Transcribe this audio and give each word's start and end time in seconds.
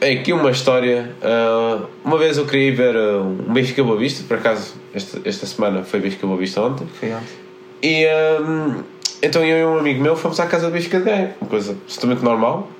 é 0.00 0.12
aqui 0.12 0.32
uma 0.32 0.50
história. 0.50 1.14
Uh, 1.22 1.86
uma 2.04 2.16
vez 2.16 2.38
eu 2.38 2.46
queria 2.46 2.68
ir 2.68 2.74
ver 2.74 2.96
uh, 2.96 3.20
um 3.22 3.52
Benfica 3.52 3.84
Boa 3.84 3.98
Vista, 3.98 4.24
por 4.26 4.38
acaso 4.38 4.74
esta, 4.94 5.20
esta 5.24 5.46
semana 5.46 5.84
foi 5.84 6.00
Benfica 6.00 6.26
Boa 6.26 6.38
Vista 6.38 6.62
ontem. 6.62 6.86
Foi 6.98 7.12
ontem. 7.12 7.40
E 7.82 8.06
um, 8.42 8.82
então 9.22 9.44
eu 9.44 9.58
e 9.58 9.64
um 9.64 9.78
amigo 9.78 10.02
meu 10.02 10.16
fomos 10.16 10.40
à 10.40 10.46
casa 10.46 10.66
do 10.66 10.72
Benfica 10.72 10.98
de 10.98 11.04
Gaia, 11.04 11.36
uma 11.40 11.48
coisa 11.48 11.72
absolutamente 11.72 12.24
normal. 12.24 12.70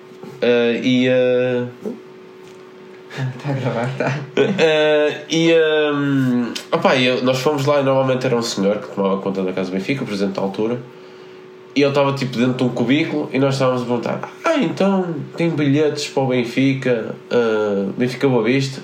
Uh, 0.42 0.82
e. 0.82 1.06
Está 3.10 3.50
a 3.50 3.52
gravar, 3.52 3.90
está. 3.90 4.18
e 5.28 5.52
um, 5.92 6.52
opa, 6.70 6.96
eu, 6.96 7.22
nós 7.24 7.40
fomos 7.40 7.66
lá 7.66 7.80
e 7.80 7.82
normalmente 7.82 8.24
era 8.24 8.36
um 8.36 8.42
senhor 8.42 8.78
que 8.78 8.94
tomava 8.94 9.20
conta 9.20 9.42
da 9.42 9.52
casa 9.52 9.68
do 9.68 9.74
Benfica, 9.74 10.04
o 10.04 10.06
presidente 10.06 10.36
da 10.36 10.42
altura. 10.42 10.78
E 11.74 11.80
ele 11.82 11.88
estava 11.90 12.12
tipo 12.14 12.36
dentro 12.36 12.54
de 12.54 12.64
um 12.64 12.68
cubículo 12.68 13.28
e 13.32 13.38
nós 13.38 13.54
estávamos 13.54 13.82
a 13.82 13.84
perguntar: 13.84 14.32
Ah, 14.44 14.56
então 14.58 15.14
tem 15.36 15.50
bilhetes 15.50 16.08
para 16.08 16.22
o 16.22 16.26
Benfica, 16.26 17.14
uh, 17.30 17.92
Benfica 17.96 18.28
Boa 18.28 18.42
Vista? 18.42 18.82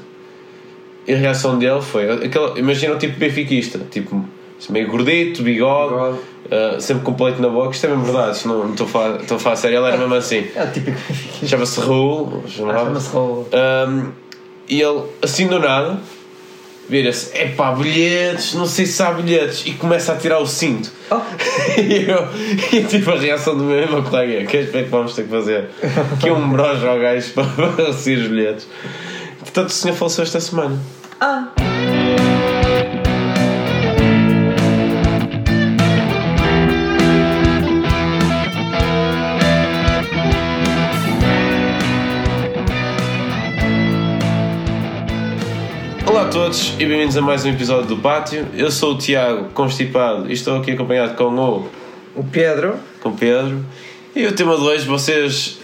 E 1.07 1.13
a 1.13 1.17
reação 1.17 1.59
dele 1.59 1.81
foi: 1.83 2.09
aquela, 2.27 2.59
imagina 2.59 2.95
o 2.95 2.99
tipo 2.99 3.19
benfiquista, 3.19 3.81
tipo 3.91 4.25
meio 4.71 4.89
gordito, 4.89 5.43
bigode, 5.43 5.93
Bigode. 5.95 6.19
uh, 6.77 6.81
sempre 6.81 7.03
com 7.05 7.13
na 7.43 7.49
boca. 7.49 7.71
Isto 7.73 7.87
é 7.87 7.89
mesmo 7.91 8.05
verdade, 8.05 8.47
não 8.47 8.59
não 8.65 8.71
estou 8.71 8.87
a 8.87 8.91
falar, 8.91 9.17
estou 9.21 9.37
a 9.37 9.41
falar 9.41 9.57
sério. 9.57 9.79
Ele 9.79 9.87
era 9.87 9.97
mesmo 9.99 10.15
assim. 10.15 10.47
É 10.55 10.63
o 10.65 10.71
típico 10.73 10.99
benfiquista. 11.09 11.47
Chama-se 11.49 11.81
Raul, 11.81 12.43
Ah, 12.45 12.49
Chama-se 12.49 13.13
Raul. 13.13 13.49
um, 13.89 14.13
e 14.69 14.81
ele, 14.81 15.03
assim 15.23 15.47
do 15.49 15.59
nada, 15.61 15.99
vira-se: 16.89 17.37
é 17.37 17.49
pá, 17.49 17.73
bilhetes, 17.73 18.55
não 18.55 18.67
sei 18.67 18.87
se 18.87 19.03
há 19.03 19.13
bilhetes, 19.13 19.65
e 19.67 19.73
começa 19.73 20.13
a 20.13 20.17
tirar 20.17 20.39
o 20.39 20.47
cinto. 20.47 20.91
Oh. 21.11 21.21
e 21.81 22.09
eu, 22.09 22.29
e 22.73 22.85
tipo, 22.85 23.11
a 23.11 23.19
reação 23.19 23.57
do 23.57 23.65
meu 23.65 23.79
irmão 23.79 24.03
colega: 24.03 24.47
que 24.47 24.57
é 24.57 24.65
que 24.65 24.83
vamos 24.83 25.15
ter 25.15 25.25
que 25.25 25.31
fazer? 25.31 25.69
Que 26.21 26.31
um 26.31 26.49
brojo 26.51 26.87
ao 26.87 26.99
gajo 26.99 27.33
para 27.33 27.45
para 27.73 27.87
receber 27.87 28.23
os 28.23 28.29
bilhetes. 28.29 28.69
Portanto, 29.41 29.69
o 29.69 29.73
senhor 29.73 29.95
faleceu 29.95 30.25
esta 30.25 30.41
semana. 30.41 30.79
Ah! 31.21 31.76
Olá 46.27 46.35
a 46.35 46.43
todos 46.43 46.73
e 46.75 46.85
bem-vindos 46.85 47.17
a 47.17 47.23
mais 47.23 47.45
um 47.45 47.51
episódio 47.51 47.87
do 47.87 47.99
Pátio. 47.99 48.49
Eu 48.53 48.69
sou 48.69 48.95
o 48.95 48.99
Tiago, 48.99 49.45
constipado, 49.55 50.29
e 50.29 50.33
estou 50.33 50.57
aqui 50.57 50.73
acompanhado 50.73 51.15
com 51.15 51.33
o, 51.33 51.69
O 52.17 52.25
Pedro. 52.25 52.75
com 53.01 53.11
o 53.11 53.13
Pedro. 53.13 53.65
E 54.13 54.27
o 54.27 54.33
tema 54.33 54.57
de 54.57 54.63
hoje, 54.63 54.85
vocês. 54.87 55.61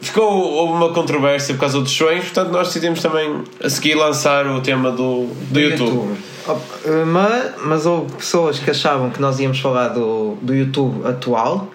Ficou 0.00 0.24
houve 0.32 0.74
uma 0.74 0.92
controvérsia 0.92 1.52
por 1.52 1.62
causa 1.62 1.80
dos 1.80 1.90
sonhos, 1.90 2.26
portanto, 2.26 2.52
nós 2.52 2.68
decidimos 2.68 3.02
também 3.02 3.42
a 3.60 3.68
seguir 3.68 3.96
lançar 3.96 4.46
o 4.46 4.60
tema 4.60 4.92
do, 4.92 5.26
do, 5.50 5.58
YouTube. 5.58 6.16
Oh, 6.46 6.52
eh, 6.84 7.04
Mas, 7.04 7.54
mas 7.64 7.84
houve 7.84 8.12
pessoas 8.12 8.60
que 8.60 8.70
achavam 8.70 9.10
que 9.10 9.20
nós 9.20 9.40
íamos 9.40 9.58
falar 9.58 9.88
do, 9.88 10.36
do 10.40 10.54
YouTube 10.54 11.04
atual, 11.08 11.68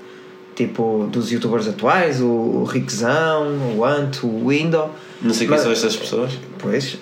tipo 0.56 1.10
dos 1.12 1.30
youtubers 1.30 1.68
atuais, 1.68 2.22
o, 2.22 2.28
o 2.28 2.64
Rickzão, 2.64 3.76
o 3.76 3.84
Ant, 3.84 4.24
o 4.24 4.48
Window. 4.48 4.90
Não 5.22 5.34
sei 5.34 5.46
quem 5.46 5.56
Mas- 5.58 5.64
são 5.64 5.72
estas 5.74 5.98
pessoas. 5.98 6.32
Pois, 6.60 6.98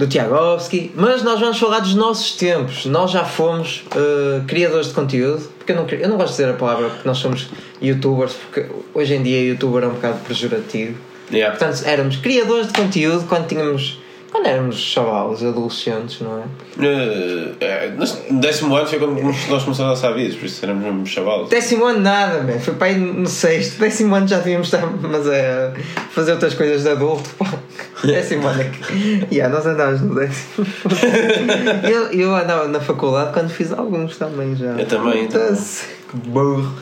do 0.00 0.06
Tiagovski, 0.06 0.90
mas 0.94 1.22
nós 1.22 1.38
vamos 1.38 1.58
falar 1.58 1.80
dos 1.80 1.94
nossos 1.94 2.32
tempos. 2.32 2.86
Nós 2.86 3.10
já 3.10 3.22
fomos 3.22 3.84
eh, 3.94 4.40
criadores 4.48 4.88
de 4.88 4.94
conteúdo, 4.94 5.46
porque 5.58 5.72
eu 5.72 5.76
não, 5.76 5.86
eu 5.86 6.08
não 6.08 6.16
gosto 6.16 6.30
de 6.30 6.38
dizer 6.38 6.48
a 6.48 6.54
palavra 6.54 6.88
porque 6.88 7.06
nós 7.06 7.18
somos 7.18 7.50
youtubers, 7.82 8.32
porque 8.32 8.66
hoje 8.94 9.14
em 9.14 9.22
dia 9.22 9.42
youtuber 9.42 9.84
é 9.84 9.86
um 9.86 9.90
bocado 9.90 10.18
pejorativo. 10.26 10.98
Yeah. 11.30 11.54
Portanto, 11.54 11.82
éramos 11.84 12.16
criadores 12.16 12.68
de 12.68 12.72
conteúdo 12.72 13.26
quando 13.28 13.46
tínhamos. 13.46 14.00
Quando 14.30 14.46
éramos 14.46 14.76
chavalos, 14.76 15.42
adolescentes, 15.42 16.20
não 16.20 16.38
é? 16.38 16.42
Eh, 16.86 17.52
eh, 17.60 17.92
nós- 17.98 18.16
no 18.30 18.40
décimo 18.40 18.76
ano 18.76 18.86
foi 18.86 18.98
quando 19.00 19.20
nós 19.20 19.34
começamos 19.64 19.80
a 19.80 19.86
lançar 19.88 20.12
vídeos, 20.14 20.36
por 20.36 20.46
isso 20.46 20.64
éramos 20.64 20.84
mesmo 20.84 21.04
chavalos. 21.06 21.48
Décimo 21.48 21.84
ano 21.84 21.98
nada, 22.00 22.40
man. 22.42 22.60
foi 22.60 22.74
para 22.74 22.86
aí 22.88 22.94
no 22.96 23.26
sexto. 23.26 23.80
Décimo 23.80 24.14
ano 24.14 24.28
já 24.28 24.36
devíamos 24.38 24.68
estar 24.72 24.86
mas 24.86 25.26
é, 25.26 25.72
fazer 26.12 26.32
outras 26.32 26.54
coisas 26.54 26.84
de 26.84 26.88
adulto. 26.90 27.28
pá. 27.38 27.46
Décimo 28.04 28.46
ano 28.46 28.62
é 28.62 28.64
que. 28.66 29.26
Yeah, 29.34 29.52
nós 29.54 29.66
andávamos 29.66 30.00
no 30.02 30.14
décimo. 30.14 30.64
eu, 31.90 32.06
eu 32.12 32.34
andava 32.34 32.68
na 32.68 32.80
faculdade 32.80 33.32
quando 33.32 33.50
fiz 33.50 33.72
alguns 33.72 34.16
também 34.16 34.54
já. 34.54 34.66
Eu 34.78 34.86
também, 34.86 35.26
Puta-se, 35.26 35.86
Que 36.08 36.16
burro. 36.28 36.72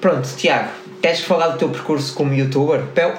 Pronto, 0.00 0.28
Tiago, 0.36 0.70
queres 1.00 1.20
falar 1.20 1.48
do 1.48 1.58
teu 1.58 1.68
percurso 1.68 2.12
como 2.14 2.34
youtuber? 2.34 2.82
Pel? 2.94 3.14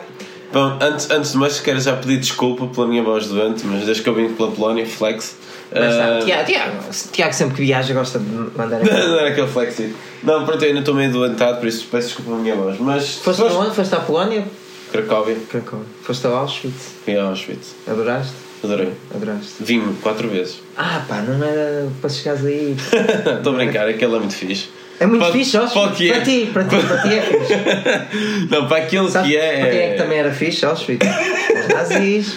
Bom, 0.54 0.78
antes, 0.80 1.10
antes 1.10 1.32
de 1.32 1.38
mais, 1.38 1.60
quero 1.60 1.80
já 1.80 1.96
pedir 1.96 2.20
desculpa 2.20 2.68
pela 2.68 2.86
minha 2.86 3.02
voz 3.02 3.28
doente, 3.28 3.66
mas 3.66 3.86
desde 3.86 4.04
que 4.04 4.10
eu 4.10 4.14
vim 4.14 4.32
pela 4.36 4.52
Polónia, 4.52 4.86
flex. 4.86 5.36
Eh, 5.72 6.20
Tiago, 6.24 6.46
Tiago, 6.46 6.78
Tiago 7.12 7.34
sempre 7.34 7.56
que 7.56 7.62
viaja 7.64 7.92
gosta 7.96 8.20
de 8.20 8.30
mandar. 8.56 8.80
não 8.86 9.20
era 9.20 9.30
aquele 9.30 9.48
flexi. 9.48 9.96
Não, 10.22 10.46
pronto, 10.46 10.62
eu 10.62 10.68
ainda 10.68 10.82
estou 10.82 10.94
meio 10.94 11.12
doentado, 11.12 11.58
por 11.58 11.68
isso 11.68 11.88
peço 11.90 12.10
desculpa 12.10 12.30
pela 12.30 12.44
minha 12.44 12.56
voz. 12.56 12.80
Mas. 12.80 13.16
Foste 13.18 13.42
para 13.42 13.54
onde? 13.56 13.76
Foste 13.76 13.96
à 13.96 14.00
Polónia? 14.00 14.46
Cracóvia, 14.92 15.38
Cracóvia. 15.50 15.88
Foste 16.04 16.28
a 16.28 16.30
Auschwitz? 16.30 16.92
fui 17.04 17.18
a 17.18 17.24
Auschwitz. 17.24 17.74
Adoraste? 17.88 18.34
Adorei. 18.64 18.94
Adoraste. 19.14 19.56
Vim 19.60 19.98
quatro 20.04 20.30
vezes. 20.30 20.62
Ah 20.78 21.04
pá, 21.08 21.22
não 21.22 21.44
era 21.44 21.90
para 22.00 22.10
chegares 22.12 22.46
aí. 22.46 22.76
Estou 23.38 23.54
a 23.54 23.56
brincar, 23.56 23.88
aquele 23.88 24.16
é 24.16 24.20
muito 24.20 24.36
fixe. 24.36 24.70
É 25.04 25.06
muito 25.06 25.22
Para- 25.22 25.34
fixe, 25.34 25.58
Auschwitz. 25.58 25.98
para 25.98 26.06
é. 26.06 26.12
Para 26.12 26.22
ti, 26.24 26.50
para 26.54 26.64
ti, 26.64 26.76
para 26.88 26.98
ti 27.02 27.14
é 27.14 27.22
fixe. 27.22 28.48
Não, 28.50 28.68
para 28.68 28.78
aquele 28.78 29.12
Sabes 29.12 29.30
que 29.30 29.38
é. 29.38 29.60
para 29.60 29.70
quem 29.70 29.80
é 29.80 29.90
que 29.92 29.98
também 29.98 30.18
era 30.18 30.32
fixe, 30.32 30.66
Auschwitz? 30.66 31.06
Os 31.60 31.68
nazis. 31.68 32.36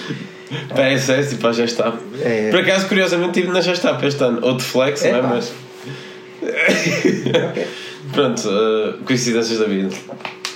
Para 0.68 0.92
esse 0.92 1.12
é, 1.12 1.22
tipo, 1.22 1.46
a 1.46 1.52
Gestapo. 1.52 1.98
É. 2.20 2.50
Por 2.50 2.58
acaso, 2.60 2.88
curiosamente, 2.88 3.38
estive 3.38 3.52
na 3.52 3.60
Gestapo 3.60 4.04
este 4.04 4.22
ano. 4.24 4.44
Outro 4.44 4.64
flex, 4.66 5.00
não 5.02 5.10
é? 5.10 5.18
Epá. 5.18 5.28
Mas. 5.28 5.52
Pronto, 8.12 8.48
eh, 8.48 8.94
coincidências 9.04 9.58
da 9.60 9.66
vida. 9.66 9.94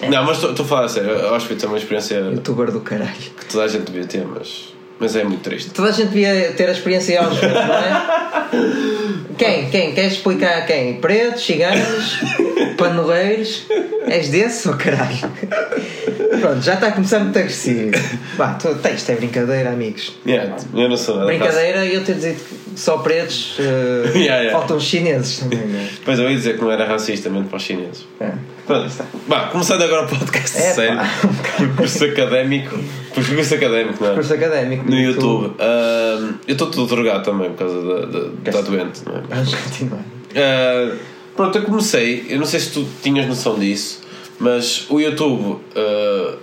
Não, 0.08 0.24
mas 0.24 0.36
estou 0.36 0.50
estou 0.50 0.66
a 0.66 0.68
falar 0.68 0.84
a 0.86 0.88
sério. 0.88 1.26
Auschwitz 1.28 1.62
é 1.62 1.66
uma 1.68 1.78
experiência 1.78 2.16
Youtuber 2.16 2.72
do 2.72 2.80
caralho. 2.80 3.10
que 3.38 3.46
toda 3.46 3.64
a 3.64 3.68
gente 3.68 3.90
devia 3.90 4.04
ter, 4.04 4.24
mas. 4.24 4.74
Mas 5.00 5.16
é 5.16 5.24
muito 5.24 5.40
triste. 5.40 5.70
Toda 5.70 5.88
a 5.88 5.92
gente 5.92 6.08
devia 6.08 6.52
ter 6.52 6.68
a 6.68 6.72
experiência 6.72 7.20
Auschwitz, 7.22 7.54
não 7.54 7.74
é? 7.74 8.20
Quem? 9.38 9.70
Quem? 9.70 9.94
Queres 9.94 10.12
explicar 10.12 10.58
a 10.58 10.60
quem? 10.62 11.00
Pretos, 11.00 11.46
ciganos, 11.46 12.18
paneleiros? 12.76 13.66
És 14.06 14.28
desse 14.28 14.68
ou 14.68 14.74
caralho? 14.76 15.16
Pronto, 16.40 16.60
já 16.60 16.74
está 16.74 16.88
a 16.88 16.92
começar 16.92 17.20
muito 17.20 17.38
agressivo. 17.38 17.92
Vá, 18.36 18.54
tu, 18.54 18.68
isto 18.94 19.12
é 19.12 19.14
brincadeira, 19.14 19.70
amigos. 19.70 20.12
Yeah, 20.26 20.56
eu 20.74 20.88
não 20.88 20.96
sou 20.96 21.16
nada. 21.16 21.26
Brincadeira 21.26 21.86
e 21.86 21.94
eu 21.94 22.04
ter 22.04 22.16
dito 22.16 22.44
que 22.44 22.54
só 22.80 22.98
pretos, 22.98 23.56
eh, 23.58 23.62
Yeah, 24.18 24.36
yeah. 24.42 24.52
faltam 24.52 24.76
os 24.76 24.84
chineses 24.84 25.38
também, 25.40 25.58
não 25.66 25.78
é? 25.78 25.88
Pois 26.04 26.18
eu 26.18 26.30
ia 26.30 26.36
dizer 26.36 26.56
que 26.56 26.62
não 26.62 26.70
era 26.70 26.86
racista 26.86 27.28
mesmo 27.28 27.48
para 27.48 27.56
os 27.58 27.62
chineses. 27.62 28.06
É. 28.20 28.32
Pronto, 28.66 28.90
Bah, 29.26 29.48
começando 29.52 29.82
agora 29.82 30.04
o 30.04 30.08
podcast 30.08 30.56
É, 30.56 30.60
sério. 30.72 30.96
pá. 30.96 31.10
Percurso 31.58 32.04
académico. 32.04 32.78
Percurso 33.14 33.54
académico, 33.54 34.02
não 34.04 34.10
é? 34.12 34.14
Curso 34.14 34.34
académico. 34.34 34.90
No 34.90 34.96
YouTube. 34.98 35.54
Ahm, 35.58 36.34
eu 36.48 36.52
estou 36.52 36.70
todo 36.70 36.86
drogado 36.86 37.24
também 37.24 37.50
por 37.50 37.58
causa 37.58 37.82
da, 37.82 38.06
da, 38.06 38.50
da 38.52 38.60
doente, 38.62 39.00
não 39.06 39.16
é? 39.16 39.22
Vamos 39.28 39.54
continuar. 39.54 40.04
Ah, 40.36 40.96
pronto, 41.36 41.58
eu 41.58 41.62
comecei, 41.64 42.26
eu 42.28 42.38
não 42.38 42.46
sei 42.46 42.60
se 42.60 42.70
tu 42.70 42.86
tinhas 43.02 43.26
noção 43.26 43.58
disso, 43.58 44.00
mas 44.38 44.86
o 44.88 45.00
YouTube, 45.00 45.58
ah, 45.76 46.36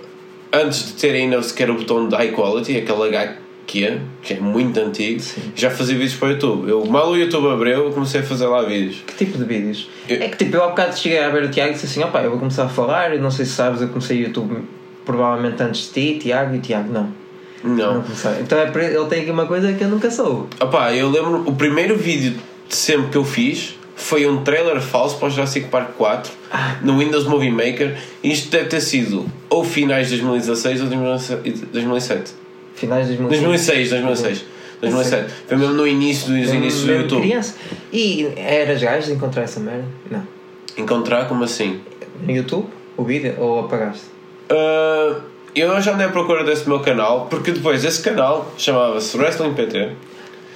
antes 0.52 0.86
de 0.86 0.92
ter 0.92 1.12
ainda 1.14 1.42
sequer 1.42 1.70
o 1.70 1.74
botão 1.74 2.08
de 2.08 2.14
high 2.14 2.30
quality, 2.32 2.76
aquele 2.76 3.16
H 3.16 3.36
que 3.68 3.84
é, 3.84 4.00
que 4.22 4.32
é 4.34 4.40
muito 4.40 4.80
antigo, 4.80 5.22
já 5.54 5.70
fazia 5.70 5.94
vídeos 5.94 6.14
para 6.14 6.28
o 6.28 6.30
YouTube. 6.32 6.68
Eu, 6.70 6.86
mal 6.86 7.10
o 7.10 7.16
YouTube 7.16 7.48
abriu, 7.52 7.84
eu 7.84 7.90
comecei 7.92 8.22
a 8.22 8.24
fazer 8.24 8.46
lá 8.46 8.62
vídeos. 8.62 9.04
Que 9.06 9.14
tipo 9.26 9.36
de 9.36 9.44
vídeos? 9.44 9.88
Eu- 10.08 10.16
É 10.22 10.28
que 10.28 10.38
tipo, 10.38 10.56
eu 10.56 10.64
há 10.64 10.68
bocado 10.68 10.98
cheguei 10.98 11.18
a 11.18 11.28
ver 11.28 11.44
o 11.44 11.50
Tiago 11.50 11.70
e 11.70 11.74
disse 11.74 11.84
assim: 11.86 12.02
opá, 12.02 12.22
eu 12.22 12.30
vou 12.30 12.38
começar 12.38 12.64
a 12.64 12.68
falar. 12.68 13.14
E 13.14 13.18
não 13.18 13.30
sei 13.30 13.44
se 13.44 13.52
sabes, 13.52 13.82
eu 13.82 13.88
comecei 13.88 14.22
o 14.22 14.26
YouTube 14.26 14.56
provavelmente 15.04 15.62
antes 15.62 15.92
de 15.92 16.14
ti, 16.14 16.18
Tiago, 16.18 16.54
e 16.54 16.58
o 16.58 16.60
Tiago 16.62 16.90
não. 16.92 17.12
Não 17.62 17.94
Não. 17.96 18.04
Então 18.40 18.58
é, 18.58 18.64
ele 18.94 19.04
tem 19.06 19.20
aqui 19.22 19.30
uma 19.30 19.44
coisa 19.46 19.72
que 19.74 19.84
eu 19.84 19.88
nunca 19.88 20.10
soube. 20.10 20.48
Opá, 20.60 20.94
eu 20.94 21.10
lembro, 21.10 21.42
o 21.46 21.54
primeiro 21.54 21.96
vídeo 21.96 22.34
de 22.68 22.74
sempre 22.74 23.10
que 23.10 23.16
eu 23.18 23.24
fiz 23.24 23.74
foi 23.96 24.26
um 24.26 24.42
trailer 24.44 24.80
falso 24.80 25.18
para 25.18 25.28
o 25.28 25.30
Jurassic 25.30 25.68
Park 25.68 25.90
4 25.98 26.32
no 26.82 26.98
Windows 26.98 27.24
Movie 27.26 27.50
Maker. 27.50 27.96
Isto 28.24 28.48
deve 28.50 28.66
ter 28.68 28.80
sido 28.80 29.26
ou 29.50 29.62
finais 29.64 30.08
de 30.08 30.18
2016 30.18 30.80
ou 30.82 30.86
2007. 31.72 32.32
Finais 32.78 33.08
de 33.08 33.16
2006, 33.16 33.90
2006. 33.90 34.44
2007. 34.80 35.32
Foi 35.48 35.56
mesmo 35.56 35.74
no 35.74 35.86
início 35.86 36.32
dos 36.32 36.52
inícios 36.52 36.84
do 36.84 36.92
YouTube. 36.92 37.22
criança. 37.22 37.56
E 37.92 38.30
eras 38.36 38.80
gajo 38.80 39.06
de 39.06 39.12
encontrar 39.14 39.42
essa 39.42 39.58
merda? 39.58 39.84
Não. 40.08 40.22
Encontrar 40.76 41.26
como 41.26 41.42
assim? 41.42 41.80
No 42.22 42.30
YouTube? 42.32 42.68
O 42.96 43.02
vídeo? 43.02 43.34
Ou 43.38 43.60
apagaste? 43.60 44.04
Ah, 44.48 45.20
eu 45.54 45.80
já 45.80 45.94
andei 45.94 46.06
à 46.06 46.10
procura 46.10 46.44
desse 46.44 46.68
meu 46.68 46.78
canal, 46.80 47.26
porque 47.28 47.50
depois 47.50 47.84
esse 47.84 48.00
canal 48.00 48.52
chamava-se 48.56 49.16
Wrestling 49.16 49.54
PT. 49.54 49.90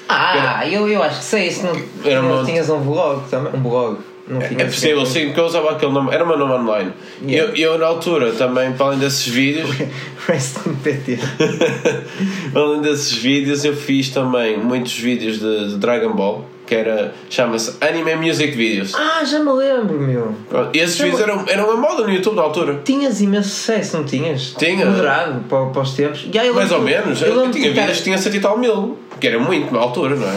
Ah, 0.08 0.68
eu, 0.68 0.88
eu 0.88 1.02
acho 1.02 1.18
que 1.18 1.24
sei. 1.24 1.48
Isso 1.48 1.64
não, 1.66 1.74
Era 2.04 2.22
não 2.22 2.44
tinhas 2.44 2.68
um 2.70 2.78
blog 2.80 3.28
também? 3.28 3.52
Um 3.54 3.62
blog? 3.62 3.98
É 4.40 4.48
tinha 4.48 4.64
possível, 4.66 5.04
sim, 5.04 5.26
porque 5.26 5.40
eu 5.40 5.44
usava 5.46 5.70
aquele 5.72 5.92
nome, 5.92 6.12
era 6.14 6.24
o 6.24 6.26
meu 6.28 6.38
nome 6.38 6.52
online. 6.54 6.92
E 7.22 7.32
Yeah. 7.32 7.52
Eu, 7.58 7.72
eu, 7.72 7.78
na 7.78 7.86
altura, 7.86 8.32
também, 8.32 8.72
para 8.72 8.86
além 8.86 8.98
desses 8.98 9.26
vídeos, 9.26 9.68
Wrestling 10.28 10.74
PT. 10.76 11.18
Além 12.54 12.80
desses 12.80 13.12
vídeos, 13.12 13.64
eu 13.64 13.74
fiz 13.74 14.10
também 14.10 14.56
muitos 14.58 14.92
vídeos 14.98 15.38
de, 15.38 15.68
de 15.70 15.76
Dragon 15.76 16.12
Ball, 16.12 16.44
que 16.66 16.74
era, 16.74 17.12
chama-se 17.28 17.74
Anime 17.80 18.14
Music 18.16 18.52
Videos. 18.56 18.94
Ah, 18.94 19.24
já 19.24 19.38
me 19.40 19.50
lembro, 19.52 20.00
meu. 20.00 20.34
E 20.72 20.78
esses 20.78 20.98
Eu- 21.00 21.06
vídeos 21.06 21.22
eram, 21.22 21.44
eram 21.48 21.64
uma 21.64 21.76
moda 21.76 22.02
no 22.04 22.10
YouTube 22.12 22.36
na 22.36 22.42
altura. 22.42 22.80
Tinhas 22.84 23.20
imenso 23.20 23.48
sucesso, 23.50 23.96
não 23.96 24.04
tinhas? 24.04 24.54
Tinha. 24.58 24.86
Moderado 24.86 25.40
para, 25.48 25.66
para 25.66 25.82
os 25.82 25.92
tempos. 25.94 26.26
Já, 26.32 26.52
Mais 26.52 26.70
ou 26.72 26.80
menos. 26.82 27.20
Eu 27.22 27.34
Eu, 27.44 27.50
tinha 27.50 27.72
vídeos 27.72 27.98
que 27.98 28.04
tinha 28.04 28.18
100 28.18 28.34
e 28.34 28.40
tal 28.40 28.58
mil, 28.58 28.98
que 29.20 29.26
era 29.26 29.38
muito 29.38 29.72
na 29.72 29.80
altura, 29.80 30.14
não 30.16 30.28
é? 30.28 30.36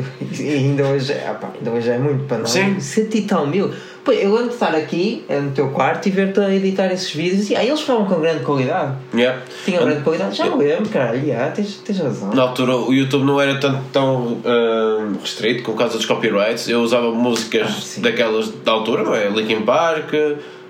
E 0.40 0.50
ainda 0.54 0.84
hoje, 0.84 1.12
é- 1.12 1.26
ah 1.28 1.34
pá, 1.34 1.50
ainda 1.56 1.70
hoje 1.70 1.90
é 1.90 1.98
muito 1.98 2.24
para 2.24 2.38
nós. 2.38 2.50
Sim. 2.50 2.76
E 3.12 3.22
tal 3.22 3.46
mil. 3.46 3.70
Pô, 4.04 4.12
eu 4.12 4.30
lembro 4.30 4.48
de 4.50 4.54
estar 4.54 4.72
aqui 4.72 5.24
eh, 5.28 5.40
no 5.40 5.50
teu 5.50 5.68
quarto 5.70 6.06
e 6.06 6.10
ver-te 6.12 6.38
a 6.38 6.54
editar 6.54 6.86
esses 6.92 7.10
vídeos 7.12 7.50
e 7.50 7.56
aí 7.56 7.66
eles 7.66 7.80
ficavam 7.80 8.06
com 8.06 8.20
grande 8.20 8.44
qualidade. 8.44 8.94
Yeah. 9.12 9.42
Tinham 9.64 9.84
grande 9.84 10.02
qualidade. 10.02 10.36
Já 10.36 10.44
me 10.54 10.64
lembro, 10.64 10.88
caralho. 10.90 11.26
Já, 11.26 11.50
tens, 11.50 11.74
tens 11.84 11.98
razão. 11.98 12.32
Na 12.32 12.42
altura 12.42 12.76
o 12.76 12.94
YouTube 12.94 13.24
não 13.24 13.40
era 13.40 13.58
tanto 13.58 13.80
tão 13.92 14.38
ah, 14.44 15.08
restrito 15.20 15.64
com 15.64 15.72
causa 15.72 15.96
dos 15.96 16.06
copyrights. 16.06 16.68
Eu 16.68 16.82
usava 16.82 17.10
músicas 17.10 17.96
Ah, 17.98 18.00
daquelas 18.02 18.48
da 18.50 18.70
altura, 18.70 19.02
não 19.02 19.12
é? 19.14 19.28
Linkin 19.28 19.62
Park, 19.62 20.12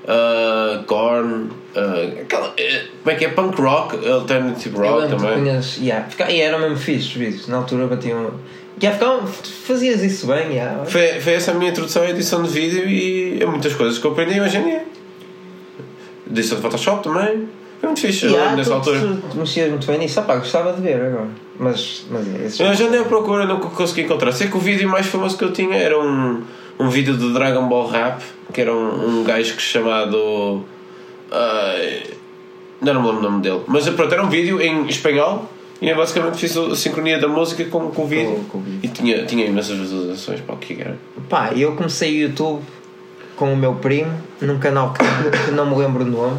ah, 0.08 0.82
Korn, 0.86 1.48
ah, 1.76 2.20
aquela, 2.22 2.52
eh, 2.56 2.84
como 3.02 3.14
é 3.14 3.18
que 3.18 3.24
é? 3.24 3.28
Punk 3.28 3.60
rock, 3.60 4.08
alternative 4.08 4.76
rock 4.76 5.08
também. 5.08 5.34
punhas. 5.38 5.76
Yeah, 5.78 6.06
fica- 6.08 6.30
e 6.30 6.40
era 6.40 6.58
mesmo 6.58 6.76
fixe 6.76 7.08
os 7.08 7.12
vídeos. 7.14 7.48
Na 7.48 7.58
altura 7.58 7.86
batiam. 7.86 8.30
Ficavam. 8.78 9.26
Fazias 9.26 10.02
isso 10.02 10.26
bem, 10.26 10.54
já. 10.54 10.84
Foi, 10.84 11.20
foi 11.20 11.32
essa 11.34 11.52
a 11.52 11.54
minha 11.54 11.70
introdução 11.70 12.02
à 12.02 12.10
edição 12.10 12.42
de 12.42 12.48
vídeo 12.50 12.86
e 12.88 13.42
é 13.42 13.46
muitas 13.46 13.72
coisas 13.74 13.98
que 13.98 14.06
eu 14.06 14.10
aprendi 14.12 14.38
hoje 14.40 14.58
em 14.58 14.64
dia. 14.64 14.84
Edição 16.30 16.56
de 16.56 16.62
Photoshop 16.62 17.02
também. 17.02 17.48
Foi 17.80 17.88
muito 17.88 18.00
fixe 18.00 18.26
lembro 18.26 18.56
nessa 18.56 18.70
tu- 18.70 18.74
altura. 18.76 19.00
tu- 19.00 19.22
tu 19.30 19.36
mexias 19.38 19.68
muito 19.70 19.86
bem 19.86 19.98
nisso. 19.98 20.18
Ah, 20.20 20.22
pá, 20.24 20.36
gostava 20.36 20.72
de 20.72 20.80
ver 20.82 21.00
agora. 21.00 21.28
Mas, 21.58 22.04
mas 22.10 22.26
é, 22.34 22.44
esses- 22.46 22.60
Eu 22.60 22.74
já 22.74 22.86
andei 22.86 23.00
à 23.00 23.04
procura, 23.04 23.46
não 23.46 23.60
consegui 23.60 24.02
encontrar. 24.02 24.32
Sei 24.32 24.48
que 24.48 24.56
o 24.56 24.60
vídeo 24.60 24.88
mais 24.88 25.06
famoso 25.06 25.38
que 25.38 25.44
eu 25.44 25.52
tinha 25.52 25.76
era 25.76 25.98
um, 25.98 26.42
um 26.78 26.88
vídeo 26.90 27.16
de 27.16 27.32
Dragon 27.32 27.66
Ball 27.68 27.86
Rap, 27.86 28.22
que 28.52 28.60
era 28.60 28.74
um, 28.74 29.20
um 29.20 29.24
gajo 29.24 29.54
que 29.54 29.62
chamado. 29.62 30.64
Ai, 31.30 32.02
não, 32.80 32.94
me 33.00 33.06
lembro 33.08 33.18
o 33.18 33.22
nome 33.30 33.42
dele. 33.42 33.60
Mas 33.66 33.88
pronto, 33.88 34.12
era 34.12 34.22
um 34.24 34.28
vídeo 34.28 34.60
em 34.60 34.86
espanhol 34.86 35.50
e 35.80 35.88
eu 35.88 35.96
basicamente 35.96 36.38
fiz 36.38 36.56
a 36.56 36.74
sincronia 36.76 37.18
da 37.18 37.28
música 37.28 37.64
com, 37.66 37.90
com 37.90 38.02
o 38.02 38.06
vídeo. 38.06 38.36
Com- 38.36 38.44
com 38.44 38.58
o 38.58 38.60
vídeo. 38.62 38.80
E 38.82 38.88
tinha, 38.88 39.24
tinha 39.26 39.46
imensas 39.46 39.76
visualizações 39.78 40.40
para 40.40 40.54
o 40.54 40.58
que 40.58 40.80
era. 40.80 40.96
Pá, 41.28 41.52
eu 41.54 41.74
comecei 41.76 42.16
o 42.16 42.28
YouTube 42.28 42.62
com 43.36 43.52
o 43.52 43.56
meu 43.56 43.74
primo 43.74 44.12
num 44.40 44.58
canal 44.58 44.92
que, 44.94 45.44
que 45.46 45.50
não 45.50 45.66
me 45.68 45.76
lembro 45.76 46.04
o 46.04 46.06
nome. 46.06 46.38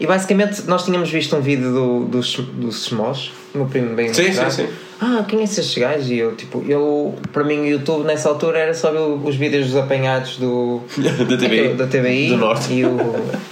E 0.00 0.06
basicamente 0.06 0.62
nós 0.66 0.84
tínhamos 0.84 1.08
visto 1.10 1.36
um 1.36 1.40
vídeo 1.40 1.72
do, 1.72 2.04
dos 2.06 2.34
dos 2.36 2.86
Smos, 2.86 3.30
o 3.54 3.58
meu 3.58 3.66
primo 3.68 3.94
bem 3.94 4.12
Sim, 4.12 4.32
sim, 4.32 4.50
sim. 4.50 4.66
Ah, 5.00 5.24
quem 5.28 5.40
é 5.40 5.44
esses 5.44 5.72
gajos? 5.76 6.10
E 6.10 6.18
eu, 6.18 6.34
tipo, 6.34 6.64
eu, 6.68 7.14
para 7.32 7.44
mim, 7.44 7.60
o 7.60 7.66
YouTube 7.66 8.04
nessa 8.04 8.28
altura 8.28 8.58
era 8.58 8.74
só 8.74 8.90
ver 8.90 8.98
os 8.98 9.34
vídeos 9.36 9.66
dos 9.66 9.76
apanhados 9.76 10.38
do, 10.38 10.80
da 10.98 11.36
TVI. 11.36 11.74
Da 11.74 11.86
TVI 11.86 12.28
Do 12.30 12.36
Norte. 12.36 12.72
e 12.72 12.84
o, 12.84 12.96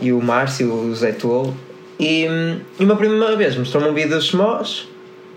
e 0.00 0.12
o 0.12 0.20
Márcio, 0.20 0.72
o 0.72 0.94
Zé 0.94 1.12
Tolo. 1.12 1.54
E, 1.98 2.26
e 2.78 2.84
uma 2.84 2.96
primeira 2.96 3.36
vez 3.36 3.56
mostrou-me 3.56 3.88
um 3.90 3.94
vídeo 3.94 4.10
dos 4.10 4.26
Smos, 4.26 4.88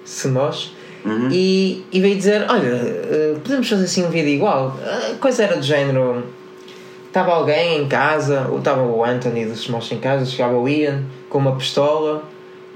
Smos 0.05 0.73
Uhum. 1.03 1.29
e, 1.31 1.83
e 1.91 1.99
veio 1.99 2.15
dizer: 2.15 2.45
Olha, 2.47 2.67
eh, 2.67 3.35
podemos 3.43 3.67
fazer 3.67 3.85
assim 3.85 4.05
um 4.05 4.09
vídeo 4.09 4.29
igual. 4.29 4.77
A 5.11 5.15
coisa 5.15 5.43
era 5.43 5.57
do 5.57 5.63
género: 5.63 6.23
estava 7.07 7.31
alguém 7.31 7.81
em 7.81 7.87
casa, 7.87 8.47
ou 8.51 8.59
estava 8.59 8.83
o 8.83 9.03
Anthony 9.03 9.45
dos 9.45 9.61
Smos 9.61 9.91
em 9.91 9.97
casa, 9.97 10.25
chegava 10.25 10.55
o 10.55 10.69
Ian 10.69 11.03
com 11.29 11.39
uma 11.39 11.55
pistola. 11.55 12.23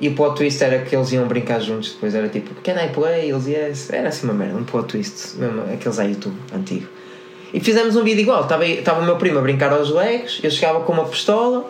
E 0.01 0.09
o 0.09 0.13
plot 0.13 0.35
twist 0.35 0.61
era 0.61 0.79
que 0.79 0.93
eles 0.93 1.11
iam 1.13 1.25
brincar 1.25 1.61
juntos. 1.61 1.93
Depois 1.93 2.13
era 2.13 2.27
tipo, 2.27 2.53
can 2.61 2.73
I 2.73 2.89
play? 2.89 3.29
Eles 3.31 3.47
yes. 3.47 3.89
Era 3.91 4.09
assim 4.09 4.25
uma 4.25 4.33
merda, 4.33 4.57
um 4.57 4.63
plot 4.65 4.88
twist, 4.88 5.38
mesmo 5.38 5.61
aqueles 5.73 5.99
a 5.99 6.03
YouTube 6.03 6.35
antigo. 6.53 6.88
E 7.53 7.59
fizemos 7.59 7.95
um 7.95 8.03
vídeo 8.03 8.21
igual. 8.21 8.44
Estava, 8.44 8.65
estava 8.65 9.01
o 9.01 9.06
meu 9.06 9.15
primo 9.15 9.39
a 9.39 9.42
brincar 9.42 9.71
aos 9.71 9.89
legos, 9.89 10.39
eu 10.44 10.51
chegava 10.51 10.81
com 10.81 10.94
uma 10.94 11.06
pistola 11.06 11.69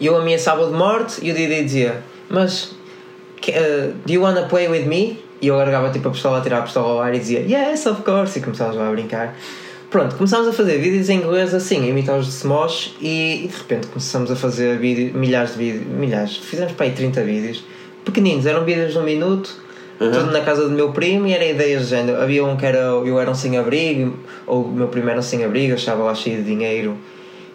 e 0.00 0.06
eu 0.06 0.16
ameaçava 0.16 0.66
de 0.66 0.72
morte 0.72 1.24
e 1.24 1.30
o 1.30 1.34
Didi 1.34 1.62
dizia: 1.62 2.02
Mas 2.28 2.64
uh, 2.64 3.92
do 4.04 4.12
you 4.12 4.22
wanna 4.22 4.42
play 4.44 4.68
with 4.68 4.84
me? 4.84 5.22
E 5.40 5.48
eu 5.48 5.56
largava 5.56 5.90
tipo 5.90 6.08
a 6.08 6.10
pistola, 6.12 6.38
a 6.38 6.40
tirar 6.40 6.58
a 6.58 6.62
pistola 6.62 6.88
ao 6.88 7.00
ar 7.00 7.14
e 7.14 7.18
dizia 7.18 7.40
Yes, 7.40 7.86
of 7.86 8.02
course. 8.02 8.38
E 8.38 8.42
começávamos 8.42 8.78
lá 8.78 8.88
a 8.88 8.90
brincar. 8.90 9.36
Pronto, 9.92 10.16
começámos 10.16 10.48
a 10.48 10.52
fazer 10.54 10.78
vídeos 10.78 11.10
em 11.10 11.18
inglês 11.18 11.52
assim, 11.52 11.84
a 11.84 11.86
imitar 11.86 12.18
os 12.18 12.24
de 12.24 12.32
Smosh 12.32 12.94
e, 12.98 13.44
e 13.44 13.48
de 13.48 13.54
repente 13.54 13.88
começamos 13.88 14.30
a 14.30 14.36
fazer 14.36 14.78
vídeo, 14.78 15.12
milhares 15.14 15.52
de 15.52 15.58
vídeos, 15.58 15.86
milhares, 15.86 16.36
fizemos 16.38 16.72
para 16.72 16.86
aí 16.86 16.92
30 16.92 17.22
vídeos, 17.22 17.62
pequeninos, 18.02 18.46
eram 18.46 18.64
vídeos 18.64 18.92
de 18.92 18.98
um 18.98 19.02
minuto, 19.02 19.54
tudo 20.10 20.30
na 20.32 20.40
casa 20.40 20.64
do 20.68 20.70
meu 20.70 20.90
primo 20.92 21.26
e 21.26 21.32
era 21.32 21.44
ideias 21.44 21.82
de 21.84 21.88
género. 21.90 22.20
Havia 22.20 22.44
um 22.44 22.56
que 22.56 22.66
era 22.66 22.78
eu 22.78 23.18
era 23.20 23.30
um 23.30 23.34
sem-abrigo, 23.34 24.16
ou 24.46 24.62
o 24.64 24.72
meu 24.72 24.88
primo 24.88 25.08
era 25.10 25.18
um 25.18 25.22
sem-abrigo, 25.22 25.72
eu 25.72 25.76
estava 25.76 26.02
lá 26.02 26.14
cheio 26.14 26.38
de 26.38 26.44
dinheiro. 26.44 26.96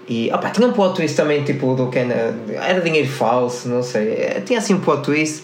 E 0.08 0.32
opa, 0.34 0.50
tinha 0.52 0.68
um 0.68 0.72
plot 0.72 0.96
twist 0.96 1.18
também, 1.18 1.44
tipo 1.44 1.76
do 1.76 1.88
que 1.90 2.00
era, 2.00 2.34
era 2.64 2.80
dinheiro 2.82 3.10
falso, 3.10 3.68
não 3.68 3.84
sei. 3.84 4.04
eh, 4.14 4.42
Tinha 4.46 4.60
assim 4.60 4.74
um 4.76 4.80
plot 4.80 5.04
twist. 5.04 5.44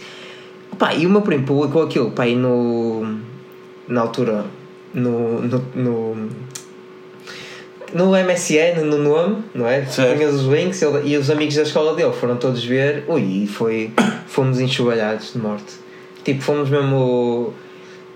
Opa, 0.72 0.94
e 0.94 1.06
o 1.06 1.10
meu 1.10 1.22
primo 1.22 1.46
publicou 1.46 1.84
aquilo, 1.84 2.12
pá, 2.12 2.24
aí 2.24 2.36
no. 2.36 3.20
na 3.88 4.02
altura, 4.02 4.46
no. 4.94 5.42
no, 5.42 5.64
no 5.76 6.30
no 7.94 8.10
MSN, 8.16 8.82
no 8.86 8.98
nome, 8.98 9.44
não 9.54 9.68
é? 9.68 9.82
Tinhas 9.82 10.34
os 10.34 10.46
links 10.48 10.82
ele- 10.82 11.08
e 11.10 11.16
os 11.16 11.30
amigos 11.30 11.54
da 11.56 11.62
escola 11.62 11.94
dele 11.94 12.12
foram 12.12 12.38
todos 12.38 12.64
ver. 12.64 13.04
Ui, 13.08 13.22
e 13.44 13.48
foi. 13.48 13.92
Fomos 14.26 14.60
enxovalhados 14.60 15.34
de 15.34 15.38
morte. 15.40 15.74
Tipo, 16.24 16.42
fomos 16.42 16.70
mesmo. 16.70 17.54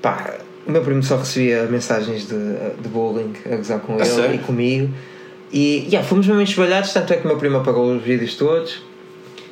Pá, 0.02 0.38
o 0.68 0.72
meu 0.72 0.82
primo 0.82 1.02
só 1.02 1.18
recebia 1.18 1.64
mensagens 1.64 2.28
de, 2.28 2.36
de 2.82 2.90
bullying 2.90 3.34
a 3.46 3.56
gozar 3.56 3.80
com 3.80 3.96
ele 3.96 4.06
sério? 4.06 4.36
e 4.36 4.40
comigo. 4.40 4.94
E 5.52 5.88
yeah, 5.90 6.06
fomos 6.06 6.28
mesmo 6.28 6.42
enxovalhados, 6.42 6.92
tanto 6.92 7.14
é 7.14 7.18
que 7.18 7.24
o 7.24 7.28
meu 7.28 7.38
primo 7.38 7.58
apagou 7.58 7.96
os 7.96 8.04
vídeos 8.04 8.36
todos. 8.36 8.82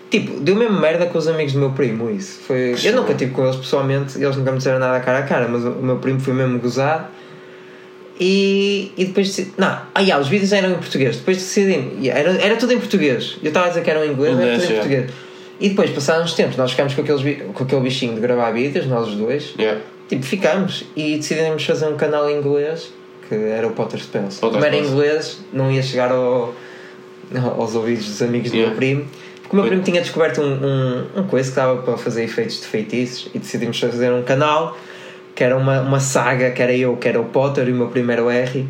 Tipo, 0.10 0.40
deu 0.40 0.56
mesmo 0.56 0.80
merda 0.80 1.06
com 1.07 1.18
os 1.18 1.28
amigos 1.28 1.54
do 1.54 1.60
meu 1.60 1.72
primo, 1.72 2.10
isso. 2.12 2.40
Foi, 2.42 2.75
eu 2.84 2.96
nunca 2.96 3.13
tive 3.13 3.31
com 3.31 3.44
eles 3.44 3.56
pessoalmente, 3.56 4.22
eles 4.22 4.36
nunca 4.36 4.52
me 4.52 4.58
disseram 4.58 4.80
nada 4.80 5.00
cara 5.00 5.19
a 5.19 5.24
cara, 5.24 5.48
mas 5.48 5.63
o, 5.63 5.72
meu 5.72 5.98
primo 5.98 6.19
foi 6.19 6.34
mesmo 6.34 6.60
gozado. 6.60 7.08
E, 8.19 8.94
e 8.96 9.06
depois 9.06 9.28
decidi, 9.28 9.54
não, 9.58 9.78
ah, 9.94 10.00
yeah, 10.00 10.22
os 10.22 10.30
vídeos 10.30 10.54
eram 10.54 10.72
em 10.72 10.75
português. 10.75 11.18
Depois 11.18 11.38
decidi, 11.38 11.92
yeah, 12.01 12.19
era, 12.19 12.42
era 12.42 12.56
tudo 12.56 12.74
em 12.74 12.80
português. 12.80 13.38
Eu 13.42 13.50
estava 13.50 13.66
a 13.66 13.69
dizer 13.69 13.84
que 13.84 13.90
eram 13.90 14.06
em 14.06 14.12
inglês, 14.12 14.38
era 14.38 14.44
Inglês, 14.44 14.62
tudo 14.62 14.72
em 14.72 14.75
português. 14.75 15.12
E 15.60 15.69
depois, 15.69 15.90
passaram 15.92 16.24
uns 16.24 16.34
tempos, 16.34 16.57
nós 16.57 16.72
ficámos 16.72 16.94
com, 16.94 17.02
aqueles, 17.02 17.22
com 17.54 17.63
aquele 17.63 17.81
bichinho 17.81 18.13
de 18.15 18.20
gravar 18.22 18.51
vídeos, 18.51 18.86
nós 18.88 19.08
os 19.08 19.15
dois. 19.15 19.53
Yeah. 19.58 19.82
Tipo, 20.10 20.24
ficámos 20.24 20.84
e 20.96 21.18
decidimos 21.18 21.63
fazer 21.65 21.88
um 21.88 21.96
canal 21.96 22.30
em 22.30 22.38
inglês 22.39 22.91
que 23.27 23.34
era 23.34 23.65
o 23.68 23.72
Potter 23.72 24.00
Spells. 24.00 24.39
Como 24.39 24.63
era 24.63 24.75
em 24.75 24.86
inglês, 24.86 25.39
não 25.51 25.72
ia 25.72 25.82
chegar 25.82 26.12
ao, 26.12 26.53
aos 27.58 27.74
ouvidos 27.74 28.06
dos 28.06 28.22
amigos 28.22 28.51
do 28.51 28.56
Yeah. 28.58 28.70
meu 28.72 28.77
primo. 28.77 29.06
Porque 29.41 29.56
o 29.56 29.60
meu 29.60 29.68
primo 29.68 29.84
tinha 29.84 30.01
descoberto 30.01 30.41
um, 30.41 30.53
um, 30.53 31.06
um 31.22 31.24
coisa 31.27 31.48
que 31.50 31.51
estava 31.58 31.82
para 31.82 31.98
fazer 31.98 32.24
efeitos 32.24 32.62
de 32.62 32.68
feitiços 32.68 33.30
e 33.34 33.39
decidimos 33.39 33.80
fazer 33.80 34.12
um 34.12 34.24
canal 34.24 34.77
que 35.34 35.44
era 35.44 35.56
uma, 35.58 35.82
uma 35.82 36.00
saga, 36.00 36.51
que 36.51 36.62
era 36.62 36.74
eu, 36.75 36.96
que 36.98 37.08
era 37.08 37.20
o 37.20 37.25
Potter 37.25 37.68
e 37.68 37.72
o 37.72 37.75
meu 37.75 37.88
primo 37.88 38.12
era 38.12 38.24
o 38.24 38.30
R 38.30 38.65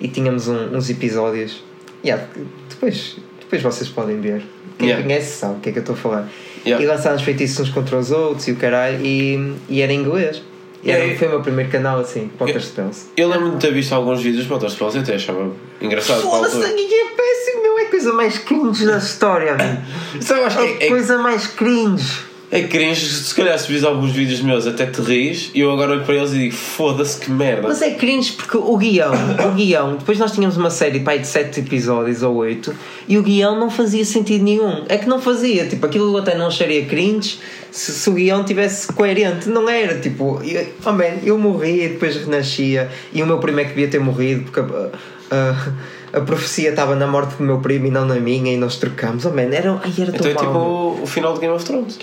e 0.00 0.08
tínhamos 0.08 0.48
um- 0.48 0.76
uns 0.76 0.88
episódios. 0.90 1.62
Yeah, 2.04 2.24
depois, 2.68 3.16
depois 3.50 3.62
vocês 3.62 3.88
podem 3.88 4.20
ver. 4.20 4.42
Quem 4.78 4.88
Yeah. 4.88 5.02
conhece 5.02 5.38
sabe 5.38 5.56
o 5.56 5.60
que 5.60 5.70
é 5.70 5.72
que 5.72 5.78
eu 5.78 5.82
estou 5.82 5.94
a 5.94 5.98
falar. 5.98 6.28
Yeah. 6.64 6.84
E 6.84 6.86
lançámos 6.86 7.22
feitiços 7.22 7.60
uns 7.60 7.70
contra 7.70 7.96
os 7.98 8.10
outros 8.10 8.46
e 8.46 8.52
o 8.52 8.56
caralho, 8.56 9.04
e, 9.04 9.54
e 9.68 9.80
era 9.80 9.92
em 9.92 10.00
inglês. 10.00 10.42
E 10.84 10.90
era, 10.92 11.02
aí- 11.02 11.16
foi 11.18 11.26
o 11.26 11.30
meu 11.30 11.40
primeiro 11.42 11.70
canal 11.70 11.98
assim, 11.98 12.30
Potter 12.38 12.62
Spells. 12.62 13.06
Eu 13.16 13.28
lembro 13.28 13.50
de 13.50 13.56
ter 13.56 13.72
visto 13.72 13.92
alguns 13.92 14.20
vídeos 14.22 14.44
de 14.44 14.48
Potter 14.48 14.70
Spells 14.70 14.96
e 14.96 15.00
até 15.00 15.16
achava 15.16 15.50
engraçado. 15.80 16.22
Foda-se, 16.22 16.56
é 16.62 16.68
péssimo, 17.16 17.62
meu. 17.62 17.78
É 17.78 17.82
a 17.82 17.90
coisa 17.90 18.12
mais 18.12 18.38
cringe 18.38 18.86
da 18.86 18.98
história, 18.98 19.56
mano. 19.56 19.82
Eu 20.14 20.44
acho 20.46 20.56
que 20.58 20.64
É 20.64 20.82
é, 20.84 20.86
a 20.86 20.88
coisa 20.88 21.18
mais 21.18 21.46
cringe. 21.48 22.27
É, 22.50 22.62
cringe. 22.62 23.06
Se 23.06 23.34
calhar 23.34 23.58
se 23.58 23.70
vis 23.70 23.84
alguns 23.84 24.12
vídeos 24.12 24.40
meus 24.40 24.66
até 24.66 24.86
te 24.86 25.00
ris 25.00 25.50
e 25.54 25.60
eu 25.60 25.70
agora 25.70 25.92
olho 25.92 26.04
para 26.04 26.14
eles 26.14 26.32
e 26.32 26.38
digo 26.38 26.54
foda-se 26.54 27.18
que 27.18 27.30
merda. 27.30 27.68
Mas 27.68 27.82
é 27.82 27.90
cringe 27.90 28.32
porque 28.32 28.56
o 28.56 28.76
guião, 28.76 29.12
o 29.48 29.54
guião, 29.54 29.96
depois 29.96 30.18
nós 30.18 30.32
tínhamos 30.32 30.56
uma 30.56 30.70
série 30.70 31.00
pai, 31.00 31.18
de 31.18 31.26
7 31.26 31.60
episódios 31.60 32.22
ou 32.22 32.36
8 32.36 32.74
e 33.06 33.18
o 33.18 33.22
guião 33.22 33.58
não 33.58 33.70
fazia 33.70 34.04
sentido 34.04 34.44
nenhum. 34.44 34.84
É 34.88 34.96
que 34.96 35.06
não 35.06 35.20
fazia, 35.20 35.66
tipo, 35.66 35.84
aquilo 35.84 36.16
até 36.16 36.36
não 36.36 36.46
acharia 36.46 36.84
cringe 36.86 37.38
se, 37.70 37.92
se 37.92 38.08
o 38.08 38.14
guião 38.14 38.42
tivesse 38.44 38.90
coerente. 38.92 39.48
Não 39.48 39.68
era, 39.68 39.98
tipo, 39.98 40.40
eu, 40.42 40.66
oh 40.84 40.92
man, 40.92 41.18
eu 41.22 41.38
morria 41.38 41.84
e 41.84 41.88
depois 41.88 42.16
renascia 42.16 42.90
e 43.12 43.22
o 43.22 43.26
meu 43.26 43.38
primo 43.38 43.60
é 43.60 43.64
que 43.64 43.70
devia 43.70 43.88
ter 43.88 44.00
morrido 44.00 44.44
porque 44.44 44.60
a, 44.60 45.72
a, 46.14 46.20
profecia 46.22 46.70
estava 46.70 46.94
na 46.94 47.06
morte 47.06 47.36
do 47.36 47.44
meu 47.44 47.58
primo 47.58 47.86
e 47.86 47.90
não 47.90 48.06
na 48.06 48.16
minha 48.16 48.54
e 48.54 48.56
nós 48.56 48.76
trocamos. 48.76 49.26
Oh 49.26 49.30
man, 49.30 49.52
era, 49.52 49.78
ai, 49.84 49.92
era 49.98 50.12
tão 50.12 50.30
Então 50.30 50.30
é 50.30 50.34
tipo 50.34 50.58
o, 50.58 51.02
o 51.02 51.06
final 51.06 51.34
de 51.34 51.40
Game 51.40 51.54
of 51.54 51.62
Thrones. 51.64 51.98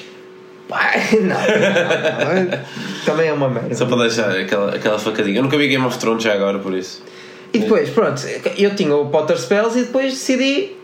Pá, 0.68 0.94
não, 1.14 1.28
não, 1.28 2.44
não, 2.44 2.60
também 3.06 3.28
é 3.28 3.34
uma 3.34 3.50
merda. 3.50 3.76
Só 3.76 3.86
para 3.86 4.08
deixar 4.08 4.32
aquela, 4.32 4.76
aquela 4.76 4.98
facadinha. 4.98 5.38
Eu 5.38 5.44
nunca 5.44 5.58
vi 5.58 5.68
Game 5.68 5.86
of 5.86 5.98
Thrones 5.98 6.24
já 6.24 6.34
agora 6.34 6.60
por 6.60 6.74
isso. 6.74 7.04
E 7.54 7.60
depois, 7.60 7.90
pronto, 7.90 8.22
eu 8.58 8.76
tinha 8.76 8.96
o 8.96 9.08
Potter 9.10 9.40
Spells 9.40 9.80
e 9.80 9.84
depois 9.84 10.12
decidi 10.12 10.76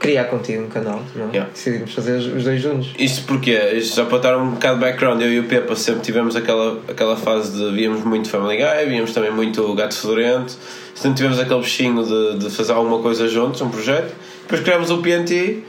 criar 0.00 0.24
contigo 0.24 0.64
um 0.64 0.68
canal, 0.68 1.02
não 1.14 1.26
é? 1.26 1.30
Yeah. 1.30 1.50
Decidimos 1.52 1.92
fazer 1.92 2.16
os 2.16 2.42
dois 2.42 2.60
juntos. 2.60 2.90
Isto 2.98 3.26
porque 3.26 3.52
Isto 3.52 3.96
já 3.96 4.06
para 4.06 4.18
dar 4.18 4.38
um 4.38 4.52
bocado 4.52 4.78
de 4.78 4.80
background, 4.86 5.20
eu 5.20 5.30
e 5.30 5.38
o 5.40 5.44
Pepa 5.44 5.76
sempre 5.76 6.00
tivemos 6.00 6.34
aquela, 6.34 6.80
aquela 6.88 7.16
fase 7.16 7.52
de 7.52 7.70
víamos 7.70 8.02
muito 8.02 8.30
Family 8.30 8.56
Guy, 8.56 8.86
víamos 8.88 9.12
também 9.12 9.30
muito 9.30 9.62
o 9.62 9.74
Gato 9.74 9.94
Fedorento, 9.94 10.56
sempre 10.94 11.18
tivemos 11.18 11.38
aquele 11.38 11.60
bichinho 11.60 12.02
de, 12.02 12.38
de 12.38 12.50
fazer 12.50 12.72
alguma 12.72 13.00
coisa 13.00 13.28
juntos, 13.28 13.60
um 13.60 13.68
projeto. 13.68 14.14
Depois 14.42 14.62
criámos 14.62 14.90
o 14.90 14.98
PNT, 14.98 15.62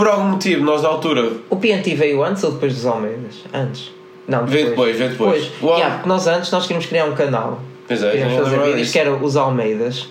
por 0.00 0.08
algum 0.08 0.28
motivo, 0.30 0.64
nós 0.64 0.82
na 0.82 0.88
altura. 0.88 1.30
O 1.50 1.56
PNT 1.56 1.94
veio 1.94 2.22
antes 2.24 2.42
ou 2.42 2.52
depois 2.52 2.74
dos 2.74 2.86
Almeidas? 2.86 3.44
Antes. 3.52 3.92
Não, 4.26 4.44
depois. 4.44 4.52
Veio 4.54 4.68
depois, 4.70 4.96
veio 4.96 5.10
depois. 5.10 5.50
Uau. 5.62 5.76
Yeah, 5.76 5.94
porque 5.96 6.08
nós 6.08 6.26
antes 6.26 6.50
nós 6.50 6.62
queríamos 6.62 6.86
criar 6.86 7.04
um 7.04 7.14
canal. 7.14 7.60
Pois 7.86 8.02
é, 8.02 8.10
Queríamos 8.12 8.36
fazer 8.36 8.56
vídeos 8.58 8.76
disso. 8.78 8.92
que 8.92 8.98
era 8.98 9.12
os 9.14 9.36
Almeidas, 9.36 10.08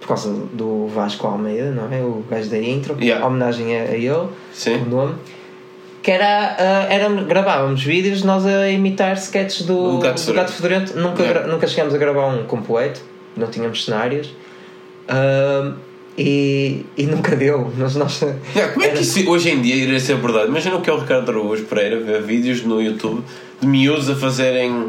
por 0.00 0.08
causa 0.08 0.32
do 0.52 0.88
Vasco 0.88 1.26
Almeida, 1.26 1.70
não 1.70 1.92
é? 1.92 2.00
O 2.00 2.24
gajo 2.28 2.50
da 2.50 2.58
intro, 2.58 2.96
Yeah. 3.00 3.24
homenagem 3.24 3.78
a, 3.78 3.82
a 3.84 3.94
ele, 3.96 4.28
Sim. 4.52 4.76
o 4.86 4.88
nome. 4.88 5.14
Que 6.02 6.10
era, 6.10 6.56
ah, 6.58 6.86
era, 6.92 7.08
gravávamos 7.08 7.84
vídeos 7.84 8.24
nós 8.24 8.44
a 8.44 8.68
imitar 8.70 9.12
sketches 9.16 9.66
do, 9.66 9.92
Do 9.92 9.98
Gato 9.98 10.20
do 10.26 10.32
Gato 10.34 10.52
Fedorento. 10.52 10.98
Nunca, 10.98 11.22
Yeah. 11.22 11.46
nunca 11.46 11.66
chegámos 11.68 11.94
a 11.94 11.98
gravar 11.98 12.26
um 12.26 12.44
completo, 12.44 13.00
não 13.36 13.46
tínhamos 13.46 13.84
cenários. 13.84 14.34
Ah, 15.08 15.72
e, 16.18 16.84
e 16.96 17.06
nunca 17.06 17.34
deu. 17.36 17.72
Nós, 17.76 17.94
nós, 17.96 18.20
Yeah, 18.54 18.72
como 18.72 18.84
é 18.84 18.88
era- 18.88 18.96
que 18.96 19.02
isso 19.02 19.28
hoje 19.30 19.50
em 19.50 19.60
dia 19.62 19.74
iria 19.76 19.98
ser 20.00 20.16
verdade? 20.16 20.48
Imagina 20.48 20.76
o 20.76 20.80
que 20.80 20.90
é 20.90 20.92
o 20.92 20.98
Ricardo 20.98 21.30
Araújo 21.30 21.64
Pereira 21.64 21.98
ver 22.00 22.22
vídeos 22.22 22.62
no 22.64 22.80
YouTube 22.82 23.22
de 23.60 23.66
miúdos 23.66 24.08
a 24.10 24.16
fazerem 24.16 24.88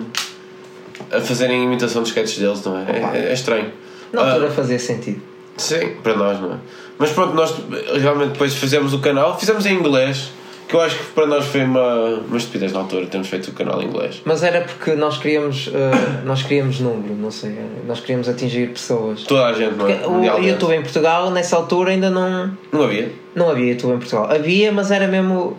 a 1.11 1.19
fazerem 1.21 1.63
imitação 1.63 2.01
de 2.03 2.09
sketches 2.09 2.37
deles, 2.39 2.63
não 2.63 2.77
é? 2.77 2.85
É, 3.13 3.29
é 3.29 3.33
estranho. 3.33 3.71
Na 4.11 4.31
altura 4.31 4.49
fazia 4.51 4.79
sentido. 4.79 5.21
Sim, 5.57 5.91
para 6.01 6.15
nós, 6.15 6.39
não 6.41 6.53
é? 6.53 6.57
Mas 6.97 7.11
pronto, 7.11 7.33
nós 7.35 7.53
realmente 8.01 8.31
depois 8.33 8.53
fizemos 8.55 8.93
o 8.93 8.99
canal, 8.99 9.39
fizemos 9.39 9.65
em 9.65 9.75
inglês, 9.75 10.31
que 10.73 10.77
eu 10.77 10.81
acho 10.81 10.97
que 10.97 11.03
para 11.11 11.27
nós 11.27 11.45
foi 11.45 11.63
uma, 11.63 12.15
uma 12.27 12.35
estupidez 12.35 12.73
na 12.73 12.79
altura 12.79 13.05
termos 13.05 13.29
feito 13.29 13.49
o 13.49 13.53
canal 13.53 13.79
em 13.79 13.85
inglês. 13.85 14.23
Mas 14.25 14.41
era 14.41 14.61
porque 14.61 14.95
nós 14.95 15.19
queríamos, 15.19 15.69
ah, 15.71 16.21
nós 16.25 16.41
queríamos 16.41 16.79
número, 16.79 17.13
não 17.13 17.29
sei, 17.29 17.55
nós 17.85 17.99
queríamos 17.99 18.27
atingir 18.27 18.69
pessoas. 18.69 19.21
Toda 19.21 19.45
a 19.45 19.53
gente, 19.53 19.75
não 19.75 19.87
é? 19.87 19.93
Porque 19.97 20.29
o. 20.29 20.43
YouTube 20.43 20.73
em 20.73 20.81
Portugal, 20.81 21.29
nessa 21.29 21.57
altura, 21.57 21.91
ainda 21.91 22.09
não, 22.09 22.57
Não 22.71 22.81
havia? 22.85 23.11
não 23.35 23.51
havia 23.51 23.71
YouTube 23.73 23.93
em 23.93 23.97
Portugal. 23.99 24.31
Havia, 24.31 24.71
mas 24.71 24.89
era 24.89 25.07
mesmo. 25.07 25.55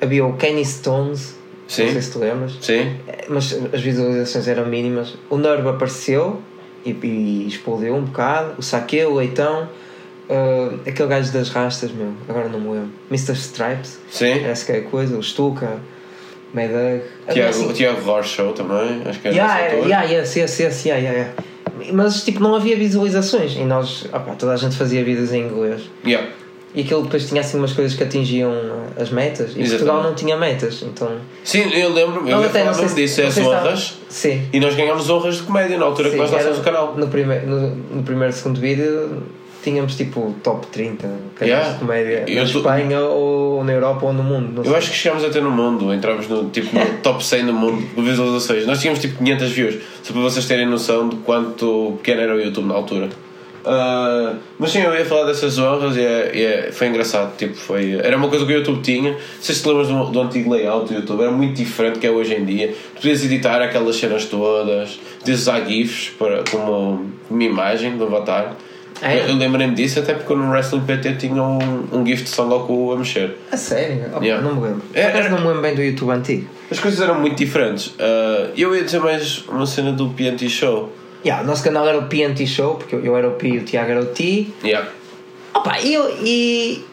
Havia 0.00 0.24
o 0.24 0.32
Kenny 0.32 0.64
Stones, 0.64 1.36
Sim. 1.68 1.84
não 1.84 1.92
sei 1.92 2.00
se 2.00 2.12
tu 2.12 2.18
lembras, 2.20 2.56
Sim. 2.62 2.96
mas 3.28 3.58
as 3.70 3.82
visualizações 3.82 4.48
eram 4.48 4.64
mínimas. 4.64 5.14
O 5.28 5.36
Nerve 5.36 5.68
apareceu 5.68 6.40
e, 6.86 6.90
e 7.02 7.46
explodiu 7.46 7.94
um 7.94 8.04
bocado. 8.04 8.54
O 8.56 8.62
Saque, 8.62 9.04
o 9.04 9.14
Leitão, 9.16 9.68
ah, 10.30 10.74
aquele 10.86 11.08
gajo 11.08 11.32
das 11.32 11.48
rastas, 11.50 11.90
meu, 11.92 12.12
agora 12.28 12.48
não 12.48 12.60
me 12.60 12.68
lembro. 12.70 12.90
Mr. 13.10 13.32
Stripes, 13.32 13.98
Sim. 14.10 14.38
parece 14.40 14.64
que 14.66 14.72
é 14.72 14.76
a 14.78 14.82
coisa. 14.82 15.16
O 15.16 15.22
Stuka, 15.22 15.78
Maydag. 16.52 17.02
Tiago, 17.32 17.50
assim, 17.50 17.68
o 17.68 17.72
Tiago 17.72 18.00
Roche 18.02 18.36
Show 18.36 18.52
também, 18.52 19.02
acho 19.06 19.18
que 19.20 19.28
era 19.28 19.36
Yeah, 19.36 19.54
nessa 19.54 19.74
altura. 19.76 19.88
yeah, 19.88 20.12
yes, 20.12 20.36
yes, 20.36 20.60
yes, 20.60 20.84
yeah, 20.86 21.02
yeah, 21.02 21.18
yeah. 21.18 21.92
Mas 21.92 22.22
tipo, 22.24 22.40
não 22.40 22.54
havia 22.54 22.76
visualizações 22.76 23.56
e 23.56 23.64
nós, 23.64 24.04
opá, 24.06 24.34
toda 24.38 24.52
a 24.52 24.56
gente 24.56 24.76
fazia 24.76 25.02
vídeos 25.04 25.32
em 25.32 25.42
inglês 25.42 25.82
Yeah. 26.06 26.28
e 26.74 26.82
aquilo 26.82 27.02
depois 27.02 27.28
tinha 27.28 27.40
assim 27.40 27.58
umas 27.58 27.72
coisas 27.72 27.94
que 27.96 28.02
atingiam 28.04 28.52
uh, 28.52 29.02
as 29.02 29.10
metas 29.10 29.48
e 29.56 29.60
Exatamente. 29.60 29.70
Portugal 29.70 30.02
não 30.04 30.14
tinha 30.14 30.36
metas, 30.36 30.82
então. 30.82 31.10
Sim, 31.42 31.68
eu 31.74 31.92
lembro, 31.92 32.20
eu 32.28 32.36
Nós 32.36 32.46
até 32.46 32.64
não 32.64 32.72
sei 32.72 32.88
se- 32.88 32.94
disso, 32.94 33.20
é 33.20 33.26
as 33.26 33.38
honras. 33.38 33.98
Sim. 34.08 34.46
E 34.52 34.60
nós 34.60 34.74
ganhámos 34.76 35.10
honras 35.10 35.36
de 35.38 35.42
comédia 35.42 35.76
na 35.76 35.84
altura 35.84 36.08
que 36.08 36.14
sim, 36.14 36.20
nós 36.20 36.28
era 36.32 36.38
lançámos 36.38 36.58
o 36.60 36.62
canal. 36.62 36.94
No 36.96 37.08
primeiro, 37.08 37.46
no, 37.48 37.68
no 37.96 38.02
primeiro 38.04 38.32
segundo 38.32 38.60
vídeo 38.60 39.22
tínhamos 39.64 39.96
tipo 39.96 40.34
top 40.42 40.66
30 40.68 41.02
canais 41.34 41.40
Yeah. 41.42 41.72
de 41.72 41.78
comédia 41.78 42.24
Eu 42.28 42.44
na 42.44 42.50
tô- 42.52 42.58
Espanha 42.58 43.00
ou 43.00 43.64
na 43.64 43.72
Europa 43.72 44.06
ou 44.06 44.12
no 44.12 44.22
mundo. 44.22 44.58
Eu 44.60 44.64
sei. 44.64 44.74
acho 44.76 44.90
que 44.90 44.96
chegámos 44.96 45.24
até 45.24 45.40
no 45.40 45.50
mundo, 45.50 45.92
entramos 45.92 46.28
no, 46.28 46.48
tipo, 46.50 46.78
no 46.78 46.84
top 47.02 47.24
100 47.24 47.46
do 47.46 47.52
mundo 47.52 47.82
de 47.96 48.02
visualizações. 48.02 48.66
Nós 48.66 48.80
tínhamos 48.80 49.00
tipo 49.00 49.18
500 49.18 49.50
views, 49.50 49.74
só 50.02 50.12
para 50.12 50.22
vocês 50.22 50.46
terem 50.46 50.66
noção 50.66 51.08
de 51.08 51.16
quanto 51.16 51.94
pequeno 51.98 52.20
era 52.20 52.34
o 52.34 52.40
YouTube 52.40 52.66
na 52.68 52.74
altura. 52.74 53.08
Ah, 53.66 54.34
mas 54.58 54.72
sim, 54.72 54.80
eu 54.82 54.94
ia 54.94 55.06
falar 55.06 55.24
dessas 55.24 55.58
honras 55.58 55.96
e, 55.96 56.00
é, 56.02 56.30
e 56.34 56.42
é- 56.44 56.70
foi 56.70 56.86
engraçado. 56.88 57.34
Tipo, 57.36 57.54
foi, 57.54 57.92
era 58.02 58.14
uma 58.16 58.28
coisa 58.28 58.44
que 58.44 58.52
o 58.52 58.56
YouTube 58.56 58.82
tinha. 58.82 59.12
Não 59.12 59.18
sei 59.40 59.54
se 59.54 59.62
te 59.62 59.68
lembras 59.68 59.88
do, 59.88 60.04
do 60.10 60.20
antigo 60.20 60.52
layout 60.52 60.92
do 60.92 60.98
YouTube, 61.00 61.22
era 61.22 61.30
muito 61.30 61.54
diferente 61.56 61.94
do 61.94 61.98
que 62.00 62.06
é 62.06 62.10
hoje 62.10 62.34
em 62.34 62.44
dia. 62.44 62.68
Tu 62.94 63.00
podias 63.00 63.24
editar 63.24 63.62
aquelas 63.62 63.96
cenas 63.96 64.26
todas, 64.26 65.00
podias 65.20 65.40
usar 65.40 65.64
GIFs 65.66 66.10
para, 66.18 66.42
como 66.50 67.06
uma 67.30 67.42
imagem 67.44 67.96
do 67.96 68.04
avatar. 68.04 68.54
É? 69.02 69.18
Eu, 69.24 69.28
eu 69.28 69.34
lembrei-me 69.36 69.74
disso 69.74 69.98
até 69.98 70.14
porque 70.14 70.34
no 70.34 70.48
Wrestling 70.50 70.82
PT 70.82 71.14
tinha 71.16 71.42
um, 71.42 71.58
um 71.92 72.06
GIF 72.06 72.22
de 72.22 72.28
Son 72.30 72.48
Goku 72.48 72.92
a 72.92 72.96
mexer. 72.96 73.36
A 73.50 73.56
sério? 73.56 74.04
Yeah. 74.22 74.42
Não 74.42 74.54
me 74.56 74.62
lembro. 74.68 74.82
É, 74.94 75.00
era- 75.02 75.28
não 75.28 75.40
me 75.40 75.46
lembro 75.48 75.62
bem 75.62 75.74
do 75.74 75.82
YouTube 75.82 76.10
antigo. 76.10 76.48
As 76.70 76.78
coisas 76.78 77.00
eram 77.00 77.20
muito 77.20 77.36
diferentes. 77.36 77.94
Ah, 77.98 78.50
eu 78.56 78.74
ia 78.74 78.82
dizer 78.84 79.00
mais 79.00 79.44
uma 79.48 79.66
cena 79.66 79.92
do 79.92 80.08
PNT 80.10 80.48
Show. 80.48 80.92
Yeah, 81.24 81.42
o 81.42 81.46
nosso 81.46 81.64
canal 81.64 81.86
era 81.88 81.98
o 81.98 82.06
PNT 82.06 82.46
Show, 82.46 82.76
porque 82.76 82.94
eu, 82.94 83.04
eu 83.04 83.16
era 83.16 83.28
o 83.28 83.32
P 83.32 83.48
e 83.48 83.58
o 83.58 83.64
Tiago 83.64 83.90
era 83.90 84.00
o 84.00 84.06
T. 84.06 84.46
Yeah. 84.62 84.88
Opa, 85.54 85.78
e 85.80 85.94
eu, 85.94 86.16
e, 86.22 86.84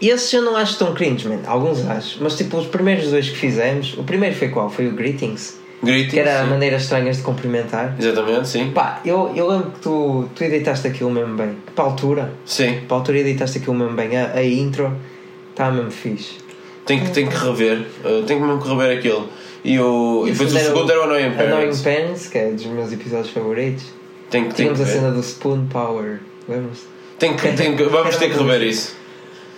e 0.00 0.08
esses 0.10 0.32
eu 0.32 0.42
não 0.42 0.56
acho 0.56 0.78
tão 0.78 0.92
cringe, 0.94 1.28
man. 1.28 1.38
Alguns 1.46 1.86
acho. 1.88 2.18
Mas 2.20 2.36
tipo, 2.36 2.56
os 2.58 2.66
primeiros 2.66 3.10
dois 3.10 3.28
que 3.28 3.36
fizemos, 3.36 3.94
o 3.96 4.02
primeiro 4.04 4.34
foi 4.34 4.48
qual? 4.48 4.68
Foi 4.68 4.86
o 4.88 4.92
Greetings, 4.92 5.58
Greetings. 5.86 6.12
que 6.12 6.18
era 6.20 6.42
sim. 6.44 6.50
maneiras 6.50 6.82
estranhas 6.82 7.16
de 7.16 7.22
cumprimentar. 7.22 7.94
Exatamente, 7.98 8.48
sim. 8.48 8.70
Pá, 8.72 9.00
eu, 9.04 9.32
eu 9.34 9.48
lembro 9.48 9.70
que 9.72 9.80
tu, 9.80 10.28
tu 10.34 10.44
editaste 10.44 10.86
aquilo 10.88 11.10
mesmo 11.10 11.36
bem. 11.36 11.56
Para 11.74 11.84
a 11.84 11.86
altura, 11.88 12.32
Sim. 12.44 12.80
para 12.86 12.96
a 12.96 13.00
altura 13.00 13.18
editaste 13.18 13.58
aquilo 13.58 13.74
mesmo 13.74 13.94
bem. 13.94 14.16
A, 14.16 14.32
a 14.34 14.44
intro 14.44 14.92
estava 15.50 15.72
mesmo 15.72 15.90
fixe. 15.90 16.34
Tenho 16.84 17.04
que, 17.04 17.10
tenho 17.10 17.28
que 17.28 17.36
rever. 17.36 17.82
ah, 18.04 18.22
tenho 18.26 18.40
mesmo 18.40 18.62
que 18.62 18.68
rever 18.68 18.98
aquilo. 18.98 19.28
E, 19.64 19.78
o, 19.80 20.24
e 20.26 20.30
depois 20.32 20.54
o 20.54 20.58
segundo 20.58 20.90
era 20.92 21.00
o 21.00 21.04
Annoying 21.04 21.24
Annoying 21.24 21.36
Parents. 21.50 21.80
Parents, 21.82 22.26
que 22.28 22.38
é 22.38 22.50
dos 22.50 22.64
meus 22.66 22.92
episódios 22.92 23.30
favoritos. 23.30 23.84
Tenho, 24.30 24.48
que- 24.48 24.54
Tínhamos 24.54 24.78
que 24.78 24.84
a 24.84 24.88
cena 24.88 25.10
do 25.10 25.20
Spoon 25.20 25.66
Power. 25.66 26.20
Lembras-te? 26.48 26.84
Tenho 27.18 27.34
que, 27.36 27.48
tenho 27.52 27.76
que- 27.76 27.84
vamos 27.84 28.16
ter 28.16 28.30
que 28.30 28.36
rever 28.38 28.62
isso. 28.62 28.94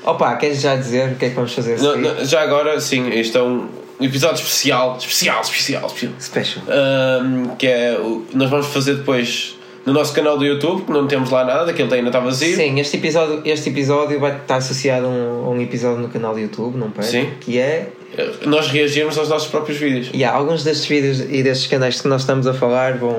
Opa, 0.04 0.36
queres 0.36 0.60
já 0.60 0.76
dizer 0.76 1.12
o 1.12 1.14
que 1.16 1.26
é 1.26 1.28
que 1.28 1.34
vamos 1.34 1.52
fazer 1.52 1.78
Não, 1.80 1.96
não, 1.98 2.24
já 2.24 2.40
agora, 2.40 2.80
sim, 2.80 3.08
isto 3.10 3.36
é 3.36 3.42
um 3.42 3.68
episódio 4.04 4.36
especial. 4.42 4.96
Especial, 4.98 5.40
especial, 5.42 5.86
especial. 5.86 6.12
Special. 6.20 6.64
Ahm, 6.68 7.56
que 7.56 7.66
é. 7.66 7.98
o- 7.98 8.24
Nós 8.34 8.48
vamos 8.50 8.66
fazer 8.68 8.94
depois 8.96 9.56
no 9.86 9.92
nosso 9.92 10.12
canal 10.12 10.36
do 10.36 10.44
YouTube, 10.44 10.84
que 10.84 10.92
não 10.92 11.06
temos 11.06 11.30
lá 11.30 11.44
nada, 11.44 11.70
aquele 11.70 11.92
ainda 11.94 12.08
está 12.08 12.20
vazio. 12.20 12.54
Sim, 12.54 12.78
este 12.78 12.98
episódio, 12.98 13.40
este 13.44 13.70
episódio 13.70 14.20
vai 14.20 14.36
estar 14.36 14.56
associado 14.56 15.06
a 15.06 15.08
um, 15.08 15.44
a 15.46 15.50
um 15.50 15.60
episódio 15.62 15.98
no 16.02 16.08
canal 16.08 16.34
do 16.34 16.40
YouTube, 16.40 16.76
não 16.76 16.90
perde? 16.90 17.10
Sim. 17.10 17.30
Que 17.40 17.58
é. 17.58 17.88
Nós 18.46 18.68
reagirmos 18.68 19.16
aos 19.16 19.28
nossos 19.28 19.48
próprios 19.48 19.78
vídeos. 19.78 20.10
E 20.12 20.24
há 20.24 20.32
alguns 20.32 20.62
destes 20.64 20.86
vídeos 20.86 21.20
e 21.20 21.42
destes 21.42 21.66
canais 21.68 22.00
que 22.00 22.08
nós 22.08 22.22
estamos 22.22 22.46
a 22.46 22.52
falar 22.54 22.98
vão. 22.98 23.16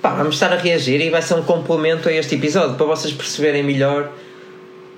Pá, 0.00 0.10
vamos 0.14 0.36
estar 0.36 0.50
a 0.52 0.56
reagir 0.56 1.00
e 1.02 1.10
vai 1.10 1.20
ser 1.20 1.34
um 1.34 1.42
complemento 1.42 2.08
a 2.08 2.12
este 2.12 2.34
episódio 2.34 2.74
para 2.76 2.86
vocês 2.86 3.12
perceberem 3.12 3.62
melhor 3.62 4.10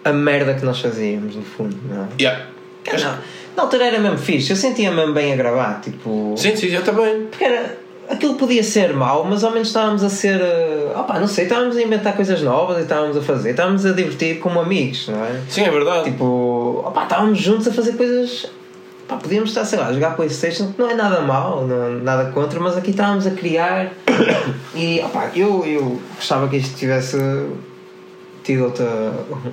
a 0.05 0.13
merda 0.13 0.55
que 0.55 0.65
nós 0.65 0.81
fazíamos, 0.81 1.35
no 1.35 1.43
fundo, 1.43 1.77
não 1.89 2.05
é? 2.05 2.09
Yeah. 2.21 2.47
Não, 3.01 3.19
na 3.57 3.65
altura 3.65 3.87
era 3.87 3.99
mesmo 3.99 4.19
fixe, 4.19 4.51
eu 4.51 4.57
sentia 4.57 4.91
mesmo 4.91 5.13
bem 5.13 5.33
a 5.33 5.37
gravar, 5.37 5.81
tipo. 5.81 6.35
Sim, 6.37 6.57
sim, 6.57 6.69
eu 6.69 6.83
também. 6.83 7.27
Porque 7.27 7.45
era. 7.45 7.83
Aquilo 8.09 8.35
podia 8.35 8.63
ser 8.63 8.93
mau, 8.93 9.25
mas 9.25 9.43
ao 9.43 9.53
menos 9.53 9.69
estávamos 9.69 10.03
a 10.03 10.09
ser. 10.09 10.41
Uh, 10.41 10.99
opá, 10.99 11.19
não 11.19 11.27
sei, 11.27 11.45
estávamos 11.45 11.77
a 11.77 11.83
inventar 11.83 12.15
coisas 12.15 12.43
novas 12.43 12.79
e 12.79 12.83
estávamos 12.83 13.17
a 13.17 13.23
fazer, 13.23 13.51
estávamos 13.51 13.87
a 13.87 13.93
divertir 13.93 14.39
como 14.39 14.61
amigos, 14.61 15.09
não 15.09 15.25
é? 15.25 15.41
Sim, 15.49 15.63
é 15.63 15.71
verdade. 15.71 16.11
Tipo, 16.11 16.85
opá, 16.87 17.05
estávamos 17.05 17.39
juntos 17.39 17.69
a 17.69 17.73
fazer 17.73 17.93
coisas. 17.93 18.51
Pá, 19.09 19.17
podíamos 19.17 19.51
estar, 19.51 19.65
sei 19.65 19.79
lá, 19.79 19.87
a 19.87 19.93
jogar 19.93 20.15
Playstation, 20.15 20.73
que 20.73 20.81
não 20.81 20.91
é 20.91 20.95
nada 20.95 21.21
mau, 21.23 21.67
não, 21.67 21.91
nada 22.01 22.31
contra, 22.33 22.61
mas 22.61 22.77
aqui 22.77 22.91
estávamos 22.91 23.27
a 23.27 23.31
criar 23.31 23.93
e 24.75 25.01
opá, 25.01 25.31
eu, 25.35 25.65
eu 25.67 26.01
gostava 26.17 26.49
que 26.49 26.57
isto 26.57 26.77
tivesse 26.77 27.17
tido 28.43 28.65
outra. 28.65 28.87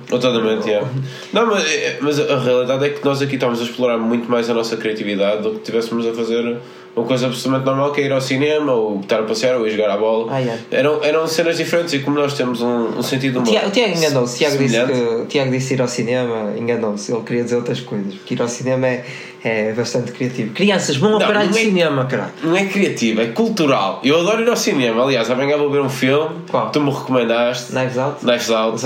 Totalmente, 0.08 0.68
yeah. 0.68 0.88
Não, 1.32 1.46
mas, 1.46 1.64
é- 1.64 1.98
mas 2.00 2.18
a 2.18 2.38
realidade 2.38 2.84
é 2.84 2.88
que 2.90 3.04
nós 3.04 3.22
aqui 3.22 3.34
estamos 3.34 3.60
a 3.60 3.64
explorar 3.64 3.98
muito 3.98 4.30
mais 4.30 4.48
a 4.50 4.54
nossa 4.54 4.76
criatividade 4.76 5.42
do 5.42 5.50
que 5.50 5.56
estivéssemos 5.58 6.06
a 6.06 6.12
fazer 6.12 6.58
uma 6.94 7.06
coisa 7.06 7.26
absolutamente 7.26 7.66
normal 7.66 7.92
que 7.92 8.00
é 8.00 8.06
ir 8.06 8.12
ao 8.12 8.20
cinema 8.20 8.72
ou 8.72 9.00
estar 9.00 9.20
a 9.20 9.22
passear 9.22 9.56
ou 9.56 9.66
ir 9.66 9.70
jogar 9.70 9.90
a 9.90 9.96
bola. 9.96 10.26
Ah, 10.32 10.38
yeah. 10.38 10.60
eram, 10.70 11.02
eram 11.04 11.26
cenas 11.26 11.56
diferentes 11.56 11.94
e 11.94 12.00
como 12.00 12.18
nós 12.18 12.34
temos 12.34 12.60
um, 12.60 12.98
um 12.98 13.02
sentido 13.02 13.42
de 13.42 13.48
O 13.48 13.70
Tiago, 13.70 13.96
enganou-se, 13.96 14.34
o 14.34 14.38
Tiago 14.38 14.58
disse, 14.58 14.86
que, 14.86 14.92
o 14.92 15.26
Tiago 15.26 15.50
disse 15.50 15.74
ir 15.74 15.80
ao 15.80 15.88
cinema, 15.88 16.52
enganou-se, 16.58 17.12
ele 17.12 17.22
queria 17.22 17.44
dizer 17.44 17.56
outras 17.56 17.80
coisas, 17.80 18.14
porque 18.14 18.34
ir 18.34 18.42
ao 18.42 18.48
cinema 18.48 18.88
é, 18.88 19.04
é 19.42 19.72
bastante 19.72 20.12
criativo. 20.12 20.52
Crianças, 20.52 20.96
vão 20.96 21.14
ao 21.14 21.18
caralho 21.20 21.50
de 21.50 21.58
é- 21.58 21.62
cinema, 21.62 22.04
caralho. 22.06 22.32
não 22.42 22.56
é 22.56 22.64
criativo, 22.66 23.20
é 23.20 23.26
cultural. 23.28 24.00
Eu 24.04 24.20
adoro 24.20 24.42
ir 24.42 24.48
ao 24.48 24.56
cinema. 24.56 25.02
Aliás, 25.02 25.30
amanhã 25.30 25.56
vou 25.56 25.70
ver 25.70 25.80
um 25.80 25.88
filme 25.88 26.36
Qual? 26.50 26.70
tu 26.70 26.80
me 26.80 26.90
recomendaste, 26.90 27.72
Knives 27.72 27.96
Out? 27.98 28.24
Knives 28.24 28.50
Out. 28.50 28.82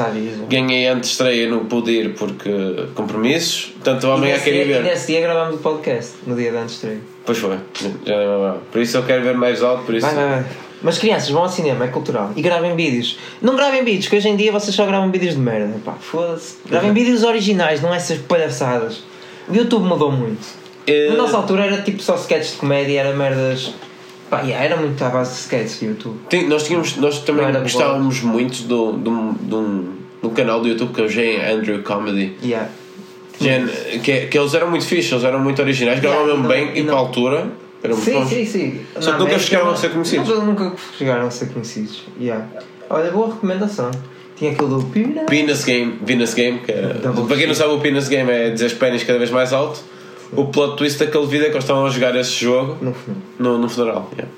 Ganhei 0.49 0.87
antes 0.87 1.11
de 1.11 1.12
estreia, 1.14 1.49
não 1.49 1.64
pude 1.66 1.90
ir 1.90 2.14
porque 2.14 2.50
compromissos. 2.94 3.73
Portanto, 3.75 4.11
amanhã 4.11 4.38
queria 4.38 4.64
dia, 4.64 4.76
e 4.76 4.82
ver. 4.82 4.84
nesse 4.90 5.06
dia 5.08 5.20
gravámos 5.20 5.56
o 5.56 5.58
podcast, 5.58 6.12
no 6.26 6.37
dia 6.37 6.50
de 6.50 6.56
antes 6.56 6.68
de 6.70 6.75
estreia. 6.76 6.99
Pois 7.26 7.38
foi, 7.38 7.56
já 8.04 8.16
nem 8.18 8.28
lembro. 8.28 8.61
Por 8.70 8.80
isso 8.80 8.96
eu 8.96 9.02
quero 9.02 9.23
ver 9.23 9.34
mais 9.37 9.62
alto, 9.62 9.84
por 9.84 9.94
isso. 9.94 10.06
Vai, 10.06 10.14
vai, 10.14 10.28
vai. 10.28 10.44
Mas 10.82 10.99
crianças 10.99 11.30
vão 11.30 11.42
ao 11.44 11.49
cinema, 11.49 11.87
é 11.87 11.88
cultural. 11.88 12.30
E 12.37 12.42
gravem 12.42 12.76
vídeos. 12.76 13.18
Não 13.40 13.56
gravem 13.56 13.82
vídeos, 13.82 14.06
que 14.06 14.16
hoje 14.16 14.28
em 14.28 14.37
dia 14.37 14.52
vocês 14.52 14.76
só 14.76 14.84
gravam 14.84 15.11
vídeos 15.11 15.32
de 15.34 15.40
merda. 15.40 15.73
Pá, 15.82 15.92
foda-se. 15.99 16.56
Gravem 16.68 16.90
Uhum. 16.90 16.94
vídeos 16.94 17.23
originais, 17.25 17.80
não 17.80 17.92
essas 17.94 18.18
palhaçadas. 18.18 19.02
O 19.48 19.54
YouTube 19.54 19.84
mudou 19.86 20.10
muito. 20.12 20.46
Eh, 20.86 21.08
Na 21.10 21.16
nossa 21.16 21.36
altura 21.36 21.64
era 21.66 21.82
tipo 21.82 22.02
só 22.02 22.14
sketches 22.16 22.52
de 22.52 22.58
comédia, 22.58 23.00
era 23.00 23.14
merdas. 23.16 23.72
Pá, 24.30 24.40
yeah, 24.40 24.64
era 24.64 24.76
muito 24.76 25.02
à 25.04 25.08
base 25.10 25.34
de 25.34 25.40
sketches 25.40 25.78
do 25.80 25.86
YouTube. 25.86 26.18
Tem- 26.28 26.48
nós, 26.48 26.64
tínhamos, 26.66 26.96
nós 26.96 27.18
também 27.20 27.52
gostávamos 27.62 28.20
muito 28.22 28.62
do, 28.64 28.92
do, 28.92 29.32
de 29.40 29.54
um, 29.54 29.82
de 30.22 30.26
um 30.28 30.30
canal 30.30 30.60
do 30.60 30.68
YouTube 30.68 30.92
que 30.94 31.00
é 31.00 31.04
o 31.04 31.08
Jane 31.08 31.36
Andrew 31.44 31.82
Comedy. 31.82 32.34
Yeah. 32.42 32.68
Jane, 33.40 33.70
que, 34.02 34.26
que 34.26 34.38
eles 34.38 34.54
eram 34.54 34.70
muito 34.70 34.86
fixes, 34.86 35.10
eles 35.12 35.24
eram 35.24 35.40
muito 35.40 35.60
originais, 35.60 36.00
gravavam 36.00 36.26
Yeah, 36.26 36.42
mesmo 36.48 36.54
não- 36.64 36.72
bem 36.72 36.78
e 36.78 36.82
não- 36.82 36.86
para 36.88 36.96
a 36.96 36.98
altura 37.00 37.46
eram 37.82 37.96
muito 37.96 38.04
Sim, 38.10 38.14
bons. 38.14 38.28
sim, 38.28 38.46
sim. 38.46 38.80
Só 38.94 39.00
que 39.00 39.06
nunca 39.18 39.22
América, 39.22 39.38
chegaram 39.40 39.70
a 39.70 39.76
ser 39.76 39.90
conhecidos. 39.90 40.28
Nunca, 40.28 40.40
nunca 40.64 40.72
chegaram 40.96 41.26
a 41.26 41.30
ser 41.30 41.46
conhecidos. 41.50 42.02
Yeah. 42.18 42.46
Olha, 42.88 43.10
boa 43.10 43.26
recomendação. 43.28 43.90
Tinha 44.36 44.50
aquele 44.52 44.68
do 44.68 44.82
Pira. 44.84 45.24
Penis 45.26 45.64
Game, 45.64 45.98
Venus 46.02 46.34
Game, 46.34 46.58
que 46.60 46.72
é, 46.72 46.94
Double 46.94 47.26
para 47.26 47.36
quem 47.36 47.46
não 47.46 47.54
sabe, 47.54 47.72
o 47.72 47.80
Penis 47.80 48.08
Game 48.08 48.30
é 48.30 48.50
dizer 48.50 48.66
os 48.66 48.74
pênis 48.74 49.04
cada 49.04 49.18
vez 49.18 49.30
mais 49.30 49.52
alto. 49.52 49.80
O 50.32 50.46
plot 50.46 50.76
twist 50.76 50.98
daquele 50.98 51.26
vídeo 51.26 51.42
é 51.44 51.46
que 51.46 51.52
eles 51.52 51.64
estavam 51.64 51.86
a 51.86 51.90
jogar 51.90 52.16
esse 52.16 52.32
jogo 52.32 52.76
No 52.80 52.94
no, 53.38 53.58
no 53.58 53.68
funeral. 53.68 54.10
yeah. 54.14 54.32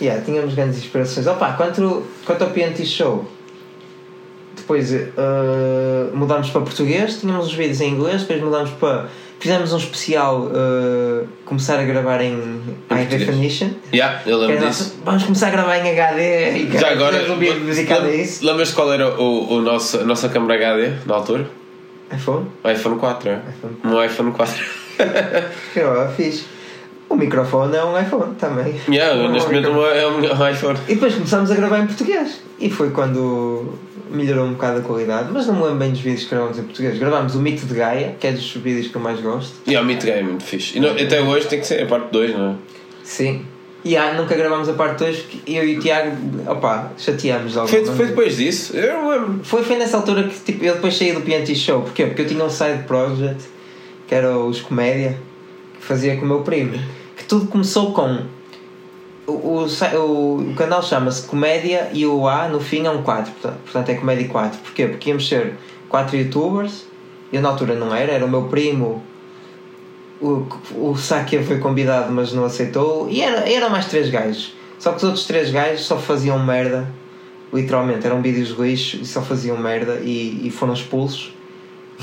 Yeah, 0.00 0.24
tínhamos 0.24 0.54
grandes 0.54 0.78
inspirações. 0.78 1.26
Opa, 1.26 1.52
quanto, 1.52 2.02
quanto 2.24 2.42
ao 2.42 2.50
PNT 2.50 2.84
Show, 2.86 3.24
depois 4.56 4.92
eh, 4.92 5.08
mudámos 6.14 6.50
para 6.50 6.60
português, 6.62 7.20
tínhamos 7.20 7.46
os 7.46 7.54
vídeos 7.54 7.80
em 7.80 7.90
inglês, 7.90 8.22
depois 8.22 8.42
mudámos 8.42 8.70
para. 8.70 9.08
Fizemos 9.42 9.72
um 9.72 9.76
especial 9.76 10.48
eh, 10.54 11.24
começar 11.44 11.76
a 11.80 11.82
gravar 11.82 12.20
em 12.20 12.60
High. 12.88 13.06
Definition. 13.06 13.70
Yeah, 13.92 14.22
eu 14.24 14.38
lembro 14.38 14.56
era 14.56 14.68
disso. 14.68 14.84
nosso- 14.84 15.02
vamos 15.04 15.22
começar 15.24 15.48
a 15.48 15.50
gravar 15.50 15.78
em 15.78 15.90
HD 15.90 16.58
e 16.58 16.78
Já 16.78 16.92
agora, 16.92 17.16
um 17.32 17.36
lembras 18.40 18.70
qual 18.72 18.92
era 18.92 19.08
o, 19.20 19.54
o 19.54 19.60
nosso, 19.60 19.98
a 19.98 20.04
nossa 20.04 20.28
câmera 20.28 20.54
HD 20.54 20.92
na 21.06 21.14
altura? 21.16 21.50
iPhone? 22.14 22.46
O 22.62 22.70
iPhone 22.70 22.98
4, 23.00 23.30
é? 23.30 23.40
iPhone. 23.48 23.76
Um 23.84 24.04
iPhone 24.04 24.30
4. 24.32 24.64
Eu 25.74 26.08
fiz. 26.16 26.44
O 27.08 27.16
microfone 27.16 27.76
é 27.76 27.84
um 27.84 28.00
iPhone 28.00 28.34
também. 28.36 28.80
yeah, 28.88 29.20
Um 29.20 29.32
neste 29.32 29.48
momento 29.48 29.68
é 29.86 30.06
um 30.06 30.48
iPhone. 30.50 30.78
E 30.88 30.94
depois 30.94 31.14
começámos 31.14 31.50
a 31.50 31.54
gravar 31.56 31.80
em 31.80 31.86
português. 31.88 32.40
E 32.60 32.70
foi 32.70 32.90
quando 32.90 33.74
melhorou 34.12 34.44
um 34.46 34.52
bocado 34.52 34.78
a 34.80 34.82
qualidade. 34.82 35.28
Mas 35.32 35.46
não 35.46 35.54
me 35.56 35.62
lembro 35.62 35.78
bem 35.78 35.90
dos 35.90 36.00
vídeos 36.00 36.24
que 36.24 36.30
gravamos 36.30 36.58
em 36.58 36.62
português. 36.62 36.98
Gravámos 36.98 37.34
o 37.34 37.40
Mito 37.40 37.66
de 37.66 37.74
Gaia, 37.74 38.16
que 38.18 38.26
é 38.26 38.32
dos 38.32 38.52
vídeos 38.54 38.88
que 38.88 38.96
eu 38.96 39.00
mais 39.00 39.20
gosto. 39.20 39.52
E 39.66 39.70
yeah, 39.70 39.84
o 39.84 39.88
Meet 39.88 40.04
Game 40.04 40.18
é 40.18 40.22
muito 40.22 40.44
fixe. 40.44 40.76
E 40.76 40.80
não- 40.80 40.90
até 40.90 41.20
hoje 41.20 41.46
tem 41.48 41.60
que 41.60 41.66
ser 41.66 41.82
a 41.82 41.86
parte 41.86 42.10
2, 42.12 42.36
não 42.36 42.50
é? 42.50 42.54
Sim. 43.02 43.44
E 43.84 43.96
ah, 43.96 44.14
nunca 44.14 44.36
gravámos 44.36 44.68
a 44.68 44.74
parte 44.74 44.98
2 45.00 45.18
porque 45.18 45.52
eu 45.52 45.64
e 45.66 45.76
o 45.76 45.80
Tiago, 45.80 46.16
opá, 46.48 46.92
chateámos 46.96 47.56
logo. 47.56 47.66
Foi, 47.66 47.84
foi 47.84 48.06
depois 48.06 48.36
disso? 48.36 48.76
Eu 48.76 48.92
não 48.94 49.10
lembro. 49.10 49.40
Foi, 49.42 49.64
foi 49.64 49.76
nessa 49.76 49.96
altura 49.96 50.22
que 50.24 50.38
tipo, 50.40 50.64
eu 50.64 50.74
depois 50.74 50.96
saí 50.96 51.12
do 51.12 51.20
PNT 51.20 51.54
Show. 51.56 51.82
Porquê? 51.82 52.06
Porque 52.06 52.22
eu 52.22 52.26
tinha 52.26 52.44
um 52.44 52.50
side 52.50 52.84
project 52.86 53.42
que 54.06 54.14
era 54.14 54.38
os 54.38 54.60
Comédia, 54.60 55.18
que 55.80 55.84
fazia 55.84 56.16
com 56.16 56.24
o 56.24 56.28
meu 56.28 56.40
primo. 56.42 56.78
Que 57.16 57.24
tudo 57.24 57.46
começou 57.46 57.92
com. 57.92 58.18
O, 59.34 59.66
o, 59.66 60.50
o, 60.50 60.54
canal 60.54 60.82
chama-se 60.82 61.26
Comédia 61.26 61.90
e 61.92 62.06
o 62.06 62.26
A 62.28 62.48
no 62.48 62.60
fim 62.60 62.86
é 62.86 62.90
um 62.90 63.02
4, 63.02 63.32
portanto, 63.32 63.88
é 63.88 63.94
Comédia 63.94 64.28
4. 64.28 64.58
Porquê? 64.60 64.86
Porque 64.86 65.10
íamos 65.10 65.28
ser 65.28 65.54
4 65.88 66.16
youtubers, 66.16 66.86
eu 67.32 67.40
na 67.40 67.48
altura 67.48 67.74
não 67.74 67.94
era, 67.94 68.12
era 68.12 68.24
o 68.24 68.28
meu 68.28 68.44
primo. 68.44 69.02
O, 70.20 70.46
o 70.76 70.96
Sakia 70.96 71.42
foi 71.42 71.58
convidado, 71.58 72.12
mas 72.12 72.32
não 72.32 72.44
aceitou. 72.44 73.08
E 73.10 73.20
era, 73.22 73.50
era 73.50 73.68
mais 73.68 73.86
três 73.86 74.08
gajos. 74.08 74.54
Só 74.78 74.90
que 74.90 74.98
os 74.98 75.04
outros 75.04 75.24
três 75.24 75.50
gajos 75.50 75.84
só 75.84 75.98
faziam 75.98 76.38
merda 76.38 76.88
literalmente 77.52 78.06
eram 78.06 78.22
vídeos 78.22 78.48
de 78.48 78.62
lixo 78.62 78.96
e 78.96 79.04
só 79.04 79.20
faziam 79.20 79.56
merda 79.58 80.00
e, 80.02 80.46
e 80.46 80.50
foram 80.50 80.72
expulsos 80.72 81.32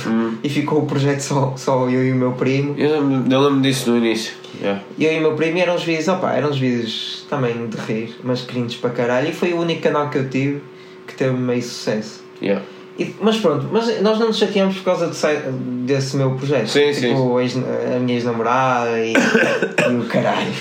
Hum. 0.08 0.38
e 0.43 0.48
ficou 0.50 0.79
o 0.79 0.86
projeto 0.86 1.19
só, 1.19 1.53
só 1.58 1.89
eu 1.89 2.05
e 2.05 2.12
o 2.12 2.15
meu 2.15 2.31
primo 2.31 2.74
Eu 2.77 3.01
lembro, 3.01 3.34
eu 3.34 3.41
lembro 3.41 3.62
disso 3.62 3.91
no 3.91 3.98
início. 3.98 4.34
Yeah. 4.62 4.81
eu 5.00 5.13
e 5.13 5.17
o 5.17 5.22
meu 5.22 5.34
primo 5.34 5.58
eram 5.60 5.75
uns 5.75 5.84
vídeos, 5.84 6.08
opa, 6.08 6.31
eram 6.34 6.50
uns 6.50 6.58
vídeos 6.58 7.25
também 7.29 7.68
de 7.68 7.77
rir, 7.77 8.16
mas 8.24 8.42
cringe 8.42 8.77
para 8.77 8.90
caralho 8.92 9.29
e 9.29 9.33
foi 9.33 9.53
o 9.53 9.59
único 9.59 9.81
canal 9.81 10.09
que 10.09 10.18
eu 10.18 10.29
tive 10.29 10.61
que 11.07 11.13
teve 11.16 11.35
meio 11.35 11.61
sucesso 11.61 12.24
Yeah. 12.42 12.63
E- 12.98 13.13
mas 13.22 13.37
pronto, 13.37 13.68
mas 13.72 14.01
nós 14.01 14.18
não 14.20 14.27
nos 14.27 14.37
chateamos 14.37 14.75
por 14.77 14.83
causa 14.85 15.07
de 15.07 15.51
desse 15.85 16.16
meu 16.18 16.31
projeto 16.31 16.68
Sim, 16.68 16.92
tipo, 16.94 17.40
ex- 17.42 17.57
a 17.57 18.00
minha 18.00 18.16
ex-namorada 18.18 18.98
e, 19.00 19.13
e 19.92 19.96
o 19.98 20.05
caralho 20.05 20.51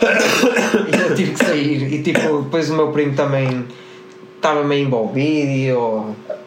e 0.92 1.08
eu 1.10 1.14
tive 1.14 1.32
que 1.32 1.44
sair 1.44 1.92
e 1.92 2.02
tipo, 2.02 2.42
depois 2.42 2.70
o 2.70 2.74
meu 2.74 2.88
primo 2.92 3.14
também 3.14 3.64
estava 4.44 4.62
meio 4.62 4.86
envolvido 4.86 5.50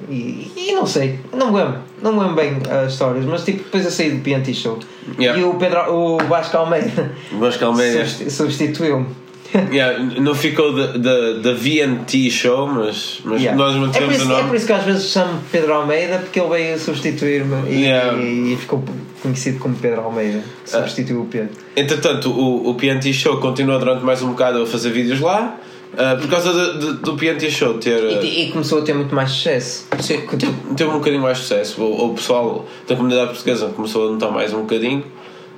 e, 0.07 0.13
e, 0.13 0.51
e 0.69 0.71
não 0.73 0.85
sei, 0.85 1.19
não 1.35 1.51
me 1.51 1.57
lembro, 1.57 1.79
não 2.01 2.13
me 2.13 2.19
lembro 2.19 2.35
bem 2.35 2.53
as 2.85 2.93
histórias, 2.93 3.25
mas 3.25 3.43
tipo, 3.43 3.63
depois 3.63 3.83
eu 3.85 3.91
saí 3.91 4.11
do 4.11 4.21
PNT 4.21 4.53
Show 4.53 4.77
Yeah. 5.17 5.39
e 5.41 5.43
o, 5.45 5.53
Pedro, 5.55 5.79
o 5.93 6.17
Vasco 6.27 6.57
Almeida 6.57 7.11
Vasco 7.39 7.63
Almeida. 7.65 8.05
substi- 8.05 8.29
substituiu-me. 8.29 9.05
Yeah, 9.71 9.97
não 10.19 10.35
ficou 10.35 10.73
da 10.73 11.53
VNT 11.53 12.29
Show, 12.29 12.67
mas, 12.67 13.21
mas 13.23 13.41
Yeah. 13.41 13.57
nós 13.57 13.71
é, 13.73 13.79
por 13.79 13.85
mantemos 13.87 14.15
isso, 14.17 14.27
o 14.27 14.31
é 14.31 14.35
nome. 14.35 14.47
por 14.49 14.55
isso 14.57 14.65
que 14.67 14.73
às 14.73 14.83
vezes 14.83 15.09
chamo 15.09 15.39
Pedro 15.51 15.73
Almeida 15.73 16.17
porque 16.19 16.39
ele 16.39 16.49
veio 16.49 16.77
substituir-me 16.77 17.69
e, 17.71 17.83
Yeah. 17.85 18.17
e- 18.21 18.53
e 18.53 18.57
ficou 18.57 18.83
conhecido 19.23 19.57
como 19.59 19.73
Pedro 19.75 20.01
Almeida. 20.01 20.43
Substituiu 20.65 21.21
o 21.21 21.25
Pedro. 21.25 21.49
Entretanto, 21.75 22.29
o, 22.29 22.69
o 22.69 22.75
PNT 22.75 23.13
Show 23.13 23.37
continuou 23.39 23.79
durante 23.79 24.03
mais 24.03 24.21
um 24.21 24.27
bocado 24.31 24.61
a 24.61 24.67
fazer 24.67 24.91
vídeos 24.91 25.21
lá. 25.21 25.57
Ah, 25.95 26.15
por 26.19 26.27
causa 26.29 26.51
de- 26.53 26.79
de- 26.79 26.93
do 27.01 27.15
PNT 27.15 27.49
Show 27.51 27.75
ter. 27.75 27.97
ah, 28.03 28.23
E, 28.23 28.47
e 28.47 28.51
começou 28.51 28.79
a 28.79 28.81
ter 28.81 28.93
muito 28.93 29.13
mais 29.13 29.29
sucesso. 29.31 29.87
Sim, 29.99 30.21
teve, 30.37 30.53
teve 30.75 30.89
um 30.89 30.93
bocadinho 30.93 31.21
mais 31.21 31.37
sucesso. 31.37 31.81
O, 31.81 32.07
o 32.11 32.13
pessoal 32.15 32.65
da 32.87 32.95
comunidade 32.95 33.27
portuguesa 33.29 33.67
começou 33.75 34.07
a 34.09 34.11
notar 34.11 34.31
mais 34.31 34.53
um 34.53 34.61
bocadinho. 34.61 35.03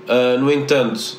Ah, 0.07 0.37
no 0.39 0.51
entanto, 0.51 1.17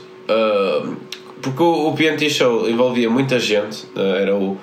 porque 1.43 1.63
o, 1.63 1.89
o 1.89 1.95
PNT 1.95 2.29
Show 2.31 2.69
envolvia 2.69 3.09
muita 3.09 3.39
gente, 3.39 3.85
era 3.97 4.35
o, 4.37 4.57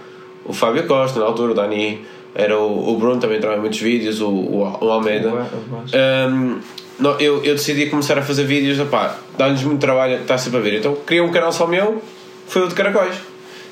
o 0.46 0.54
Fábio 0.54 0.86
Costa, 0.88 1.20
na 1.20 1.26
altura, 1.26 1.52
o 1.52 1.56
Dani, 1.56 2.02
era 2.36 2.58
o, 2.58 2.94
o 2.94 2.98
Bruno, 2.98 3.20
também 3.20 3.38
entrava 3.38 3.58
em 3.58 3.60
muitos 3.60 3.80
vídeos, 3.80 4.22
o, 4.22 4.28
o, 4.30 4.78
o 4.82 4.92
Almeida. 4.92 5.30
Um, 5.32 6.60
não, 7.00 7.12
eu, 7.20 7.44
eu 7.44 7.56
decidi 7.56 7.88
começar 7.88 8.18
a 8.18 8.22
fazer 8.22 8.44
vídeos, 8.44 8.80
opá, 8.80 9.18
dá-lhes 9.38 9.64
muito 9.64 9.80
trabalho, 9.80 10.22
está 10.22 10.38
sempre 10.38 10.60
a 10.60 10.62
ver. 10.62 10.80
Então 10.80 10.96
criei 11.06 11.22
um 11.22 11.32
canal 11.32 11.52
só 11.52 11.66
meu, 11.68 12.02
foi 12.48 12.64
o 12.64 12.68
de 12.68 12.74
Caracóis. 12.76 13.16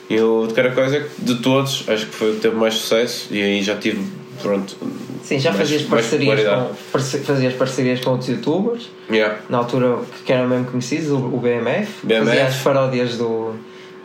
E 0.10 0.20
o 0.20 0.46
de 0.48 0.54
Caracóis 0.54 0.94
é 0.94 1.00
que 1.02 1.10
de 1.22 1.36
todos, 1.36 1.84
acho 1.88 2.06
que 2.06 2.16
foi 2.16 2.32
o 2.32 2.36
que 2.36 2.42
teve 2.42 2.56
mais 2.56 2.76
sucesso. 2.76 3.28
E 3.32 3.42
aí 3.42 3.62
já 3.64 3.76
tive, 3.76 4.06
pronto. 4.42 4.76
Sim, 5.24 5.40
já 5.40 5.50
mais- 5.52 5.62
fazias 5.64 5.82
parcerias, 5.82 6.42
com, 6.44 6.68
parce- 6.92 7.18
fazias 7.20 7.54
parcerias 7.56 8.00
com 8.02 8.12
outros 8.12 8.30
youtubers, 8.30 8.90
Yeah. 9.10 9.40
na 9.50 9.58
altura 9.58 9.98
que 10.26 10.32
eram 10.32 10.48
mesmo 10.48 10.66
conhecidos, 10.66 11.10
o, 11.10 11.16
o 11.18 11.40
BMF. 11.40 12.06
BMF. 12.06 12.26
Fazia 12.28 12.46
as 12.46 12.56
paródias 12.58 13.18
do 13.18 13.54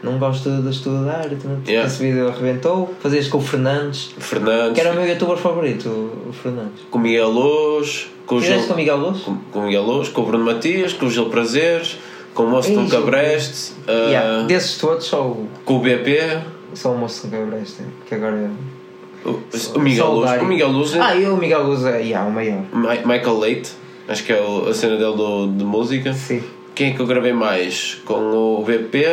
Não 0.02 0.18
Gosto 0.18 0.48
de 0.62 0.70
Estudar, 0.70 1.28
tu- 1.28 1.60
Yeah. 1.70 1.86
esse 1.86 2.02
vídeo 2.02 2.28
arrebentou. 2.28 2.94
Fazias 3.02 3.28
com 3.28 3.36
o 3.36 3.42
Fernandes, 3.42 4.14
Fernandes, 4.18 4.72
que 4.72 4.80
era 4.80 4.92
o 4.92 4.94
meu 4.94 5.06
youtuber 5.06 5.36
favorito, 5.36 5.86
o 6.26 6.32
Fernandes. 6.32 6.80
com 6.90 6.98
o 6.98 7.02
Miguel 7.02 7.28
Luz, 7.28 8.08
com 8.24 8.36
o, 8.36 8.40
Fizeste 8.40 8.60
Gil, 8.62 8.68
com 8.68 8.76
Miguel 8.76 8.96
Luz? 8.96 9.18
com, 9.22 9.36
com 9.52 9.62
Miguel 9.66 9.82
Luz, 9.82 10.08
com 10.08 10.22
o 10.22 10.24
Bruno 10.24 10.44
Matias, 10.46 10.94
com 10.94 11.04
o 11.04 11.10
Gil 11.10 11.26
Prazeres, 11.28 11.98
com 12.34 12.44
o 12.44 12.50
Moço 12.50 12.70
do 12.72 12.88
Cabreste, 12.88 13.72
ah, 13.88 13.92
Yeah, 14.08 14.42
Desses 14.46 14.78
todos, 14.78 15.04
só 15.06 15.22
o, 15.22 15.48
com 15.64 15.76
o 15.76 15.80
BP, 15.80 16.38
só 16.74 16.92
o 16.92 16.98
moço 16.98 17.26
do 17.26 17.36
Gabreste, 17.36 17.82
que 18.06 18.14
agora 18.14 18.36
é. 18.36 19.28
o, 19.28 19.40
o 19.76 19.80
Miguel 19.80 20.12
Luz. 20.12 20.30
O 20.40 20.44
Miguel 20.44 20.68
Luz 20.68 20.94
Ah, 20.96 21.14
e 21.16 21.26
o 21.26 21.36
Miguel 21.36 21.62
Luz 21.64 21.84
é 21.84 22.00
yeah, 22.00 22.28
o 22.28 22.32
maior. 22.32 22.62
Mi- 22.72 23.04
Michael 23.04 23.38
Leite, 23.38 23.72
acho 24.08 24.24
que 24.24 24.32
é 24.32 24.40
o- 24.40 24.68
a 24.68 24.74
cena 24.74 24.96
dele 24.96 25.16
do, 25.16 25.48
de 25.48 25.64
música. 25.64 26.12
Sim. 26.14 26.42
Quem 26.74 26.90
é 26.90 26.94
que 26.94 27.00
eu 27.00 27.06
gravei 27.06 27.32
mais? 27.32 28.00
Com 28.06 28.14
o 28.58 28.64
VP, 28.64 29.04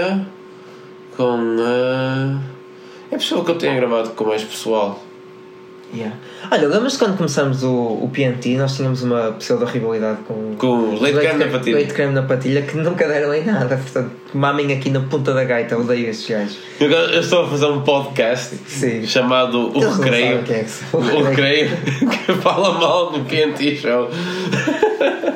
com 1.18 1.58
a. 1.60 2.40
É 3.12 3.16
a 3.16 3.18
pessoa 3.18 3.44
que 3.44 3.52
eu 3.52 3.58
tenho 3.58 3.76
gravado 3.76 4.10
com 4.12 4.26
mais 4.26 4.44
pessoal. 4.44 5.02
Yeah. 5.94 6.16
Olha, 6.52 6.68
lembras-te 6.68 7.00
quando 7.00 7.16
começamos 7.16 7.64
o, 7.64 7.70
o 7.72 8.10
PNT, 8.12 8.58
nós 8.58 8.76
tínhamos 8.76 9.04
uma 9.04 9.32
pseudo-rivalidade 9.34 10.20
com, 10.28 10.54
Com 10.58 10.68
o 10.68 11.02
leite 11.02 11.20
creme 11.20 11.46
na 11.46 11.52
patilha. 11.52 11.76
leite 11.78 11.94
creme 11.94 12.14
na 12.14 12.22
patilha 12.24 12.62
que 12.62 12.78
nunca 12.78 13.08
deram 13.08 13.34
em 13.34 13.46
nada, 13.46 13.78
portanto, 13.78 14.12
mamem 14.34 14.74
aqui 14.74 14.90
na 14.90 15.00
ponta 15.00 15.34
da 15.34 15.46
gaita, 15.46 15.78
odeio 15.78 16.10
estes 16.10 16.30
gajos. 16.30 16.58
Eu, 16.80 16.92
eu 16.92 17.22
estou 17.22 17.46
a 17.46 17.50
fazer 17.50 17.68
um 17.68 17.82
podcast 17.82 18.58
Sim. 18.68 19.06
chamado 19.08 19.72
O 19.74 19.82
Eles 19.82 19.98
Recreio. 19.98 20.44
é. 20.50 20.66
O 20.94 21.24
Recreio, 21.24 21.70
que 22.26 22.34
fala 22.34 22.74
mal 22.78 23.12
do 23.12 23.22
PNT 23.22 23.78
Show. 23.78 24.10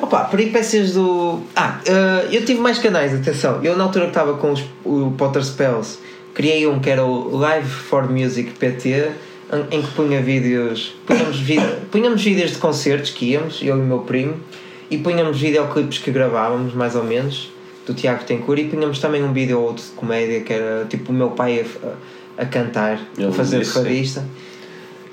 Opa, 0.02 0.26
peripécias 0.26 0.94
do. 0.94 1.40
Ah, 1.56 1.80
eh, 1.86 2.28
eu 2.32 2.44
tive 2.46 2.60
mais 2.60 2.78
canais, 2.78 3.14
atenção. 3.14 3.64
Eu 3.64 3.78
na 3.78 3.86
altura 3.86 4.06
que 4.06 4.12
estava 4.12 4.34
com 4.34 4.52
os, 4.52 4.62
o 4.84 5.12
Potter 5.18 5.44
Spells, 5.44 5.98
criei 6.34 6.68
um 6.68 6.80
que 6.80 6.90
era 6.90 7.04
o 7.06 7.38
Live 7.38 7.70
for 7.70 8.10
Music 8.10 8.52
PT, 8.52 9.12
em, 9.72 9.82
que 9.82 9.92
punha 9.92 10.22
vídeos. 10.22 10.96
Punhamos, 11.06 11.40
vi- 11.40 11.60
punhamos 11.92 12.24
vídeos 12.24 12.52
de 12.52 12.58
concertos 12.58 13.10
que 13.12 13.32
íamos, 13.32 13.62
eu 13.62 13.78
e 13.78 13.82
o 13.82 13.84
meu 13.84 14.00
primo, 14.00 14.36
e 14.90 14.98
punhamos 14.98 15.40
videoclipes 15.40 15.98
que 16.00 16.12
gravávamos, 16.12 16.74
mais 16.74 16.96
ou 16.96 17.04
menos, 17.04 17.52
do 17.86 17.94
Tiago 17.94 18.24
Tencourt, 18.24 18.60
e 18.60 18.64
punhamos 18.66 19.00
também 19.00 19.24
um 19.24 19.34
vídeo 19.34 19.60
ou 19.60 19.66
outro 19.68 19.84
de 19.84 19.92
comédia 19.92 20.42
que 20.42 20.54
era 20.54 20.86
tipo 20.86 21.12
o 21.12 21.16
meu 21.16 21.32
pai 21.32 21.66
a, 22.38 22.42
a 22.44 22.46
cantar, 22.46 23.00
Ele 23.18 23.28
a 23.28 23.32
fazer 23.32 23.64
fadista. 23.66 24.24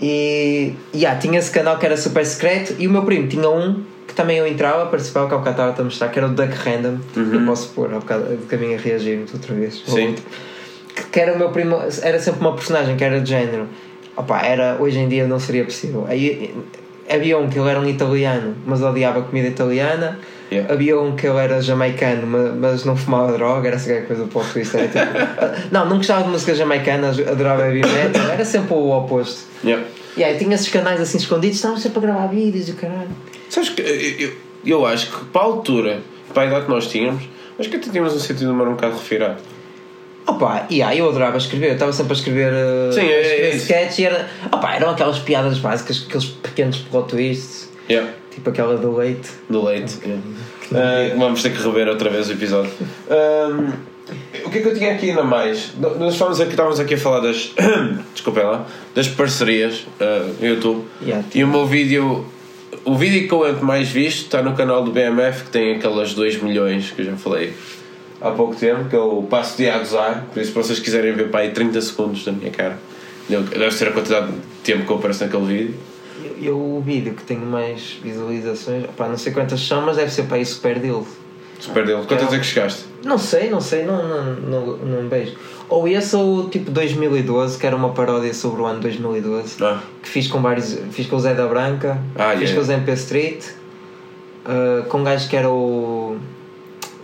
E 0.01 0.75
yeah, 0.95 1.19
tinha 1.19 1.39
esse 1.39 1.51
canal 1.51 1.77
que 1.79 1.85
era 1.87 1.97
super 1.97 2.25
secreto 2.25 2.75
e 2.79 2.87
o 2.87 2.91
meu 2.91 3.03
primo 3.03 3.27
tinha 3.27 3.49
um 3.51 3.83
que 4.07 4.15
também 4.15 4.39
eu 4.39 4.47
entrava, 4.47 4.87
participava, 4.87 5.29
que 5.29 5.35
há 5.35 5.39
bocado 5.39 5.61
estava 5.63 5.81
a 5.81 5.85
mostrar, 5.85 6.09
que 6.09 6.19
era 6.19 6.29
o 6.29 6.31
Duck 6.33 6.53
Random. 6.55 6.99
Eu 7.17 7.45
posso 7.45 7.69
pôr 7.71 7.93
há 7.93 7.99
bocado 7.99 8.37
de 8.37 8.47
caminho 8.47 8.77
a 8.77 8.81
reagir 8.81 9.21
outra 9.33 9.55
vez. 9.55 9.83
Uhum. 9.89 9.95
Sim. 9.95 10.15
que 11.13 11.21
era 11.21 11.35
o 11.35 11.39
meu 11.39 11.51
primo, 11.51 11.77
era 12.03 12.19
sempre 12.21 12.41
uma 12.41 12.55
personagem 12.55 12.97
que 12.97 13.05
era 13.05 13.21
de 13.21 13.29
género. 13.29 13.67
Opa, 14.19 14.41
era, 14.43 14.77
hoje 14.81 14.99
em 14.99 15.09
dia 15.09 15.27
não 15.27 15.39
seria 15.39 15.65
possível. 15.65 16.05
Aí, 16.09 16.53
havia 17.09 17.39
um 17.39 17.49
que 17.49 17.59
ele 17.59 17.69
era 17.69 17.79
um 17.81 17.89
italiano, 17.89 18.55
mas 18.67 18.83
odiava 18.83 19.23
comida 19.23 19.47
italiana. 19.49 20.19
Yeah. 20.51 20.73
Havia 20.73 20.99
um 20.99 21.15
que 21.15 21.27
ele 21.27 21.39
era 21.39 21.61
jamaicano, 21.61 22.27
ma- 22.27 22.53
mas 22.59 22.85
não 22.85 22.97
fumava 22.97 23.33
droga, 23.33 23.69
era 23.69 23.77
que 23.79 24.01
coisa 24.07 24.25
do 24.25 24.29
plot 24.31 24.51
twist. 24.51 24.73
Tipo, 24.73 24.89
não, 25.71 25.87
não 25.89 25.99
gostava 25.99 26.25
de 26.25 26.31
música 26.31 26.55
jamaicana, 26.55 27.11
adorava 27.11 27.67
heavy 27.67 27.83
metal, 27.87 28.29
era 28.31 28.45
sempre 28.45 28.73
o 28.75 28.91
oposto. 28.91 29.43
Yeah. 29.63 29.87
E 30.17 30.25
aí 30.25 30.37
tinha 30.39 30.55
esses 30.55 30.69
canais 30.69 31.01
assim 31.01 31.19
escondidos, 31.19 31.57
estavam 31.57 31.77
sempre 31.77 31.99
a 31.99 32.03
gravar 32.03 32.27
vídeos 32.29 32.69
e 32.69 32.73
o 32.73 32.75
caralho. 32.77 33.11
Sabes 33.51 33.69
que 33.69 33.83
eu, 33.83 33.87
eu, 34.29 34.33
eu 34.65 34.87
acho 34.87 35.11
que 35.11 35.25
para 35.27 35.43
a 35.43 35.45
altura, 35.45 36.01
para 36.35 36.43
a 36.43 36.47
idade 36.47 36.65
que 36.65 36.71
nós 36.71 36.89
tínhamos, 36.89 37.23
acho 37.59 37.69
que 37.69 37.77
até 37.77 37.91
tínhamos 37.91 38.15
um 38.15 38.19
sentido 38.19 38.39
de 38.39 38.47
humor 38.47 38.69
um 38.69 38.73
bocado 38.73 38.95
refinado. 38.97 39.37
Opa, 40.29 40.67
e 40.69 40.83
aí 40.83 40.99
eu 40.99 41.09
adorava 41.09 41.37
escrever, 41.39 41.69
eu 41.69 41.73
estava 41.73 41.93
sempre 41.93 42.13
a 42.13 42.17
escrever, 42.17 42.53
uh, 42.53 42.93
Sim, 42.93 43.01
é- 43.09 43.17
a 43.17 43.21
escrever 43.23 43.47
é 43.53 43.57
sketch 43.57 43.99
e 43.99 44.05
era, 44.05 44.29
opa, 44.53 44.75
eram 44.75 44.91
aquelas 44.91 45.19
piadas 45.19 45.59
básicas, 45.59 46.05
aqueles 46.07 46.27
pequenos 46.27 46.77
plot 46.79 47.09
twists, 47.09 47.69
Yeah. 47.89 48.11
tipo 48.31 48.51
aquela 48.51 48.77
do 48.77 48.95
leite. 48.95 49.31
Do 49.49 49.65
leite. 49.65 49.99
yeah. 50.05 50.23
Ah, 50.75 51.17
vamos 51.19 51.43
ter 51.43 51.51
que 51.51 51.63
rever 51.63 51.89
outra 51.89 52.11
vez 52.11 52.29
o 52.29 52.33
episódio. 52.33 52.71
Ahm, 53.09 53.73
o 54.45 54.51
que 54.51 54.59
é 54.59 54.61
que 54.61 54.69
eu 54.69 54.75
tinha 54.75 54.93
aqui 54.93 55.09
ainda 55.09 55.23
mais? 55.25 55.73
Nós 55.79 56.13
estávamos 56.13 56.39
aqui, 56.41 56.51
estávamos 56.51 56.79
aqui 56.79 56.93
a 56.95 56.99
falar 56.99 57.21
das. 57.21 57.53
Desculpem 58.13 58.45
lá. 58.45 58.67
Das 58.95 59.09
parcerias 59.09 59.87
no 60.39 60.47
YouTube. 60.47 60.85
Yeah. 61.03 61.25
E 61.35 61.43
o 61.43 61.49
meu 61.49 61.67
vídeo. 61.67 62.27
O 62.85 62.95
vídeo 62.97 63.27
que 63.27 63.33
eu 63.33 63.45
ando 63.45 63.65
mais 63.65 63.89
visto 63.89 64.25
está 64.25 64.43
no 64.43 64.55
canal 64.55 64.85
do 64.85 64.91
BMF 64.93 65.45
que 65.45 65.51
tem 65.51 65.77
aquelas 65.77 66.13
2 66.13 66.43
milhões 66.43 66.91
que 66.91 67.01
eu 67.01 67.07
já 67.07 67.17
falei 67.17 67.55
há 68.21 68.31
pouco 68.31 68.55
tempo, 68.57 68.89
que 68.89 68.97
é 68.97 68.99
o 68.99 69.23
Passo 69.23 69.57
de 69.57 69.69
a 69.69 69.79
Gozar. 69.79 70.25
Por 70.33 70.41
isso, 70.41 70.53
se 70.53 70.57
vocês 70.57 70.79
quiserem 70.79 71.13
ver 71.15 71.31
para 71.31 71.41
aí 71.41 71.51
30 71.51 71.81
segundos 71.81 72.25
da 72.25 72.33
minha 72.33 72.51
cara, 72.51 72.79
deve 73.29 73.71
ser 73.73 73.89
a 73.89 73.93
quantidade 73.93 74.33
de 74.33 74.39
tempo 74.63 74.85
que 74.85 74.91
eu 74.91 74.97
apareço 74.97 75.25
naquele 75.25 75.47
vídeo. 75.47 75.75
Eu, 76.23 76.45
eu 76.45 76.57
o 76.57 76.83
vídeo 76.85 77.15
que 77.15 77.23
tenho 77.23 77.47
mais 77.47 77.99
visualizações, 78.03 78.85
opa, 78.85 79.09
não 79.09 79.17
sei 79.19 79.33
quantas 79.33 79.61
são, 79.61 79.83
mas 79.83 79.97
deve 79.97 80.11
ser 80.11 80.25
para 80.25 80.37
aí 80.37 80.45
super 80.47 80.79
dele. 80.79 81.05
Super 81.61 81.85
dele. 81.85 82.05
Quantas 82.07 82.33
é 82.33 82.39
que 82.39 82.45
chegaste? 82.45 82.85
Não 83.05 83.19
sei, 83.19 83.51
não 83.51 83.61
sei, 83.61 83.85
não, 83.85 84.07
não, 84.07 84.37
não, 84.37 84.77
não 84.77 85.09
vejo. 85.09 85.35
Ou 85.69 85.87
esse 85.87 86.15
ou 86.17 86.49
tipo 86.49 86.71
2012, 86.71 87.59
que 87.59 87.67
era 87.67 87.77
uma 87.77 87.91
paródia 87.91 88.33
sobre 88.33 88.63
o 88.63 88.67
ano 88.67 88.81
2012. 88.81 89.63
Ah, 89.63 89.81
que 90.03 90.09
fiz 90.09 90.29
com 90.29 90.41
vários. 90.41 90.79
Fiz 90.93 91.07
com 91.07 91.17
o 91.17 91.21
Zé 91.21 91.35
da 91.35 91.47
Branca, 91.47 91.99
Ah, 92.15 92.31
fiz 92.31 92.51
yeah. 92.51 92.55
com 92.55 92.61
o 92.61 92.65
Zé 92.65 92.75
MP 92.75 92.93
Street, 92.93 93.45
uh, 94.47 94.85
com 94.89 94.99
um 94.99 95.05
gajo 95.05 95.29
que 95.29 95.37
era 95.37 95.51
o. 95.51 96.17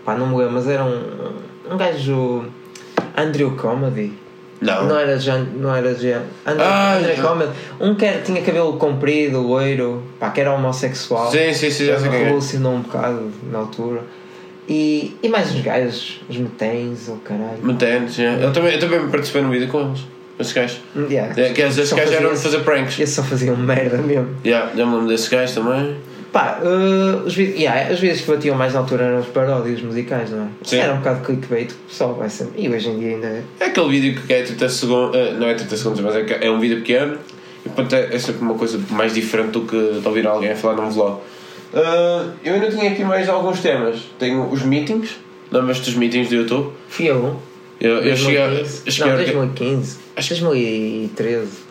pá, 0.05 0.15
não 0.15 0.27
me 0.27 0.37
lembro, 0.37 0.53
mas 0.55 0.69
era 0.69 0.85
um. 0.85 1.33
um 1.71 1.77
gajo. 1.77 2.45
Andrew 3.17 3.53
Comedy. 3.57 4.13
não. 4.61 4.87
Não 4.89 4.99
era 4.99 5.19
Jean. 5.19 5.47
Não 5.57 5.75
era 5.75 5.95
Jean. 5.95 6.23
Andrew, 6.45 6.67
Ah, 6.67 6.97
André 6.97 7.15
já. 7.15 7.23
Comedy. 7.23 7.53
Um 7.81 7.95
que 7.95 8.05
era, 8.05 8.21
tinha 8.23 8.43
cabelo 8.43 8.77
comprido, 8.77 9.41
loiro, 9.41 10.03
pá, 10.19 10.31
que 10.31 10.41
era 10.41 10.53
homossexual. 10.53 11.31
Sim, 11.31 11.53
sim, 11.53 11.71
sim, 11.71 11.87
já 11.87 11.99
sei 11.99 12.09
é. 12.09 12.19
revolucionou 12.25 12.75
um 12.75 12.81
bocado 12.81 13.31
na 13.53 13.59
altura. 13.59 14.01
E, 14.69 15.15
e 15.23 15.29
mais 15.29 15.55
uns 15.55 15.61
gajos, 15.61 16.21
os 16.29 16.37
metens, 16.39 17.07
o 17.09 17.17
caralho. 17.17 17.59
Metenos, 17.63 18.17
yeah. 18.17 18.43
eu, 18.43 18.51
também, 18.53 18.73
eu 18.73 18.81
também 18.81 19.09
participei 19.09 19.43
no 19.43 19.51
vídeo 19.51 19.69
com 19.69 19.81
eles. 19.83 20.01
Esses 20.39 20.53
gajos. 20.55 20.81
Yeah. 20.97 21.41
É, 21.41 21.51
que 21.53 21.61
esses 21.61 21.93
gajos 21.93 22.13
eram 22.15 22.33
de 22.33 22.41
fazer 22.41 22.61
pranks. 22.61 22.99
Esses 22.99 23.15
só 23.15 23.23
faziam 23.23 23.57
merda 23.57 23.99
mesmo. 23.99 24.35
Yeah, 24.45 24.73
já 24.75 24.85
me 24.87 24.93
lembro 24.93 25.09
desses 25.09 25.29
gajos 25.29 25.55
também. 25.55 25.97
Pá, 26.35 26.59
uh, 26.65 27.25
os, 27.25 27.33
vídeos, 27.33 27.61
yeah, 27.61 27.93
os 27.93 28.01
vídeos 28.01 28.23
que 28.23 28.31
batiam 28.33 28.57
mais 28.57 28.75
na 28.75 28.81
altura 28.81 29.05
eram 29.05 29.21
os 29.21 29.27
paródias 29.29 29.81
musicais, 29.81 30.31
não 30.31 30.47
é? 30.47 30.49
Sim. 30.65 30.79
Era 30.79 30.93
um 30.95 30.97
bocado 30.97 31.25
clickbait, 31.25 31.71
o 31.71 31.89
pessoal 31.89 32.15
vai 32.15 32.29
sempre. 32.29 32.61
E 32.61 32.69
hoje 32.69 32.89
em 32.89 32.99
dia 32.99 33.09
ainda 33.11 33.27
é. 33.29 33.43
É 33.61 33.65
aquele 33.67 33.89
vídeo 33.89 34.21
que 34.21 34.33
é 34.33 34.43
30 34.43 34.69
segundos. 34.69 35.39
não 35.39 35.47
é 35.47 35.55
30 35.55 35.77
segundos, 35.77 36.01
mas 36.01 36.17
é, 36.17 36.39
é 36.45 36.51
um 36.51 36.59
vídeo 36.59 36.79
pequeno. 36.79 37.19
E 37.65 37.69
portanto 37.69 37.93
é, 37.95 38.17
é 38.17 38.19
sempre 38.19 38.43
uma 38.43 38.55
coisa 38.55 38.81
mais 38.91 39.15
diferente 39.15 39.53
do 39.53 39.61
que 39.61 40.01
de 40.01 40.07
ouvir 40.09 40.27
alguém 40.27 40.51
a 40.51 40.57
falar 40.57 40.75
num 40.75 40.91
vlog. 40.91 41.21
Ah, 41.73 42.27
eu 42.45 42.55
ainda 42.55 42.69
tinha 42.69 42.91
aqui 42.91 43.05
mais 43.05 43.29
alguns 43.29 43.61
temas. 43.61 44.01
Tenho 44.19 44.51
os 44.51 44.63
meetings. 44.63 45.11
Lembras-te 45.53 45.85
dos 45.85 45.95
meetings 45.95 46.29
do 46.31 46.35
YouTube? 46.35 46.73
Fui 46.89 47.07
eu. 47.07 47.37
Eu, 47.81 47.99
eu 48.03 48.17
cheguei 48.17 48.43
a. 48.43 48.49
2015. 48.49 48.83
eu 48.87 48.93
cheguei 48.93 49.13
Não, 49.13 49.19
a 49.19 49.21
orga- 49.21 49.33
2015. 49.33 49.99
Acho- 50.17 50.29
2013. 50.31 51.64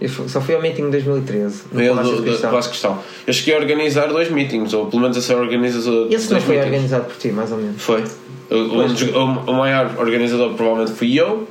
Eu 0.00 0.08
só 0.08 0.40
fui 0.40 0.54
ao 0.54 0.62
meeting 0.62 0.82
em 0.82 0.90
2013. 0.90 1.62
no 1.72 1.80
Eu, 1.82 1.94
Palácio 1.94 2.16
do, 2.22 2.30
de. 2.30 2.38
Palácio 2.38 2.72
de. 2.72 2.98
Eu 3.26 3.32
cheguei 3.34 3.54
a 3.54 3.58
organizar 3.58 4.06
dois 4.08 4.30
meetings, 4.30 4.72
ou 4.72 4.86
pelo 4.86 5.02
menos 5.02 5.16
a 5.16 5.20
ser 5.22 5.34
organizador 5.34 6.08
de 6.08 6.14
Esse 6.14 6.32
não 6.32 6.40
foi 6.40 6.54
meetings. 6.56 6.72
organizado 6.74 7.04
por 7.04 7.16
ti, 7.16 7.28
mais 7.28 7.52
ou 7.52 7.58
menos. 7.58 7.82
Foi. 7.82 8.02
O, 8.50 8.54
o, 8.54 9.50
o 9.50 9.54
maior 9.54 9.94
organizador 9.98 10.54
provavelmente 10.54 10.92
fui 10.96 11.18
eu. 11.20 11.46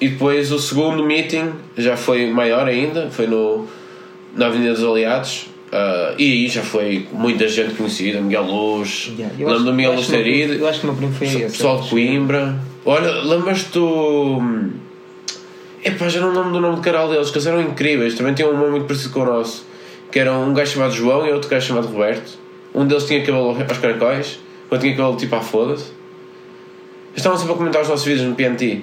E 0.00 0.08
depois 0.08 0.50
o 0.50 0.58
segundo 0.58 1.04
meeting 1.04 1.50
já 1.78 1.96
foi 1.96 2.26
maior 2.30 2.66
ainda, 2.66 3.08
foi 3.10 3.26
no, 3.28 3.66
na 4.36 4.46
Avenida 4.46 4.74
dos 4.74 4.82
Aliados. 4.84 5.46
ah, 5.72 6.14
e 6.18 6.24
aí 6.32 6.48
já 6.48 6.62
foi 6.62 7.06
muita 7.12 7.46
gente 7.48 7.74
conhecida, 7.74 8.20
Miguel 8.20 8.42
Luz, 8.42 9.12
Yeah, 9.16 9.34
lembro 9.38 9.62
do 9.64 9.72
Miguel 9.72 9.94
Luz 9.94 10.08
ter 10.08 10.26
ido, 10.26 10.54
Eu 10.54 10.68
acho 10.68 10.80
que 10.80 10.86
o 10.86 10.88
meu 10.88 10.96
primo 10.96 11.12
foi 11.14 11.28
esse. 11.28 11.38
pessoal 11.56 11.80
de 11.80 11.88
Coimbra. 11.90 12.58
Olha, 12.84 13.10
lembras-te 13.22 13.70
do. 13.72 14.42
Epá, 15.84 16.08
já 16.08 16.20
não 16.20 16.28
lembro 16.32 16.52
do 16.52 16.60
nome 16.60 16.76
do 16.76 16.82
canal 16.82 17.08
deles, 17.10 17.30
que 17.30 17.36
eles 17.36 17.46
eram 17.46 17.60
incríveis, 17.60 18.14
também 18.14 18.32
tinham 18.34 18.50
um 18.50 18.56
nome 18.56 18.70
muito 18.70 18.86
parecido 18.86 19.12
com 19.12 19.20
o 19.20 19.24
nosso. 19.26 19.66
Que 20.10 20.18
era 20.20 20.32
um 20.32 20.54
gajo 20.54 20.72
chamado 20.72 20.92
João 20.94 21.26
e 21.26 21.32
outro 21.32 21.48
gajo 21.50 21.66
chamado 21.66 21.88
Roberto. 21.88 22.38
Um 22.74 22.86
deles 22.86 23.04
tinha 23.04 23.20
cabelo 23.20 23.48
aos 23.50 23.78
caracóis, 23.78 24.38
outro 24.70 24.78
tinha 24.86 24.96
cabelo 24.96 25.16
tipo 25.16 25.34
à 25.36 25.40
foda-se. 25.40 25.92
Estavam 27.16 27.38
sempre 27.38 27.54
a 27.54 27.56
comentar 27.56 27.82
os 27.82 27.88
nossos 27.88 28.04
vídeos 28.04 28.26
no 28.28 28.34
PNT. 28.34 28.82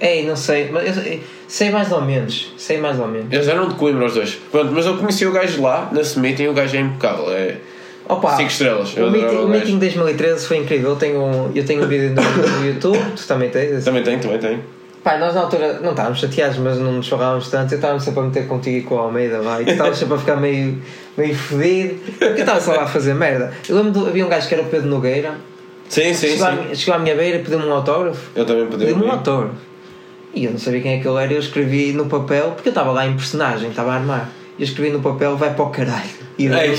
Ei, 0.00 0.24
não 0.24 0.36
sei, 0.36 0.68
mas 0.70 0.96
eu 0.96 1.20
sei- 1.48 1.70
mais 1.70 1.90
ou 1.90 2.00
menos. 2.00 2.52
Sei 2.56 2.78
mais 2.78 2.98
ou 2.98 3.08
menos. 3.08 3.32
Eles 3.32 3.48
eram 3.48 3.68
de 3.68 3.74
Coimbra 3.74 4.06
os 4.06 4.14
dois. 4.14 4.38
Pronto, 4.50 4.72
mas 4.72 4.86
eu 4.86 4.96
conheci 4.96 5.26
o 5.26 5.32
gajo 5.32 5.60
lá, 5.62 5.88
nesse 5.92 6.18
meeting, 6.18 6.44
e 6.44 6.48
o 6.48 6.52
gajo 6.54 6.76
é 6.76 6.80
impecável. 6.80 7.30
É 7.32 7.56
Opa, 8.08 8.36
5 8.36 8.48
estrelas. 8.50 8.96
O 8.96 9.10
meeting, 9.10 9.36
o 9.36 9.48
meeting 9.48 9.72
de 9.72 9.78
2013 9.80 10.46
foi 10.46 10.56
incrível. 10.58 10.90
Eu 10.90 10.96
tenho 10.96 11.20
um, 11.20 11.52
eu 11.54 11.64
tenho 11.64 11.84
um 11.84 11.88
vídeo 11.88 12.14
no, 12.14 12.58
no 12.60 12.66
YouTube, 12.66 12.98
tu 13.16 13.26
também 13.26 13.50
tens. 13.50 13.72
esse? 13.72 13.84
Também 13.84 14.02
tem, 14.02 14.18
também 14.18 14.38
tem. 14.38 14.60
Pá, 15.08 15.16
nós 15.16 15.34
na 15.34 15.40
altura 15.40 15.80
não 15.80 15.92
estávamos 15.92 16.20
chateados, 16.20 16.58
mas 16.58 16.78
não 16.78 16.92
nos 16.92 17.08
falávamos 17.08 17.48
tanto. 17.48 17.72
Eu 17.72 17.76
estava 17.76 17.98
sempre 17.98 18.20
a 18.20 18.22
meter 18.24 18.46
contigo 18.46 18.76
e 18.76 18.82
com 18.82 18.96
o 18.96 18.98
Almeida 18.98 19.40
e 19.62 19.64
tu 19.64 19.70
estavas 19.70 19.96
sempre 19.96 20.16
a 20.16 20.18
ficar 20.18 20.36
meio, 20.36 20.82
meio 21.16 21.34
fodido. 21.34 21.98
Eu 22.20 22.34
estava 22.36 22.60
só 22.60 22.72
lá 22.72 22.82
a 22.82 22.86
fazer 22.86 23.14
merda. 23.14 23.50
Eu 23.66 23.76
lembro 23.76 24.02
de, 24.02 24.06
havia 24.06 24.26
um 24.26 24.28
gajo 24.28 24.46
que 24.46 24.52
era 24.52 24.62
o 24.62 24.66
Pedro 24.66 24.86
Nogueira, 24.90 25.36
Sim, 25.88 26.12
sim, 26.12 26.36
chegou, 26.36 26.46
sim. 26.46 26.72
À, 26.72 26.74
chegou 26.74 26.94
à 26.94 26.98
minha 26.98 27.14
beira 27.14 27.38
e 27.38 27.42
pediu-me 27.42 27.64
um 27.64 27.72
autógrafo. 27.72 28.20
Eu 28.36 28.44
também 28.44 28.66
pedi. 28.66 28.84
Pediu-me 28.84 29.06
um 29.06 29.10
autógrafo. 29.10 29.54
E 30.34 30.44
eu 30.44 30.50
não 30.50 30.58
sabia 30.58 30.82
quem 30.82 30.98
é 30.98 31.00
que 31.00 31.08
ele 31.08 31.24
era, 31.24 31.32
eu 31.32 31.40
escrevi 31.40 31.94
no 31.94 32.04
papel, 32.04 32.50
porque 32.50 32.68
eu 32.68 32.72
estava 32.72 32.92
lá 32.92 33.06
em 33.06 33.14
personagem, 33.14 33.70
estava 33.70 33.92
a 33.92 33.94
armar. 33.94 34.30
Eu 34.58 34.64
escrevi 34.64 34.90
no 34.90 35.00
papel, 35.00 35.38
vai 35.38 35.54
para 35.54 35.64
o 35.64 35.70
caralho. 35.70 36.10
E 36.36 36.44
ele, 36.44 36.58
ele 36.58 36.76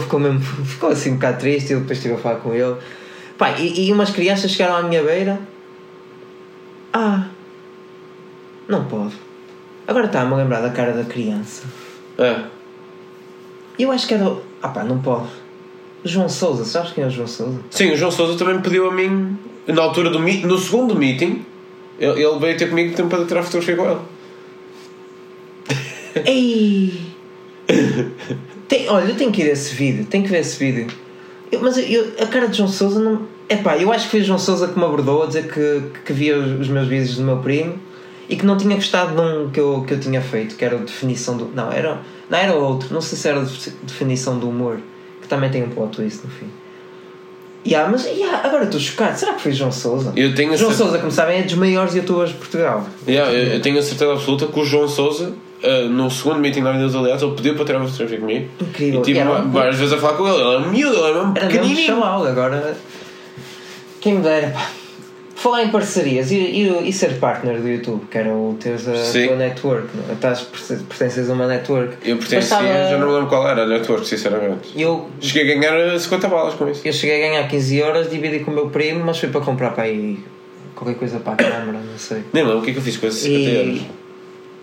ficou 0.00 0.18
mesmo, 0.18 0.40
ficou 0.40 0.88
assim 0.88 1.10
um 1.10 1.16
bocado 1.16 1.40
triste, 1.40 1.68
e 1.68 1.72
eu 1.74 1.80
depois 1.80 1.98
estive 1.98 2.14
a 2.14 2.16
falar 2.16 2.36
com 2.36 2.54
ele. 2.54 2.76
Pá, 3.36 3.50
e, 3.58 3.86
e 3.86 3.92
umas 3.92 4.08
crianças 4.08 4.50
chegaram 4.50 4.76
à 4.76 4.82
minha 4.82 5.02
beira. 5.02 5.38
Ah, 6.90 7.26
não 8.68 8.84
pode. 8.84 9.14
Agora 9.86 10.06
está-me 10.06 10.32
a 10.32 10.36
lembrar 10.36 10.60
da 10.60 10.70
cara 10.70 10.92
da 10.92 11.04
criança. 11.04 11.62
É. 12.18 12.40
Eu 13.78 13.90
acho 13.92 14.06
que 14.06 14.14
era. 14.14 14.24
o- 14.28 14.42
Ah 14.62 14.68
pá, 14.68 14.82
não 14.82 15.00
pode. 15.00 15.28
João 16.04 16.28
Souza, 16.28 16.64
sabes 16.64 16.92
quem 16.92 17.04
é 17.04 17.06
o 17.06 17.10
João 17.10 17.26
Souza? 17.28 17.58
Sim, 17.70 17.92
o 17.92 17.96
João 17.96 18.10
Souza 18.10 18.38
também 18.38 18.54
me 18.56 18.62
pediu 18.62 18.88
a 18.88 18.92
mim, 18.94 19.36
na 19.66 19.82
altura 19.82 20.08
do 20.10 20.18
meet, 20.20 20.44
no 20.44 20.56
segundo 20.58 20.94
meeting, 20.94 21.44
ele, 21.98 22.22
ele 22.22 22.38
veio 22.38 22.56
ter 22.56 22.68
comigo 22.68 22.94
tempo 22.94 23.08
para 23.08 23.24
tirar 23.26 23.42
fotografia 23.42 23.76
com 23.76 23.84
ele. 23.90 24.00
Ei! 26.24 27.00
Tem, 28.68 28.88
olha, 28.88 29.10
eu 29.10 29.16
tenho 29.16 29.30
que 29.32 29.42
ir 29.42 29.50
a 29.50 29.52
esse 29.52 29.74
vídeo, 29.74 30.06
tenho 30.06 30.24
que 30.24 30.30
ver 30.30 30.40
esse 30.40 30.58
vídeo. 30.58 30.86
Eu- 31.50 31.60
mas 31.60 31.76
eu, 31.78 32.12
a 32.20 32.26
cara 32.26 32.46
de 32.48 32.56
João 32.56 32.68
Souza 32.68 33.00
não. 33.00 33.22
Epá, 33.48 33.76
eu 33.76 33.92
acho 33.92 34.04
que 34.06 34.10
foi 34.12 34.20
o 34.20 34.24
João 34.24 34.38
Souza 34.38 34.68
que 34.68 34.78
me 34.78 34.84
abordou 34.84 35.22
a 35.22 35.26
dizer 35.26 35.52
que, 35.52 35.82
que 36.04 36.12
via 36.12 36.36
os 36.38 36.68
meus 36.68 36.88
vídeos 36.88 37.16
do 37.16 37.22
meu 37.24 37.38
primo 37.38 37.74
e 38.28 38.36
que 38.36 38.44
não 38.46 38.56
tinha 38.56 38.74
gostado 38.74 39.14
de 39.14 39.20
um 39.20 39.50
que 39.50 39.60
eu, 39.60 39.84
que 39.86 39.94
eu 39.94 40.00
tinha 40.00 40.20
feito, 40.20 40.56
que 40.56 40.64
era 40.64 40.74
o 40.76 40.80
definição 40.80 41.36
do. 41.36 41.46
Não, 41.54 41.70
era, 41.70 41.98
não 42.28 42.38
era 42.38 42.54
outro, 42.54 42.92
não 42.92 43.00
sei 43.00 43.16
se 43.18 43.28
era 43.28 43.44
de- 43.44 43.70
definição 43.82 44.38
do 44.38 44.48
humor, 44.48 44.78
que 45.22 45.28
também 45.28 45.50
tem 45.50 45.62
um 45.62 45.68
plot 45.70 45.96
twist 45.96 46.20
no 46.24 46.30
fim. 46.30 46.46
Yeah, 47.66 47.90
mas 47.90 48.04
yeah, 48.06 48.46
agora 48.46 48.64
estou 48.64 48.78
chocado, 48.78 49.18
será 49.18 49.32
que 49.34 49.42
foi 49.42 49.50
João 49.52 49.72
Souza? 49.72 50.12
Eu 50.14 50.32
tenho 50.36 50.52
a 50.52 50.56
João 50.56 50.70
cer- 50.70 50.84
Souza, 50.84 50.98
como 50.98 51.10
sabem, 51.10 51.40
é 51.40 51.42
dos 51.42 51.54
maiores 51.54 51.94
youtubers 51.96 52.30
de 52.30 52.36
Portugal. 52.36 52.86
Yeah, 53.08 53.32
eu, 53.32 53.54
eu 53.54 53.60
tenho 53.60 53.76
a 53.78 53.82
certeza 53.82 54.12
absoluta 54.12 54.46
que 54.46 54.60
o 54.60 54.64
João 54.64 54.86
Souza, 54.86 55.32
uh, 55.64 55.88
no 55.88 56.08
segundo 56.08 56.38
meeting 56.38 56.62
da 56.62 56.68
Avenida 56.70 56.88
dos 56.88 56.96
Aliados, 56.96 57.24
ele 57.24 57.34
pediu 57.34 57.56
para 57.56 57.64
tirar 57.64 57.78
uma 57.78 57.88
fotografia 57.88 58.20
comigo. 58.20 58.48
Incrível. 58.60 59.00
E 59.00 59.02
tive 59.04 59.18
E 59.18 59.20
era 59.20 59.30
va- 59.30 59.40
um- 59.40 59.50
várias 59.50 59.76
vezes 59.76 59.92
a 59.94 59.98
falar 59.98 60.12
com 60.16 60.28
ele. 60.28 60.36
Ele 60.36 60.54
é 60.54 60.58
um 60.58 60.70
miúdo, 60.70 60.96
ele 60.96 61.06
é 61.06 61.12
mesmo 61.14 61.32
Era 61.36 61.46
mesmo 61.46 61.60
pequenininho. 61.60 61.86
chaval, 61.86 62.24
agora. 62.26 62.76
Quem 64.00 64.14
me 64.14 64.22
dera, 64.22 64.48
pá. 64.50 64.70
Falar 65.46 65.62
em 65.62 65.70
parcerias 65.70 66.32
e, 66.32 66.36
e, 66.36 66.88
e 66.88 66.92
ser 66.92 67.20
partner 67.20 67.60
do 67.60 67.68
YouTube, 67.68 68.04
que 68.10 68.18
era 68.18 68.34
o 68.34 68.56
teres 68.58 68.88
a 68.88 68.96
Sim. 68.96 69.28
tua 69.28 69.36
network, 69.36 69.88
não 69.96 70.10
é? 70.10 70.12
Estás, 70.14 70.40
pertences 70.40 71.30
a 71.30 71.32
uma 71.32 71.46
network. 71.46 71.96
Eu 72.04 72.16
pertencia, 72.16 72.58
já 72.58 72.98
não 72.98 73.12
lembro 73.12 73.28
qual 73.28 73.48
era 73.48 73.62
a 73.62 73.66
network, 73.66 74.04
sinceramente. 74.08 74.70
Eu, 74.74 75.08
Cheguei 75.20 75.54
a 75.54 75.60
ganhar 75.60 75.96
50 75.96 76.28
balas 76.28 76.54
com 76.54 76.68
isso. 76.68 76.82
eu 76.84 76.92
cheguei 76.92 77.24
a 77.24 77.28
ganhar 77.28 77.48
15 77.48 77.76
euros, 77.76 78.10
dividi 78.10 78.40
com 78.40 78.50
o 78.50 78.54
meu 78.54 78.70
primo, 78.70 79.04
mas 79.04 79.18
foi 79.18 79.28
para 79.28 79.40
comprar 79.40 79.70
para 79.70 79.84
aí 79.84 80.18
qualquer 80.74 80.98
coisa 80.98 81.20
para 81.20 81.34
a 81.34 81.36
câmara, 81.36 81.78
não 81.78 81.96
sei. 81.96 82.24
Nem 82.32 82.42
lembro 82.42 82.58
o 82.58 82.62
que 82.62 82.70
é 82.70 82.72
que 82.72 82.80
eu 82.80 82.82
fiz 82.82 82.96
com 82.96 83.06
esses 83.06 83.22
50 83.22 83.48
euros. 83.48 83.82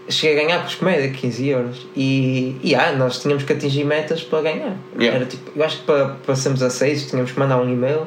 E 0.06 0.12
cheguei 0.12 0.38
a 0.38 0.44
ganhar 0.44 0.60
com 0.60 0.68
os 0.68 0.76
comédia 0.76 1.10
15 1.10 1.48
euros. 1.48 1.88
E, 1.96 2.58
e 2.62 2.76
ah, 2.76 2.92
nós 2.92 3.22
tínhamos 3.22 3.44
que 3.46 3.54
atingir 3.54 3.86
metas 3.86 4.22
para 4.22 4.42
ganhar. 4.42 4.76
Yeah. 5.00 5.18
Era 5.18 5.26
tipo, 5.26 5.50
eu 5.56 5.64
acho 5.64 5.78
que 5.78 5.86
para, 5.86 6.10
para 6.10 6.36
sermos 6.36 6.62
aceitos 6.62 7.10
tínhamos 7.10 7.32
que 7.32 7.40
mandar 7.40 7.58
um 7.62 7.72
e-mail, 7.72 8.06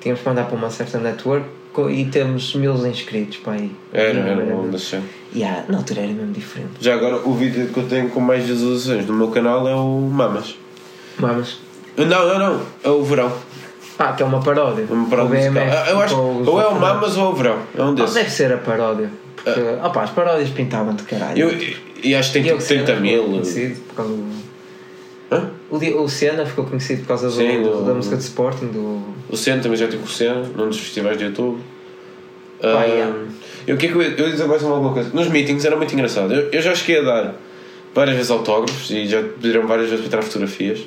tínhamos 0.00 0.22
que 0.22 0.28
mandar 0.28 0.44
para 0.44 0.54
uma 0.54 0.70
certa 0.70 0.98
network 0.98 1.44
e 1.90 2.04
temos 2.06 2.54
mil 2.54 2.74
inscritos 2.86 3.38
para 3.38 3.54
aí. 3.54 3.70
Era, 3.92 4.18
era 4.20 4.44
bom 4.44 4.68
deixar. 4.68 5.00
E 5.32 5.42
ah, 5.42 5.64
na 5.68 5.78
altura 5.78 6.00
era 6.02 6.12
mesmo 6.12 6.32
diferente. 6.32 6.70
Já 6.80 6.94
agora, 6.94 7.16
o 7.24 7.32
vídeo 7.34 7.68
que 7.68 7.78
eu 7.78 7.88
tenho 7.88 8.08
com 8.10 8.20
mais 8.20 8.44
visualizações 8.44 9.06
no 9.06 9.14
meu 9.14 9.28
canal 9.28 9.66
é 9.68 9.74
o 9.74 10.00
Mamas. 10.00 10.54
Vamos. 11.18 11.58
Não, 11.96 12.06
não, 12.06 12.38
não. 12.38 12.60
É 12.84 12.88
o 12.88 13.02
Verão. 13.02 13.32
Ah, 13.98 14.12
que 14.12 14.22
é 14.22 14.26
uma 14.26 14.40
paródia. 14.42 14.86
É 14.88 14.92
uma 14.92 15.08
paródia 15.08 15.50
musical. 15.50 15.64
BMF 15.66 15.90
Eu 15.90 16.00
acho 16.00 16.16
ou 16.20 16.60
é 16.60 16.66
o. 16.66 16.80
Mamas 16.80 17.16
ou 17.16 17.24
é 17.26 17.28
o 17.28 17.32
Verão. 17.34 17.58
É 17.76 17.82
um 17.82 17.86
Não, 17.86 17.94
desses. 17.94 18.14
deve 18.14 18.30
ser 18.30 18.52
a 18.52 18.58
paródia. 18.58 19.10
Porque, 19.36 19.60
opá, 19.84 20.02
as 20.04 20.10
paródias 20.10 20.50
pintavam 20.50 20.94
de 20.94 21.02
caralho. 21.04 21.38
Eu, 21.50 21.74
e 22.02 22.14
acho 22.14 22.32
que 22.32 22.40
tem 22.40 22.42
tipo 22.44 22.60
Sena 22.60 22.84
30 22.84 23.00
ficou 23.00 23.28
mil. 23.28 23.42
por 23.88 23.94
causa 23.94 24.12
do- 24.12 24.41
Hã? 25.32 25.50
O, 25.70 25.76
o 26.02 26.08
Senna 26.08 26.44
ficou 26.44 26.64
conhecido 26.66 27.00
por 27.02 27.08
causa 27.08 27.26
do, 27.28 27.32
Sim, 27.32 27.62
do- 27.62 27.84
da 27.84 27.94
música 27.94 28.16
de 28.16 28.22
Sporting, 28.22 28.66
do. 28.66 29.02
O 29.30 29.36
Senna 29.36 29.62
também 29.62 29.78
já 29.78 29.86
tive 29.86 29.98
com 29.98 30.04
o 30.08 30.10
Senna, 30.10 30.42
num 30.56 30.68
dos 30.68 30.78
festivais 30.78 31.16
de 31.18 31.24
YouTube. 31.24 31.58
Pá, 32.60 32.68
Ah, 32.84 32.86
eu, 33.66 33.76
que 33.76 33.86
é 33.86 33.88
que 33.88 33.94
eu, 33.96 34.02
eu 34.02 34.26
ia 34.26 34.30
dizer 34.32 34.46
mais 34.46 34.62
alguma 34.62 34.92
coisa? 34.92 35.10
Nos 35.12 35.28
meetings 35.28 35.64
era 35.64 35.76
muito 35.76 35.92
engraçado. 35.94 36.32
Eu, 36.32 36.50
eu 36.50 36.60
já 36.62 36.74
cheguei 36.74 37.00
a 37.00 37.02
dar 37.04 37.34
várias 37.94 38.16
vezes 38.16 38.30
autógrafos 38.30 38.90
e 38.90 39.06
já 39.06 39.22
pediram 39.22 39.66
várias 39.66 39.88
vezes 39.88 40.00
para 40.04 40.10
tirar 40.10 40.22
fotografias. 40.22 40.80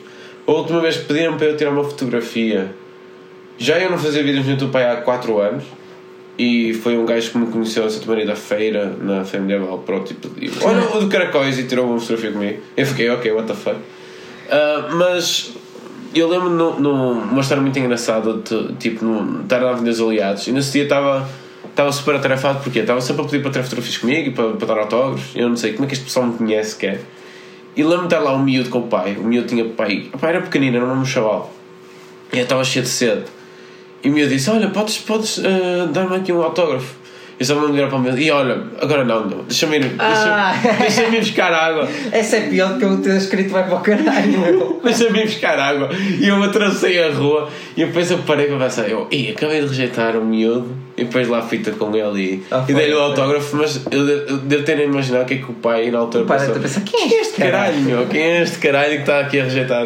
A 0.47 0.51
última 0.51 0.79
vez 0.79 0.97
que 0.97 1.05
pediram 1.05 1.35
para 1.37 1.47
eu 1.47 1.57
tirar 1.57 1.71
uma 1.71 1.83
fotografia, 1.83 2.73
já 3.57 3.79
eu 3.79 3.89
não 3.89 3.97
fazia 3.97 4.23
vídeos 4.23 4.45
no 4.45 4.51
YouTube 4.51 4.75
há 4.77 4.97
4 4.97 5.39
anos. 5.39 5.63
E 6.37 6.73
foi 6.73 6.97
um 6.97 7.05
gajo 7.05 7.31
que 7.31 7.37
me 7.37 7.47
conheceu 7.47 7.85
a 7.85 7.89
Santa 7.89 8.07
Maria 8.07 8.25
da 8.25 8.35
Feira, 8.35 8.93
na 9.01 9.23
Medieval, 9.39 9.79
pronto, 9.85 10.13
pediu: 10.13 10.51
Olha 10.63 10.83
o 10.93 10.99
do 10.99 11.07
Caracóis 11.07 11.57
e 11.57 11.63
tirou 11.63 11.85
uma 11.85 11.97
fotografia 11.97 12.31
comigo. 12.33 12.59
Eu 12.75 12.85
fiquei, 12.85 13.09
ok, 13.09 13.31
what 13.31 13.47
the 13.47 13.53
fuck. 13.53 13.77
Ah, 14.49 14.89
mas 14.93 15.53
eu 16.13 16.29
lembro 16.29 16.49
de 16.49 16.87
uma 16.87 17.41
história 17.41 17.61
muito 17.61 17.77
engraçada 17.77 18.33
de, 18.33 18.73
tipo, 18.75 19.03
no, 19.03 19.41
estar 19.41 19.59
na 19.59 19.69
Avenida 19.71 19.91
dos 19.91 20.01
Aliados. 20.01 20.47
E 20.47 20.51
nesse 20.51 20.71
dia 20.73 20.83
estava 20.83 21.27
estava 21.69 21.91
super 21.91 22.15
atarefado 22.15 22.63
porque 22.63 22.79
estava 22.79 23.01
sempre 23.01 23.23
a 23.23 23.25
pedir 23.25 23.41
para 23.41 23.51
tirar 23.51 23.63
fotografias 23.63 23.97
comigo 23.97 24.29
e 24.29 24.31
para, 24.31 24.51
para 24.53 24.67
dar 24.67 24.77
autógrafos. 24.79 25.35
Eu 25.35 25.49
não 25.49 25.57
sei 25.57 25.73
como 25.73 25.85
é 25.85 25.87
que 25.87 25.93
este 25.93 26.05
pessoal 26.05 26.25
me 26.27 26.37
conhece 26.37 26.71
sequer 26.71 27.01
e 27.75 27.83
lembro-me 27.83 28.07
de 28.07 28.15
estar 28.15 28.23
lá 28.23 28.33
um 28.33 28.41
miúdo 28.41 28.69
com 28.69 28.79
o 28.79 28.87
pai. 28.87 29.17
O 29.19 29.23
miúdo 29.23 29.47
tinha 29.47 29.65
pai, 29.65 30.09
o 30.13 30.17
pai 30.17 30.29
era 30.31 30.41
pequenino, 30.41 30.77
era 30.77 30.85
um 30.85 31.03
chaval. 31.03 31.51
E 32.31 32.37
eu 32.37 32.43
estava 32.43 32.63
cheio 32.63 32.83
de 32.83 32.89
sede. 32.89 33.23
E 34.01 34.09
o 34.09 34.13
miúdo 34.13 34.29
disse, 34.29 34.49
olha, 34.49 34.69
podes, 34.69 34.97
podes 34.99 35.39
ah, 35.39 35.87
dar-me 35.91 36.15
aqui 36.15 36.31
um 36.31 36.41
autógrafo 36.41 36.95
eu 37.39 37.45
só 37.45 37.55
me 37.59 37.71
virar 37.73 37.87
para 37.87 37.97
o 37.97 38.01
miúdo 38.01 38.17
e 38.17 38.31
olha, 38.31 38.57
agora 38.81 39.03
não, 39.03 39.25
não 39.25 39.43
deixa-me 39.43 39.75
ir, 39.77 39.81
deixa, 39.85 39.97
Ah. 39.99 40.53
deixa-me 40.79 41.17
ir 41.17 41.19
buscar 41.19 41.51
água 41.53 41.87
Essa 42.11 42.37
é 42.37 42.41
pior 42.49 42.73
do 42.73 42.79
que 42.79 42.85
eu 42.85 42.97
ter 43.01 43.17
escrito 43.17 43.49
vai 43.49 43.63
para 43.65 43.75
o 43.75 43.79
caralho, 43.81 44.39
meu. 44.39 44.81
Deixa-me 44.83 45.19
ir 45.19 45.25
buscar 45.25 45.59
água. 45.59 45.89
E 46.19 46.27
eu 46.27 46.41
atravessei 46.41 47.03
a 47.03 47.11
rua 47.11 47.49
e 47.75 47.83
depois 47.85 48.09
eu 48.11 48.19
parei 48.19 48.47
para 48.47 48.57
pensar, 48.59 48.89
eu, 48.89 49.07
Ih, 49.11 49.31
acabei 49.31 49.61
de 49.61 49.67
rejeitar 49.67 50.15
o 50.15 50.23
miúdo 50.23 50.75
e 50.97 51.03
depois 51.03 51.27
lá 51.27 51.41
fita 51.41 51.71
com 51.71 51.93
ele 51.95 52.21
e, 52.21 52.43
Ah, 52.51 52.63
e 52.67 52.73
dei-lhe 52.73 52.93
o 52.93 52.99
autógrafo, 52.99 53.57
mas 53.57 53.81
eu, 53.91 54.07
eu 54.07 54.37
devo 54.37 54.63
ter 54.63 54.77
a 54.79 54.83
imaginar 54.83 55.23
o 55.23 55.25
que 55.25 55.33
é 55.33 55.37
que 55.37 55.51
o 55.51 55.53
pai 55.53 55.91
na 55.91 55.99
altura 55.99 56.23
O 56.23 56.27
pai 56.27 56.37
pensou. 56.39 56.53
ter 56.53 56.61
pensado, 56.61 56.85
quem 56.89 57.01
é 57.17 57.21
este 57.21 57.33
Caralho, 57.41 57.79
meu, 57.81 58.05
quem 58.07 58.21
é 58.21 58.41
este 58.43 58.59
caralho 58.59 58.93
que 58.95 58.99
está 59.01 59.19
aqui 59.19 59.39
a 59.39 59.43
rejeitar 59.43 59.85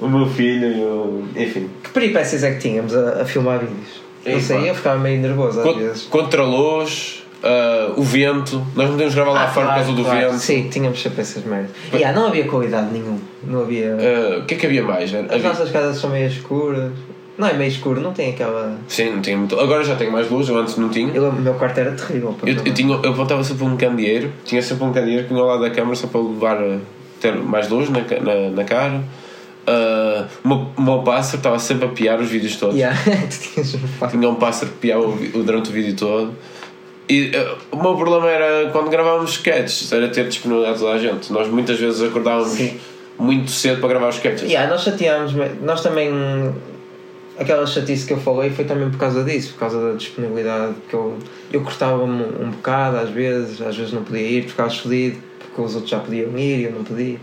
o 0.00 0.08
meu 0.08 0.26
filho 0.26 0.66
e 0.66 0.80
o... 0.80 1.24
Enfim. 1.36 1.68
Que 1.84 1.90
peripécias 1.90 2.42
é 2.42 2.52
que 2.52 2.58
tínhamos 2.60 2.96
a, 2.96 3.20
a 3.20 3.24
filmar 3.26 3.58
vídeos? 3.58 4.00
Sei, 4.24 4.58
pá. 4.58 4.62
eu 4.64 4.74
ficava 4.74 4.98
meio 4.98 5.20
nervoso 5.20 5.60
às 5.60 5.76
vezes. 5.76 6.02
Contra 6.04 6.42
a 6.42 6.46
luz, 6.46 7.22
ah, 7.42 7.92
o 7.96 8.02
vento, 8.02 8.56
nós 8.74 8.86
não 8.86 8.92
podemos 8.92 9.14
gravar 9.14 9.32
lá 9.32 9.44
Ah, 9.44 9.48
fora 9.48 9.66
por 9.68 9.74
causa 9.76 9.92
do 9.92 10.04
claro. 10.04 10.30
vento. 10.30 10.38
Sim, 10.40 10.68
tínhamos 10.70 11.00
sempre 11.02 11.20
essas 11.22 11.44
merdas. 11.44 11.70
E 11.92 12.04
ah, 12.04 12.12
não 12.12 12.26
havia 12.26 12.44
qualidade 12.46 12.92
nenhuma. 12.92 13.18
Não 13.42 13.62
havia. 13.62 13.96
Ah, 13.98 14.38
o 14.40 14.44
que 14.44 14.54
é 14.54 14.56
que 14.58 14.66
havia 14.66 14.82
mais? 14.82 15.12
As 15.14 15.30
Havia- 15.30 15.48
nossas 15.48 15.70
casas 15.70 15.96
são 15.98 16.10
meio 16.10 16.26
escuras. 16.28 16.92
Não 17.38 17.48
é 17.48 17.54
meio 17.54 17.68
escuro, 17.70 18.02
não 18.02 18.12
tem 18.12 18.30
aquela. 18.30 18.76
Sim, 18.86 19.12
não 19.12 19.22
tinha 19.22 19.34
muito. 19.38 19.58
Agora 19.58 19.82
já 19.82 19.96
tenho 19.96 20.12
mais 20.12 20.30
luz, 20.30 20.46
eu 20.50 20.58
antes 20.58 20.76
não 20.76 20.90
tinha. 20.90 21.10
Eu, 21.14 21.30
o 21.30 21.32
meu 21.32 21.54
quarto 21.54 21.78
era 21.78 21.92
terrível. 21.92 22.36
Eu, 22.44 22.54
eu, 22.54 22.74
tinha, 22.74 22.92
eu 23.02 23.12
apontava 23.12 23.42
sempre 23.42 23.64
um 23.64 23.78
candeeiro, 23.78 24.30
tinha 24.44 24.60
sempre 24.60 24.84
um 24.84 24.92
candeeiro 24.92 25.22
que 25.22 25.28
tinha 25.30 25.40
ao 25.40 25.46
lado 25.46 25.62
da 25.62 25.70
câmara 25.70 25.96
só 25.96 26.06
para 26.06 26.20
levar 26.20 26.58
ter 27.18 27.34
mais 27.36 27.70
luz 27.70 27.88
na, 27.88 28.00
na, 28.00 28.50
na 28.50 28.64
cara. 28.64 29.02
Ah, 29.70 30.26
o, 30.44 30.82
meu, 30.82 31.02
pássaro 31.02 31.36
estava 31.36 31.58
sempre 31.60 31.86
a 31.86 31.88
piar 31.88 32.20
os 32.20 32.28
vídeos 32.28 32.56
todos. 32.56 32.74
Yeah. 32.74 32.98
Tinha 34.10 34.28
um 34.28 34.34
pássaro 34.34 34.72
que 34.72 34.78
piava 34.78 35.04
o, 35.04 35.42
durante 35.44 35.70
o 35.70 35.72
vídeo 35.72 35.94
todo. 35.94 36.34
E 37.08 37.30
ah, 37.36 37.56
o 37.70 37.80
meu 37.80 37.94
problema 37.94 38.28
era 38.28 38.70
quando 38.70 38.90
gravávamos 38.90 39.32
sketches, 39.32 39.92
era 39.92 40.08
ter 40.08 40.26
disponibilidade 40.26 40.78
de 40.78 40.80
toda 40.84 40.94
a 40.94 40.98
gente. 40.98 41.32
Nós 41.32 41.46
muitas 41.48 41.78
vezes 41.78 42.02
acordávamos 42.02 42.50
Sim. 42.50 42.80
muito 43.16 43.50
cedo 43.52 43.80
para 43.80 43.90
gravar 43.90 44.08
os 44.08 44.16
sketches. 44.16 44.50
Yeah, 44.50 44.68
nós 44.68 44.82
chateámos, 44.82 45.32
nós 45.62 45.82
também. 45.82 46.10
Aquela 47.38 47.66
chatice 47.66 48.06
que 48.06 48.12
eu 48.12 48.18
falei 48.18 48.50
foi 48.50 48.66
também 48.66 48.90
por 48.90 48.98
causa 48.98 49.24
disso, 49.24 49.54
por 49.54 49.60
causa 49.60 49.80
da 49.80 49.96
disponibilidade. 49.96 50.74
que 50.88 50.94
Eu, 50.94 51.16
eu 51.50 51.62
cortava-me 51.62 52.22
um 52.22 52.50
bocado 52.50 52.98
às 52.98 53.08
vezes, 53.08 53.62
às 53.62 53.74
vezes 53.74 53.94
não 53.94 54.02
podia 54.04 54.20
ir, 54.20 54.40
porque 54.40 54.50
ficava 54.50 54.68
fodido, 54.68 55.16
porque 55.38 55.62
os 55.62 55.74
outros 55.74 55.90
já 55.90 56.00
podiam 56.00 56.36
ir 56.36 56.58
e 56.58 56.64
eu 56.64 56.72
não 56.72 56.84
podia. 56.84 57.16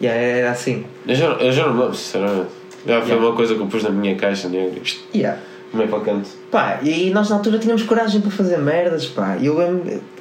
E 0.00 0.04
yeah, 0.04 0.20
era 0.22 0.50
assim. 0.50 0.84
Eu, 1.06 1.14
já, 1.14 1.26
eu 1.26 1.52
já 1.52 1.66
não 1.66 1.74
me 1.74 1.80
lembro, 1.80 1.94
sinceramente. 1.96 2.48
Já 2.86 3.00
foi 3.00 3.10
Yeah. 3.10 3.26
uma 3.26 3.34
coisa 3.36 3.54
que 3.54 3.60
eu 3.60 3.66
pus 3.66 3.82
na 3.82 3.90
minha 3.90 4.14
caixa 4.14 4.48
negra. 4.48 4.80
Yeah. 5.14 5.40
Meio 5.74 5.88
para 5.88 5.98
o 5.98 6.00
canto. 6.02 6.28
Pá, 6.50 6.78
e 6.82 7.10
nós 7.10 7.28
na 7.28 7.36
altura 7.36 7.58
tínhamos 7.58 7.82
coragem 7.82 8.20
para 8.20 8.30
fazer 8.30 8.58
merdas, 8.58 9.06
pá. 9.06 9.36
E 9.40 9.46
eu. 9.46 9.56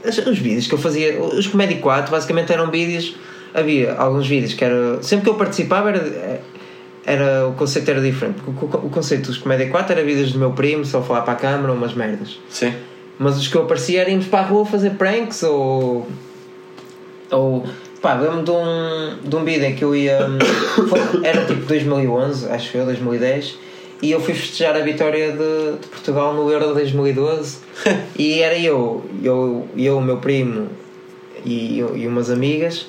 Os, 0.04 0.18
os 0.18 0.40
vídeos 0.40 0.66
que 0.68 0.74
eu 0.74 0.78
fazia, 0.80 1.22
os 1.22 1.46
Comedy 1.48 1.76
4 1.76 2.10
basicamente 2.12 2.52
eram 2.52 2.72
vídeos. 2.72 3.16
Havia 3.54 3.94
alguns 3.96 4.28
vídeos 4.28 4.54
que 4.54 4.64
era. 4.66 5.02
Sempre 5.04 5.26
que 5.26 5.30
eu 5.30 5.36
participava 5.36 5.90
era. 5.90 6.42
era 7.06 7.48
o 7.48 7.54
conceito 7.54 7.90
era 7.92 8.02
diferente. 8.02 8.40
O, 8.48 8.50
o- 8.50 8.88
o 8.88 8.90
conceito 8.90 9.28
dos 9.28 9.38
Comédia 9.38 9.70
4 9.70 9.92
era 9.94 10.04
vídeos 10.04 10.32
do 10.34 10.40
meu 10.40 10.52
primo, 10.52 10.84
só 10.84 11.02
falar 11.04 11.22
para 11.22 11.34
a 11.34 11.38
câmara, 11.38 11.72
umas 11.72 11.94
merdas. 11.94 12.40
Sim. 12.50 12.74
Mas 13.20 13.38
os 13.38 13.48
que 13.48 13.56
eu 13.56 13.62
aparecia 13.64 14.02
era 14.02 14.10
irmos 14.10 14.26
para 14.26 14.40
a 14.40 14.44
rua 14.44 14.66
fazer 14.66 14.92
pranks 14.92 15.44
ou. 15.44 16.08
Ou. 17.32 17.66
Pá, 18.02 18.14
lembro 18.16 18.44
de 18.44 18.52
um, 18.52 19.18
de 19.30 19.36
um 19.36 19.44
vídeo 19.44 19.66
em 19.66 19.76
que 19.76 19.84
eu 19.84 19.96
ia. 19.96 20.20
foi- 20.90 21.26
era 21.26 21.46
tipo 21.46 21.66
2011, 21.66 22.48
acho 22.50 22.78
eu, 22.78 22.86
2010. 22.86 23.58
E 24.02 24.12
eu 24.12 24.20
fui 24.20 24.34
festejar 24.34 24.76
a 24.76 24.80
vitória 24.80 25.32
de, 25.32 25.80
de 25.82 25.88
Portugal 25.88 26.34
no 26.34 26.52
Euro 26.52 26.74
2012. 26.74 27.58
e 28.18 28.42
era 28.42 28.58
eu, 28.58 29.04
eu, 29.24 29.68
eu 29.78 29.98
o 29.98 30.02
meu 30.02 30.18
primo 30.18 30.68
e, 31.46 31.80
e 31.80 32.08
umas 32.08 32.30
amigas. 32.30 32.88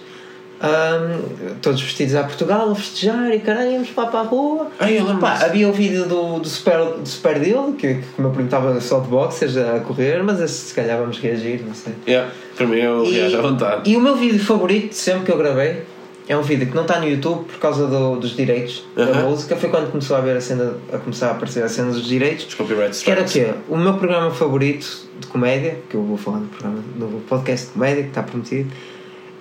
Ahm, 0.61 1.57
todos 1.63 1.81
vestidos 1.81 2.15
a 2.15 2.25
Portugal 2.25 2.71
a 2.71 2.75
festejar 2.75 3.33
e 3.35 3.41
caralho, 3.41 3.73
íamos 3.73 3.89
lá 3.97 4.07
para 4.07 4.21
a 4.21 4.23
rua. 4.23 4.69
Ai, 4.79 4.99
Pá, 5.21 5.39
havia 5.45 5.69
o 5.69 5.73
vídeo 5.73 6.05
do, 6.07 6.39
do, 6.41 6.49
super, 6.49 6.79
do 6.85 7.07
super 7.09 7.39
dele, 7.39 7.73
que, 7.79 7.95
que 7.95 8.03
primo 8.15 8.41
estava 8.43 8.81
só 8.81 9.01
de 9.01 9.09
boxers 9.09 9.57
a 9.57 9.81
correr, 9.81 10.23
mas 10.23 10.41
esse 10.41 10.69
se 10.69 10.75
calhar 10.75 10.99
vamos 10.99 11.19
reagir, 11.19 11.63
não 11.67 11.75
sei. 11.75 11.93
Yeah, 12.07 12.31
para 12.57 12.67
mim 12.67 12.79
eu 12.79 13.05
reajo 13.11 13.37
à 13.39 13.43
vontade. 13.43 13.91
e 13.91 13.97
o 13.97 14.01
meu 14.01 14.17
vídeo 14.17 14.41
favorito, 14.45 14.95
sempre 14.95 15.25
que 15.27 15.33
eu 15.33 15.39
gravei, 15.39 15.83
é 16.29 16.37
um 16.37 16.43
vídeo 16.43 16.67
que 16.67 16.75
não 16.75 16.83
está 16.83 16.99
no 16.99 17.09
YouTube 17.09 17.45
por 17.45 17.59
causa 17.61 17.87
do- 17.87 18.17
dos 18.17 18.35
direitos 18.35 18.83
da 18.97 19.05
Aham. 19.05 19.29
música. 19.29 19.55
Foi 19.55 19.69
quando 19.69 19.93
começou 19.93 20.17
a 20.17 20.19
haver 20.19 20.37
a 20.37 20.41
cena, 20.41 20.75
a 20.93 20.99
começar 20.99 21.29
a 21.29 21.31
aparecer 21.33 21.63
a 21.63 21.69
cena 21.69 21.93
dos 21.93 22.05
direitos. 22.05 22.47
Os 22.47 22.55
copyright 22.55 22.99
Que 23.05 23.11
era 23.13 23.23
o 23.23 23.25
quê? 23.25 23.47
O 23.69 23.77
meu 23.77 23.95
programa 23.95 24.33
favorito 24.33 25.07
de 25.21 25.27
comédia, 25.29 25.79
que 25.89 25.95
eu 25.95 26.03
vou 26.03 26.17
falar 26.17 26.39
no, 26.39 26.49
programa, 26.49 26.83
no 26.97 27.07
podcast 27.29 27.67
de 27.69 27.73
comédia, 27.75 28.03
que 28.03 28.09
está 28.09 28.25
prometido, 28.25 28.69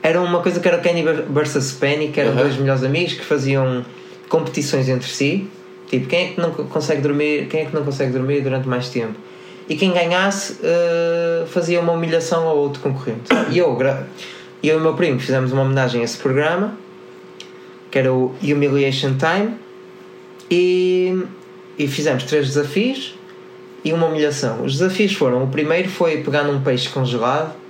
era 0.06 0.22
uma 0.22 0.40
coisa 0.40 0.60
que 0.60 0.68
era 0.68 0.78
o 0.78 0.82
Kenny 0.82 1.04
vs 1.04 1.72
Penny, 1.80 2.10
que 2.10 2.20
eram 2.20 2.36
dois 2.36 2.56
melhores 2.58 2.84
amigos 2.84 3.14
que 3.14 3.26
faziam 3.26 3.84
competições 4.30 4.88
entre 4.88 5.10
si. 5.10 5.48
Tipo, 5.90 6.06
quem 6.06 6.26
é 6.26 6.28
que 6.34 6.40
não 6.40 6.52
consegue 6.52 7.02
dormir, 7.02 7.48
quem 7.48 7.62
é 7.62 7.66
que 7.66 7.74
não 7.74 7.84
consegue 7.84 8.12
dormir 8.12 8.42
durante 8.42 8.68
mais 8.68 8.88
tempo? 8.90 9.16
E 9.68 9.76
quem 9.76 9.92
ganhasse 9.92 10.60
eh, 10.62 11.46
fazia 11.48 11.80
uma 11.80 11.94
humilhação 11.94 12.48
ao 12.48 12.56
outro 12.56 12.84
concorrente. 12.84 13.24
E 13.50 13.58
eu, 13.58 13.76
eu 13.82 14.06
e 14.62 14.72
o 14.72 14.80
meu 14.80 14.94
primo 14.94 15.20
fizemos 15.20 15.52
uma 15.52 15.64
homenagem 15.64 16.02
a 16.02 16.04
esse 16.04 16.18
programa, 16.18 16.78
que 17.90 17.98
era 17.98 18.14
o 18.14 18.36
Humiliation 18.44 19.16
Time, 19.18 19.56
e, 20.52 21.20
e 21.80 21.88
fizemos 21.88 22.26
três 22.26 22.46
desafios 22.46 23.16
e 23.84 23.92
uma 23.92 24.06
humilhação. 24.06 24.64
Os 24.64 24.74
desafios 24.74 25.14
foram: 25.14 25.44
o 25.44 25.48
primeiro 25.48 25.90
foi 25.90 26.18
pegar 26.18 26.44
num 26.44 26.62
peixe 26.62 26.90
congelado 26.90 27.65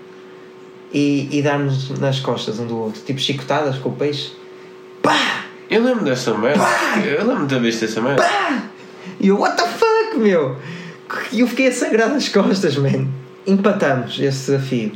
e, 0.94 1.28
e 1.32 1.42
dar-nos 1.42 1.90
nas 2.00 2.20
costas 2.20 2.60
um 2.60 2.66
do 2.68 2.78
outro, 2.78 3.02
tipo 3.06 3.20
chicotadas 3.20 3.78
com 3.78 3.90
o 3.90 3.94
peixe. 3.94 4.32
Pá! 5.02 5.46
Eu 5.70 5.84
lembro 5.84 6.06
dessa 6.06 6.34
merda. 6.38 6.64
Eu 7.06 7.26
lembro 7.28 7.48
de 7.48 7.56
ter 7.56 7.62
visto 7.62 7.86
essa 7.86 8.02
merda. 8.02 8.24
E 9.20 9.28
eu, 9.28 9.40
what 9.40 9.56
the 9.58 9.68
fuck, 9.68 10.18
meu? 10.18 10.56
E 11.32 11.40
eu 11.42 11.48
fiquei 11.48 11.68
a 11.68 11.72
sangrar 11.72 12.10
nas 12.10 12.30
costas, 12.30 12.76
man. 12.78 13.08
Empatamos 13.48 14.20
esse 14.20 14.52
desafio. 14.52 14.92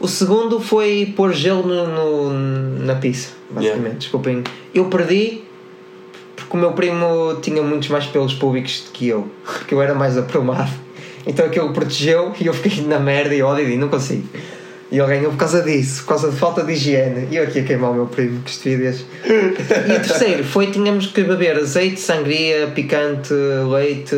O 0.00 0.08
segundo 0.08 0.60
foi 0.60 1.12
pôr 1.16 1.32
gelo 1.32 1.62
no, 1.66 1.86
no- 1.86 2.84
na 2.84 2.94
pizza, 2.96 3.30
basicamente. 3.50 3.82
Yeah. 3.84 3.98
Desculpem. 3.98 4.44
Eu 4.74 4.86
perdi 4.86 5.42
porque 6.34 6.56
o 6.56 6.60
meu 6.60 6.72
primo 6.72 7.38
tinha 7.40 7.62
muitos 7.62 7.88
mais 7.88 8.06
pelos 8.06 8.34
públicos 8.34 8.84
que 8.92 9.08
eu. 9.08 9.30
Porque 9.44 9.72
eu 9.74 9.80
era 9.80 9.94
mais 9.94 10.16
aprumado. 10.18 10.72
Então 11.26 11.46
aquilo 11.46 11.72
protegeu 11.72 12.32
e 12.40 12.46
eu 12.46 12.52
fiquei 12.54 12.84
na 12.84 12.98
merda 12.98 13.34
e 13.34 13.42
ódio 13.42 13.68
e 13.68 13.76
não 13.76 13.88
consigo. 13.88 14.26
E 14.92 14.98
ele 14.98 15.06
ganhou 15.08 15.30
por 15.32 15.38
causa 15.38 15.62
disso, 15.62 16.02
por 16.02 16.08
causa 16.10 16.30
de 16.30 16.36
falta 16.36 16.62
de 16.62 16.72
higiene. 16.72 17.26
E 17.30 17.36
eu 17.36 17.44
aqui 17.44 17.60
a 17.60 17.64
queimar 17.64 17.92
o 17.92 17.94
meu 17.94 18.06
primo, 18.06 18.42
que 18.42 18.50
estupidez. 18.50 19.06
E 19.24 19.92
o 19.92 20.00
terceiro 20.06 20.44
foi: 20.44 20.66
tínhamos 20.70 21.06
que 21.06 21.22
beber 21.24 21.56
azeite, 21.56 21.98
sangria, 21.98 22.66
picante, 22.74 23.32
leite, 23.70 24.14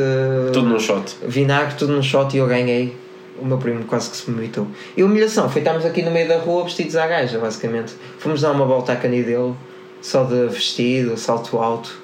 Tudo 0.53 0.69
num 0.69 0.81
shot. 0.81 1.15
vinagre, 1.29 1.77
tudo 1.79 1.93
num 1.93 2.03
shot 2.03 2.35
e 2.35 2.41
eu 2.41 2.49
ganhei. 2.49 2.97
O 3.41 3.47
meu 3.47 3.57
primo 3.59 3.85
quase 3.85 4.11
que 4.11 4.17
se 4.17 4.29
vomitou. 4.29 4.67
E 4.97 5.03
a 5.03 5.05
humilhação 5.05 5.49
foi 5.49 5.61
estarmos 5.61 5.85
aqui 5.85 6.03
no 6.03 6.11
meio 6.11 6.27
da 6.29 6.39
rua 6.39 6.65
vestidos 6.65 6.97
à 6.97 7.07
gaja, 7.07 7.39
basicamente. 7.39 7.93
Fomos 8.19 8.41
dar 8.41 8.51
uma 8.51 8.65
volta 8.65 8.93
à 8.93 8.97
Canidelo, 8.97 9.57
só 10.03 10.25
de 10.25 10.47
vestido, 10.49 11.17
salto 11.17 11.59
alto 11.59 11.97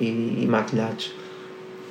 e, 0.00 0.40
e 0.42 0.46
maquilhados. 0.48 1.12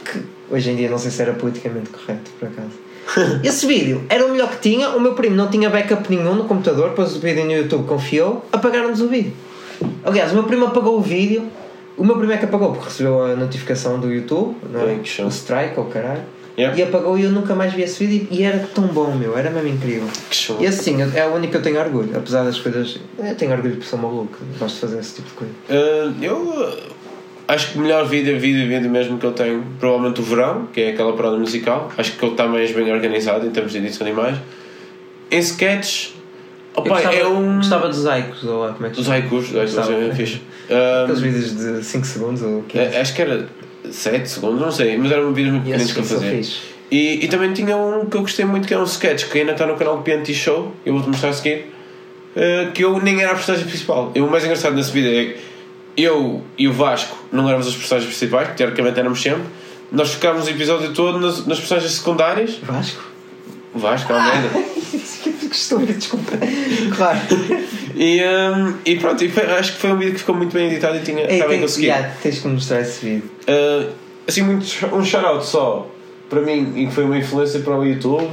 Que 0.03 0.21
hoje 0.49 0.69
em 0.69 0.75
dia 0.75 0.89
não 0.89 0.97
sei 0.97 1.11
se 1.11 1.21
era 1.21 1.33
politicamente 1.33 1.89
correto, 1.91 2.29
por 2.39 2.47
acaso. 2.49 2.84
Esse 3.43 3.65
vídeo 3.65 4.03
era 4.09 4.25
o 4.25 4.31
melhor 4.31 4.49
que 4.49 4.57
tinha. 4.57 4.89
O 4.89 4.99
meu 4.99 5.13
primo 5.13 5.35
não 5.35 5.49
tinha 5.49 5.69
backup 5.69 6.09
nenhum 6.09 6.35
no 6.35 6.45
computador, 6.45 6.91
pôs 6.91 7.15
o 7.15 7.19
vídeo 7.19 7.45
no 7.45 7.51
YouTube, 7.51 7.85
confiou, 7.85 8.45
apagaram-nos 8.51 9.01
o 9.01 9.07
vídeo. 9.07 9.33
Aliás, 10.03 10.31
o 10.31 10.35
meu 10.35 10.43
primo 10.43 10.65
apagou 10.65 10.97
o 10.97 11.01
vídeo. 11.01 11.43
O 11.97 12.03
meu 12.03 12.17
primo 12.17 12.33
é 12.33 12.37
que 12.37 12.45
apagou 12.45 12.71
porque 12.71 12.89
recebeu 12.89 13.23
a 13.23 13.35
notificação 13.35 13.99
do 13.99 14.11
YouTube, 14.11 14.55
não 14.69 14.81
é? 14.81 14.85
Bem, 14.87 14.99
que 14.99 15.09
show. 15.09 15.25
o 15.25 15.29
strike 15.29 15.79
ou 15.79 15.85
caralho. 15.85 16.23
Yeah. 16.57 16.77
E 16.77 16.83
apagou 16.83 17.17
e 17.17 17.23
eu 17.23 17.31
nunca 17.31 17.53
mais 17.53 17.73
vi 17.73 17.81
esse 17.81 18.05
vídeo 18.05 18.27
e 18.31 18.41
era 18.43 18.59
tão 18.73 18.87
bom, 18.87 19.13
meu, 19.13 19.37
era 19.37 19.49
mesmo 19.49 19.67
incrível. 19.67 20.07
Que 20.29 20.35
show. 20.35 20.57
E 20.59 20.67
assim, 20.67 20.97
é 21.01 21.25
o 21.25 21.35
único 21.35 21.51
que 21.51 21.57
eu 21.57 21.61
tenho 21.61 21.79
orgulho, 21.79 22.17
apesar 22.17 22.43
das 22.43 22.57
coisas. 22.57 22.97
Eu 23.19 23.35
tenho 23.35 23.51
orgulho 23.51 23.75
por 23.75 23.85
ser 23.85 23.97
maluco, 23.97 24.37
gosto 24.57 24.75
de 24.75 24.81
fazer 24.81 24.99
esse 24.99 25.15
tipo 25.15 25.27
de 25.27 25.33
coisa. 25.33 25.53
Uh, 25.69 26.23
eu 26.23 26.94
acho 27.47 27.71
que 27.71 27.77
o 27.77 27.81
melhor 27.81 28.05
vídeo, 28.05 28.39
vídeo, 28.39 28.67
vídeo 28.67 28.89
mesmo 28.89 29.17
que 29.17 29.25
eu 29.25 29.31
tenho, 29.31 29.63
provavelmente 29.79 30.19
o 30.21 30.23
Verão, 30.23 30.67
que 30.73 30.81
é 30.81 30.89
aquela 30.91 31.13
parada 31.13 31.37
musical. 31.37 31.91
Acho 31.97 32.13
que 32.13 32.23
ele 32.23 32.31
está 32.31 32.47
mais 32.47 32.71
bem 32.71 32.91
organizado 32.91 33.45
em 33.45 33.51
termos 33.51 33.71
de 33.71 33.77
edição 33.79 34.05
de 34.05 34.13
imagem. 34.13 34.41
Em 35.31 35.39
sketches, 35.39 36.13
Eu 36.75 36.81
opa, 36.81 36.89
gostava, 36.95 37.15
é 37.15 37.27
um. 37.27 37.57
gostava 37.57 37.87
dos 37.87 38.05
haikus, 38.05 38.43
ou 38.43 38.59
lá 38.59 38.73
como 38.73 38.85
é 38.85 38.89
que 38.89 38.95
Dos 38.95 39.09
haikus, 39.09 39.49
dos 39.49 39.73
Gostava. 39.73 39.93
é 39.93 40.13
fixe. 40.13 40.41
Um, 40.67 41.03
Aqueles 41.03 41.21
vídeos 41.21 41.55
de 41.55 41.83
5 41.83 42.05
segundos 42.07 42.41
ou 42.41 42.63
15. 42.63 42.83
eh, 42.83 42.99
acho 42.99 43.13
que 43.13 43.21
era 43.21 43.47
7 43.91 44.27
segundos, 44.27 44.59
não 44.59 44.71
sei, 44.71 44.97
mas 44.97 45.11
eram 45.11 45.31
vídeos 45.31 45.53
muito 45.53 45.65
pequeninos 45.65 45.91
esses 45.91 46.07
que 46.07 46.13
eu 46.13 46.19
fazia. 46.19 46.41
E, 46.89 47.23
e 47.23 47.27
também 47.27 47.53
tinha 47.53 47.77
um 47.77 48.07
que 48.07 48.17
eu 48.17 48.21
gostei 48.21 48.45
muito 48.45 48.67
que 48.67 48.73
era 48.73 48.81
um 48.81 48.85
sketch 48.87 49.25
que 49.29 49.37
ainda 49.37 49.51
está 49.51 49.67
no 49.67 49.75
canal 49.75 49.97
do 49.97 50.01
PNT 50.01 50.33
Show, 50.33 50.73
eu 50.83 50.93
vou-te 50.93 51.07
mostrar 51.09 51.29
a 51.29 51.33
seguir, 51.33 51.65
eh, 52.35 52.69
que 52.73 52.83
eu 52.83 52.99
nem 52.99 53.21
era 53.21 53.33
a 53.33 53.35
personagem 53.35 53.67
principal. 53.67 54.11
E 54.15 54.21
o 54.21 54.27
mais 54.27 54.43
engraçado 54.43 54.73
nesse 54.75 54.91
vídeo 54.91 55.11
é 55.11 55.25
que 55.33 55.37
eu 55.97 56.43
e 56.57 56.67
o 56.67 56.73
Vasco 56.73 57.17
não 57.31 57.47
éramos 57.47 57.67
as 57.67 57.75
personagens 57.75 58.09
principais, 58.09 58.49
que 58.49 58.55
teoricamente 58.55 58.99
éramos 58.99 59.21
sempre. 59.21 59.43
Nós 59.91 60.13
ficámos 60.13 60.47
o 60.47 60.49
episódio 60.49 60.93
todo 60.93 61.19
nas, 61.19 61.45
nas 61.45 61.59
personagens 61.59 61.93
secundárias. 61.93 62.57
Vasco? 62.61 63.03
Vasco, 63.73 64.13
Almeida. 64.13 64.49
Gostou, 65.47 65.79
desculpa. 65.85 66.31
Claro. 66.95 67.19
E, 67.95 68.21
hum, 68.23 68.73
e 68.85 68.95
pronto, 68.97 69.23
e 69.23 69.31
acho 69.57 69.73
que 69.73 69.79
foi 69.79 69.91
um 69.91 69.97
vídeo 69.97 70.13
que 70.13 70.19
ficou 70.19 70.35
muito 70.35 70.53
bem 70.53 70.67
editado 70.67 70.97
e 70.97 71.01
tinha, 71.01 71.21
Ei, 71.21 71.35
está 71.35 71.47
bem 71.47 71.61
conseguido. 71.61 71.93
yeah, 71.93 72.15
tens 72.21 72.39
que 72.39 72.47
mostrar 72.47 72.81
esse 72.81 73.05
vídeo. 73.05 73.29
Uh, 73.47 73.91
assim, 74.27 74.41
muito, 74.41 74.65
um 74.93 75.03
shout-out 75.03 75.45
só 75.45 75.89
para 76.29 76.41
mim 76.41 76.73
e 76.75 76.87
que 76.87 76.93
foi 76.93 77.03
uma 77.03 77.17
influência 77.17 77.59
para 77.59 77.77
o 77.77 77.85
YouTube 77.85 78.29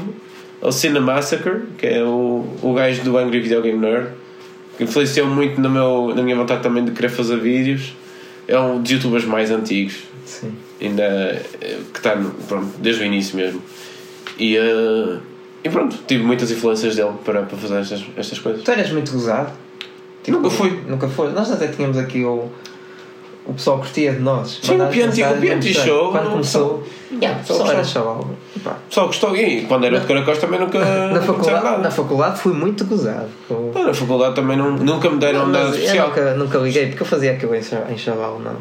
ao 0.61 0.72
Cine 0.72 1.01
Massacre, 1.01 1.62
que 1.77 1.87
é 1.87 2.03
o, 2.03 2.46
o 2.62 2.72
gajo 2.72 3.03
do 3.03 3.18
Angry 3.18 3.40
Video 3.40 3.62
Game 3.62 3.79
Nerd, 3.79 4.11
influenciou 4.81 5.27
muito 5.27 5.61
no 5.61 5.71
meu, 5.71 6.13
na 6.15 6.23
minha 6.23 6.37
vontade 6.37 6.63
também 6.63 6.85
de 6.85 6.93
querer 6.93 7.09
fazer 7.09 7.37
vídeos. 7.39 7.95
É 8.49 8.59
um 8.59 8.81
dos 8.81 8.91
youtubers 8.91 9.25
mais 9.25 9.51
antigos, 9.51 9.99
Sim. 10.27 10.53
ainda 10.81 11.03
eh, 11.03 11.79
que 11.93 11.99
está 11.99 12.17
pronto, 12.49 12.69
desde 12.79 13.03
o 13.03 13.07
início 13.07 13.37
mesmo. 13.37 13.63
E, 14.39 14.59
uh, 14.59 15.21
e 15.63 15.69
pronto, 15.71 15.97
tive 16.07 16.25
muitas 16.25 16.51
influências 16.51 16.97
dele 16.97 17.13
para, 17.25 17.43
para 17.43 17.57
fazer 17.57 17.81
estas, 17.81 18.05
estas 18.17 18.39
coisas. 18.41 18.63
Tu 18.63 18.71
eras 18.71 18.91
muito 18.91 19.13
gozado? 19.13 19.53
Nunca 20.27 20.51
fui. 20.51 20.81
Nunca 20.89 21.09
foi. 21.09 21.31
Nós 21.33 21.51
até 21.51 21.69
tínhamos 21.69 21.97
aqui 21.97 22.25
o. 22.25 22.49
O 23.45 23.55
pessoal 23.55 23.79
curtia 23.79 24.13
de 24.13 24.21
nós. 24.21 24.61
Sim, 24.63 24.81
o 24.81 24.87
PNT, 24.87 25.23
o 25.25 25.27
mostrava. 25.37 25.63
Show, 25.89 26.11
Quando 26.13 26.31
começou. 26.31 26.85
Yeah, 27.21 27.41
o 27.41 27.47
pessoal. 27.47 28.29
Só 28.89 29.07
gostou 29.07 29.37
e 29.37 29.63
quando 29.63 29.85
era 29.87 29.99
de 30.01 30.07
Caracós 30.07 30.39
também 30.39 30.61
nunca 30.61 30.79
Na 31.13 31.21
faculdade, 31.21 31.65
nada. 31.65 31.79
na 31.79 31.91
faculdade 31.91 32.39
fui 32.41 32.53
muito 32.53 32.85
gozado. 32.85 33.29
com- 33.49 33.73
Ah, 33.75 33.85
Na 33.87 33.95
faculdade 33.95 34.35
também 34.37 34.57
não, 34.57 34.71
nunca 34.73 35.11
me 35.11 35.19
deram 35.19 35.49
nada 35.49 35.71
especial. 35.77 36.09
nunca, 36.09 36.35
nunca 36.35 36.59
liguei, 36.59 36.87
porque 36.87 37.03
eu 37.03 37.07
fazia 37.07 37.33
aquilo 37.33 37.55
em, 37.55 37.63
cha- 37.63 37.85
em 37.91 37.99
chaval, 37.99 38.39
não. 38.39 38.55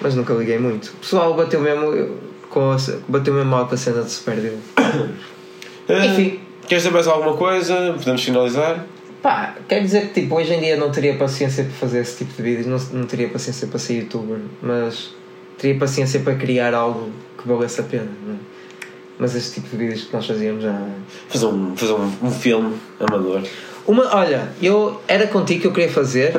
Mas 0.00 0.14
nunca 0.14 0.32
liguei 0.34 0.58
muito. 0.58 0.86
O 0.88 0.96
pessoal 0.98 1.34
bateu 1.34 1.60
mesmo, 1.60 1.86
eu- 1.92 2.16
com 2.48 2.70
a, 2.70 2.76
bateu 3.08 3.34
mesmo 3.34 3.50
mal 3.50 3.66
com 3.66 3.74
a 3.74 3.78
cena 3.78 4.02
de 4.02 4.10
Super 4.10 4.36
Deal. 4.36 4.54
Ah, 4.76 5.08
Enfim. 6.06 6.40
Queres 6.68 6.84
saber 6.84 6.94
mais 6.94 7.08
alguma 7.08 7.36
coisa? 7.36 7.94
Podemos 7.98 8.22
finalizar? 8.22 8.86
Pá, 9.22 9.54
quer 9.68 9.82
dizer 9.82 10.08
que 10.08 10.22
tipo, 10.22 10.34
hoje 10.34 10.54
em 10.54 10.60
dia 10.60 10.76
não 10.76 10.90
teria 10.90 11.14
paciência 11.16 11.64
para 11.64 11.72
fazer 11.74 12.00
esse 12.00 12.18
tipo 12.18 12.32
de 12.34 12.42
vídeos, 12.42 12.66
não, 12.66 13.00
não 13.00 13.06
teria 13.06 13.28
paciência 13.28 13.66
para 13.66 13.78
ser 13.78 13.98
youtuber, 13.98 14.38
mas 14.62 15.10
teria 15.58 15.78
paciência 15.78 16.20
para 16.20 16.34
criar 16.34 16.72
algo 16.72 17.10
que 17.36 17.46
valesse 17.46 17.80
a 17.80 17.84
pena. 17.84 18.08
É? 18.28 18.34
Mas 19.18 19.36
este 19.36 19.60
tipo 19.60 19.68
de 19.68 19.76
vídeos 19.76 20.04
que 20.04 20.12
nós 20.14 20.26
fazíamos 20.26 20.62
já. 20.62 20.88
Fazer 21.28 21.46
um, 21.46 21.76
fazer 21.76 21.92
um, 21.92 22.12
um 22.22 22.30
filme 22.30 22.74
amador. 22.98 23.42
Uma, 23.86 24.16
olha, 24.16 24.48
eu 24.62 25.00
era 25.06 25.26
contigo 25.26 25.60
que 25.60 25.66
eu 25.66 25.72
queria 25.72 25.90
fazer, 25.90 26.32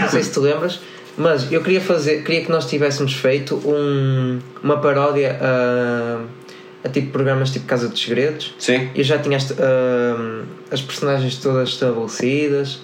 não 0.00 0.08
sei 0.08 0.22
se 0.22 0.30
te 0.30 0.38
lembras, 0.38 0.80
mas 1.16 1.50
eu 1.50 1.62
queria 1.62 1.80
fazer, 1.80 2.22
queria 2.22 2.44
que 2.44 2.50
nós 2.50 2.66
tivéssemos 2.66 3.14
feito 3.14 3.56
um, 3.56 4.38
uma 4.62 4.78
paródia 4.78 5.38
a, 5.40 6.20
a 6.84 6.88
tipo 6.88 7.10
programas 7.12 7.50
tipo 7.50 7.66
Casa 7.66 7.88
dos 7.88 8.00
Segredos. 8.02 8.54
Sim? 8.58 8.90
Eu 8.94 9.04
já 9.04 9.18
tinha 9.18 9.36
as, 9.36 9.50
ah, 9.52 10.42
as 10.70 10.80
personagens 10.80 11.36
todas 11.36 11.68
estabelecidas, 11.70 12.80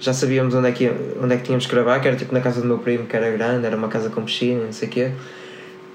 já 0.00 0.12
sabíamos 0.12 0.54
onde 0.54 0.68
é, 0.68 0.72
que, 0.72 0.90
onde 1.22 1.34
é 1.34 1.36
que 1.36 1.44
tínhamos 1.44 1.66
que 1.66 1.72
gravar, 1.74 2.00
que 2.00 2.08
era 2.08 2.16
tipo 2.16 2.32
na 2.34 2.40
casa 2.40 2.60
do 2.60 2.66
meu 2.66 2.78
primo, 2.78 3.06
que 3.06 3.16
era 3.16 3.30
grande, 3.30 3.66
era 3.66 3.76
uma 3.76 3.88
casa 3.88 4.08
com 4.10 4.22
piscina, 4.24 4.64
não 4.64 4.72
sei 4.72 4.88
o 4.88 4.90
quê. 4.90 5.10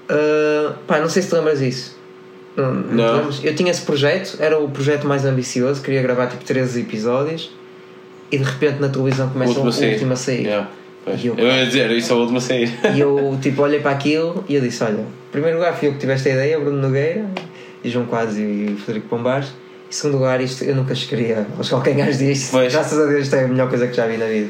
Ah, 0.08 0.74
pá, 0.86 0.98
não 0.98 1.08
sei 1.08 1.22
se 1.22 1.28
te 1.28 1.34
lembras 1.34 1.58
disso. 1.60 1.96
Não, 2.56 2.72
não 2.74 3.16
lembras? 3.16 3.40
Eu 3.44 3.54
tinha 3.54 3.70
esse 3.70 3.82
projeto, 3.82 4.36
era 4.40 4.58
o 4.58 4.68
projeto 4.68 5.06
mais 5.06 5.24
ambicioso, 5.24 5.80
queria 5.82 6.02
gravar 6.02 6.26
tipo 6.26 6.44
13 6.44 6.80
episódios 6.80 7.50
e 8.32 8.38
de 8.38 8.44
repente 8.44 8.80
na 8.80 8.88
televisão 8.88 9.28
começa 9.30 9.52
o 9.52 9.54
Última 9.54 9.68
a 9.70 9.72
sair. 9.72 9.92
último 9.92 10.12
a 10.12 10.16
sair. 10.16 10.42
Yeah. 10.44 10.68
E 11.22 11.26
eu- 11.26 11.34
eu 11.38 11.46
ia 11.46 11.64
dizer, 11.66 11.90
isso 11.92 12.12
é 12.12 12.16
o 12.16 12.18
último 12.20 12.38
a 12.38 12.40
sair. 12.40 12.70
E 12.94 13.00
eu 13.00 13.38
tipo 13.40 13.62
olhei 13.62 13.80
para 13.80 13.92
aquilo 13.92 14.44
e 14.48 14.54
eu 14.56 14.60
disse: 14.60 14.82
Olha, 14.82 15.00
em 15.00 15.30
primeiro 15.32 15.56
lugar 15.58 15.74
fui 15.76 15.88
eu 15.88 15.92
que 15.92 15.98
tiveste 15.98 16.28
a 16.28 16.32
ideia, 16.32 16.58
Bruno 16.58 16.80
Nogueira 16.82 17.24
e 17.84 17.90
João 17.90 18.06
Quadros 18.06 18.36
e 18.36 18.76
Frederico 18.84 19.08
Pombares. 19.08 19.48
Em 19.88 19.92
segundo 19.92 20.18
lugar, 20.18 20.40
isto 20.40 20.64
eu 20.64 20.74
nunca 20.74 20.94
chegaria 20.94 21.46
aos 21.56 21.68
calcanhares 21.70 22.18
disto. 22.18 22.50
Pois. 22.50 22.72
Graças 22.72 22.98
a 22.98 23.06
Deus, 23.06 23.22
isto 23.22 23.36
é 23.36 23.44
a 23.44 23.48
melhor 23.48 23.68
coisa 23.68 23.86
que 23.88 23.94
já 23.96 24.06
vi 24.06 24.16
na 24.18 24.26
vida. 24.26 24.48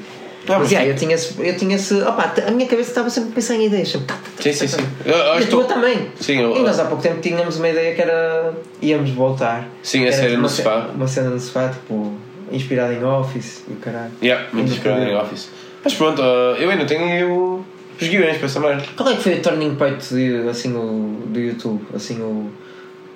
Não, 0.49 0.55
mas 0.55 0.63
mas 0.63 0.73
yeah, 0.73 0.87
fica- 0.89 0.95
eu 0.95 0.99
tinha 0.99 1.15
esse. 1.15 1.47
Eu 1.47 1.57
tinha 1.59 1.77
esse 1.77 1.95
opa, 2.03 2.33
a 2.47 2.51
minha 2.51 2.67
cabeça 2.69 2.89
estava 2.91 3.11
sempre 3.11 3.31
a 3.31 3.35
pensar 3.35 3.55
em 3.57 3.67
ideias. 3.67 3.89
Sempre, 3.91 4.07
tá, 4.07 4.15
tá, 4.15 4.21
tá, 4.37 4.43
Sim, 4.43 4.53
sim, 4.53 4.67
sim. 4.67 4.81
Eu, 5.05 5.15
eu 5.15 5.41
E 5.41 5.45
a 5.45 5.47
tua 5.47 5.65
também. 5.65 6.09
Sim, 6.19 6.41
eu- 6.41 6.57
E 6.57 6.61
nós 6.63 6.79
há 6.81 6.87
pouco 6.87 7.03
tempo 7.03 7.21
tínhamos 7.21 7.57
uma 7.59 7.69
ideia 7.69 7.95
que 7.95 8.01
era. 8.01 8.55
íamos 8.81 9.11
voltar. 9.11 9.69
Sim, 9.83 10.07
a 10.07 10.13
série 10.13 10.31
tipo 10.31 10.43
no 10.43 10.49
sofá. 10.49 10.89
Uma 10.95 11.07
cena 11.07 11.29
no 11.31 11.39
sofá, 11.39 11.69
tipo, 11.69 12.15
inspirada 12.51 12.95
em 12.95 13.05
Office 13.05 13.63
e 13.69 13.73
o 13.75 13.77
caralho. 13.77 14.11
Yeah, 14.23 14.47
muito 14.53 14.75
foi- 14.81 14.91
em 14.93 15.15
Office. 15.17 15.51
Mas 15.85 15.95
pronto, 15.95 16.23
uh, 16.23 16.57
eu 16.59 16.71
ainda 16.71 16.87
tenho 16.87 17.65
os 18.01 18.09
guiões 18.09 18.39
para 18.39 18.47
essa 18.47 18.59
merda. 18.61 18.83
Qual 18.97 19.09
é 19.11 19.17
que 19.17 19.23
foi 19.23 19.35
o 19.35 19.43
turning 19.43 19.75
point 19.75 20.03
de, 20.09 20.49
assim, 20.49 20.73
o, 20.75 21.23
do 21.27 21.39
YouTube? 21.39 21.83
Assim, 21.95 22.21
o, 22.23 22.51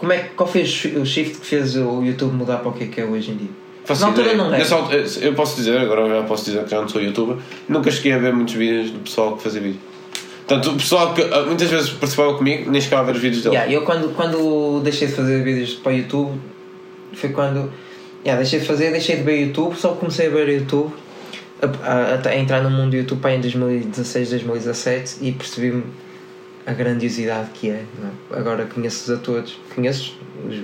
como 0.02 0.12
é, 0.12 0.18
qual 0.36 0.48
foi 0.48 0.62
o 0.62 0.66
shi- 0.66 0.96
o 0.98 1.06
shift 1.06 1.38
que 1.38 1.46
fez 1.46 1.76
o 1.76 2.02
YouTube 2.02 2.32
mudar 2.34 2.56
para 2.56 2.70
o 2.70 2.72
que 2.72 2.82
é 2.82 2.86
que 2.88 3.00
é 3.00 3.04
hoje 3.04 3.30
em 3.30 3.36
dia? 3.36 3.48
Faço 3.84 4.00
Na 4.00 4.08
altura 4.08 4.34
não 4.34 4.46
era. 4.48 4.58
Nessa 4.58 4.74
altura- 4.74 5.04
eu 5.20 5.32
posso 5.34 5.54
dizer, 5.54 5.78
agora 5.78 6.08
já 6.08 6.22
posso 6.24 6.44
dizer 6.46 6.64
que 6.64 6.70
já 6.72 6.80
não 6.80 6.88
sou 6.88 7.00
youtuber, 7.00 7.36
nunca 7.68 7.88
cheguei 7.88 8.12
a 8.12 8.18
ver 8.18 8.33
muitos 8.33 8.54
vídeos 8.54 8.90
do 8.90 8.98
pessoal 8.98 9.37
que 9.37 9.44
fazia 9.44 9.60
vídeo. 9.60 9.79
Portanto, 10.44 10.70
o 10.72 10.77
pessoal 10.77 11.14
que 11.14 11.22
uh, 11.22 11.46
muitas 11.46 11.70
vezes 11.70 11.90
participava 11.90 12.35
comigo, 12.37 12.68
nem 12.68 12.81
chegava 12.81 13.02
a 13.02 13.06
ver 13.06 13.12
os 13.14 13.22
vídeos 13.22 13.44
dele. 13.44 13.54
Yeah, 13.54 13.72
eu 13.72 13.83
quando, 13.85 14.12
quando 14.16 14.81
deixei 14.83 15.06
de 15.06 15.14
fazer 15.14 15.42
vídeos 15.44 15.74
para 15.74 15.92
o 15.92 15.94
YouTube 15.96 16.33
foi 17.14 17.31
quando 17.31 17.72
yeah, 18.24 18.40
deixei 18.42 18.58
de 18.58 18.66
fazer, 18.66 18.90
deixei 18.90 19.16
de 19.16 19.22
ver 19.22 19.40
YouTube, 19.46 19.77
só 19.77 19.90
comecei 19.92 20.27
a 20.27 20.31
ver 20.31 20.48
YouTube 20.48 20.92
a, 21.62 22.16
a- 22.27 22.29
a 22.29 22.37
entrar 22.37 22.60
no 22.62 22.70
mundo 22.70 22.90
do 22.90 22.96
YouTube 22.96 23.24
em 23.31 23.40
2016, 23.40 24.31
2017 24.31 25.16
e 25.22 25.31
percebi-me 25.33 25.85
a 26.67 26.73
grandiosidade 26.73 27.50
que 27.54 27.71
é. 27.71 27.75
é? 27.75 28.38
Agora 28.38 28.67
conheço-os 28.67 29.19
a 29.19 29.21
todos, 29.21 29.58
conheço 29.75 30.17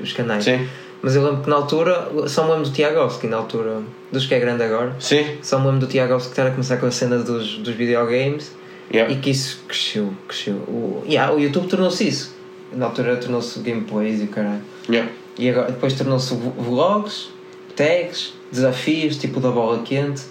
os, 0.03 0.13
canais. 0.13 0.45
Sim, 0.45 0.69
Mas 1.03 1.17
eu 1.17 1.25
lembro 1.25 1.43
que 1.43 1.51
na 1.51 1.57
altura, 1.57 2.09
só 2.29 2.45
me 2.45 2.51
lembro 2.51 2.69
do 2.69 2.73
Tiagovski, 2.73 3.27
na 3.27 3.37
altura, 3.37 3.83
dos 4.13 4.27
que 4.27 4.35
é 4.35 4.39
grande 4.39 4.63
agora, 4.63 4.95
sim. 5.01 5.39
só 5.43 5.59
me 5.59 5.67
lembro 5.67 5.81
do 5.81 5.87
Tiagovski 5.87 6.31
estar 6.31 6.47
a 6.47 6.51
começar 6.51 6.77
com 6.77 6.87
a 6.87 6.91
cena 6.91 7.19
dos, 7.19 7.59
dos 7.59 7.75
videogames 7.75 8.59
Yeah. 8.91 9.13
e 9.13 9.19
que 9.19 9.31
isso 9.31 9.61
cresceu, 9.69 10.15
cresceu. 10.27 10.55
O, 10.55 11.03
yeah, 11.07 11.33
o 11.33 11.39
YouTube 11.39 11.69
tornou-se 11.69 12.09
isso. 12.09 12.35
Na 12.73 12.87
altura 12.87 13.17
tornou-se 13.17 13.59
gameplays 13.61 14.21
e 14.21 14.25
o 14.25 14.29
caralho. 14.29 14.63
Yeah. 14.89 15.11
E 15.39 15.51
agora, 15.51 15.71
depois 15.71 15.93
tornou-se 15.95 16.35
vlogs, 16.35 17.29
tags, 17.77 18.33
desafios, 18.51 19.17
tipo 19.17 19.41
da 19.41 19.51
bola 19.51 19.83
quente, 19.83 20.23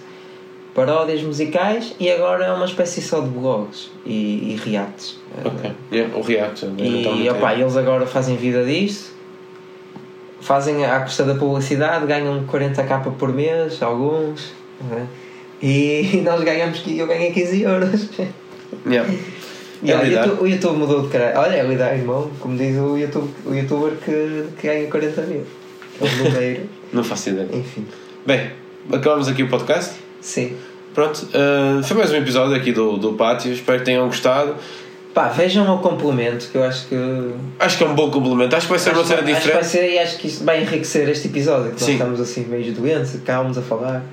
paródias 0.78 1.22
musicais 1.22 1.92
e 1.98 2.08
agora 2.08 2.44
é 2.44 2.52
uma 2.52 2.64
espécie 2.64 3.02
só 3.02 3.20
de 3.20 3.28
blogs 3.30 3.90
e, 4.06 4.52
e 4.52 4.60
reacts. 4.64 5.18
Ok. 5.44 5.72
Yeah, 5.90 6.16
o 6.16 6.22
React. 6.22 6.66
E 6.78 6.86
eventualmente, 6.86 7.30
opá, 7.30 7.52
é. 7.52 7.60
eles 7.60 7.76
agora 7.76 8.06
fazem 8.06 8.36
vida 8.36 8.64
disto, 8.64 9.12
fazem 10.40 10.84
à 10.86 11.00
custa 11.00 11.24
da 11.24 11.34
publicidade, 11.34 12.06
ganham 12.06 12.44
40k 12.46 13.12
por 13.18 13.32
mês, 13.32 13.82
alguns, 13.82 14.52
não 14.88 14.98
é? 14.98 15.06
e 15.60 16.20
nós 16.24 16.44
ganhamos, 16.44 16.80
eu 16.86 17.06
ganhei 17.08 17.32
15 17.32 17.62
euros. 17.62 18.08
Yeah. 18.86 19.10
E 19.82 19.90
É 19.90 19.96
olha. 19.96 20.20
YouTube, 20.20 20.42
o 20.42 20.46
YouTube 20.46 20.76
mudou 20.76 21.02
de 21.02 21.08
caralho. 21.08 21.38
Olha, 21.38 21.56
é 21.56 21.62
lidar, 21.62 21.96
irmão, 21.96 22.30
como 22.38 22.56
diz 22.56 22.76
o, 22.76 22.98
YouTube, 22.98 23.30
o 23.46 23.54
youtuber 23.54 23.92
que, 23.96 24.44
que 24.60 24.66
ganha 24.66 24.90
40 24.90 25.22
mil. 25.22 25.42
É 26.00 26.04
um 26.04 26.16
número, 26.16 26.68
Não 26.92 27.02
faço 27.02 27.30
ideia. 27.30 27.48
enfim. 27.50 27.86
Bem, 28.26 28.50
acabamos 28.92 29.26
aqui 29.26 29.42
o 29.42 29.48
podcast. 29.48 29.94
Sim. 30.20 30.54
Pronto, 30.94 31.28
uh, 31.34 31.82
foi 31.82 31.96
mais 31.96 32.10
um 32.10 32.16
episódio 32.16 32.56
aqui 32.56 32.72
do, 32.72 32.96
do 32.96 33.12
Pátio. 33.12 33.52
Espero 33.52 33.78
que 33.78 33.84
tenham 33.84 34.06
gostado. 34.06 34.56
Pá, 35.14 35.28
vejam 35.28 35.74
o 35.74 35.78
complemento, 35.78 36.48
que 36.50 36.58
eu 36.58 36.64
acho 36.64 36.86
que. 36.86 36.96
Acho 37.58 37.78
que 37.78 37.84
é 37.84 37.86
um 37.86 37.94
bom 37.94 38.10
complemento. 38.10 38.54
Acho 38.54 38.66
que 38.66 38.70
vai 38.70 38.78
ser 38.78 38.90
uma 38.90 39.00
acho, 39.00 39.08
cena 39.08 39.20
acho 39.20 39.26
que 39.26 39.32
vai 39.32 39.40
diferente. 39.40 39.66
ser 39.66 39.90
e 39.90 39.98
acho 39.98 40.18
que 40.18 40.26
isso 40.28 40.44
vai 40.44 40.62
enriquecer 40.62 41.08
este 41.08 41.28
episódio, 41.28 41.72
que 41.72 41.80
Sim. 41.80 41.92
nós 41.92 42.00
estamos 42.00 42.20
assim 42.20 42.44
meio 42.44 42.72
doentes, 42.72 43.18
calmos 43.24 43.58
a 43.58 43.62
falar. 43.62 44.04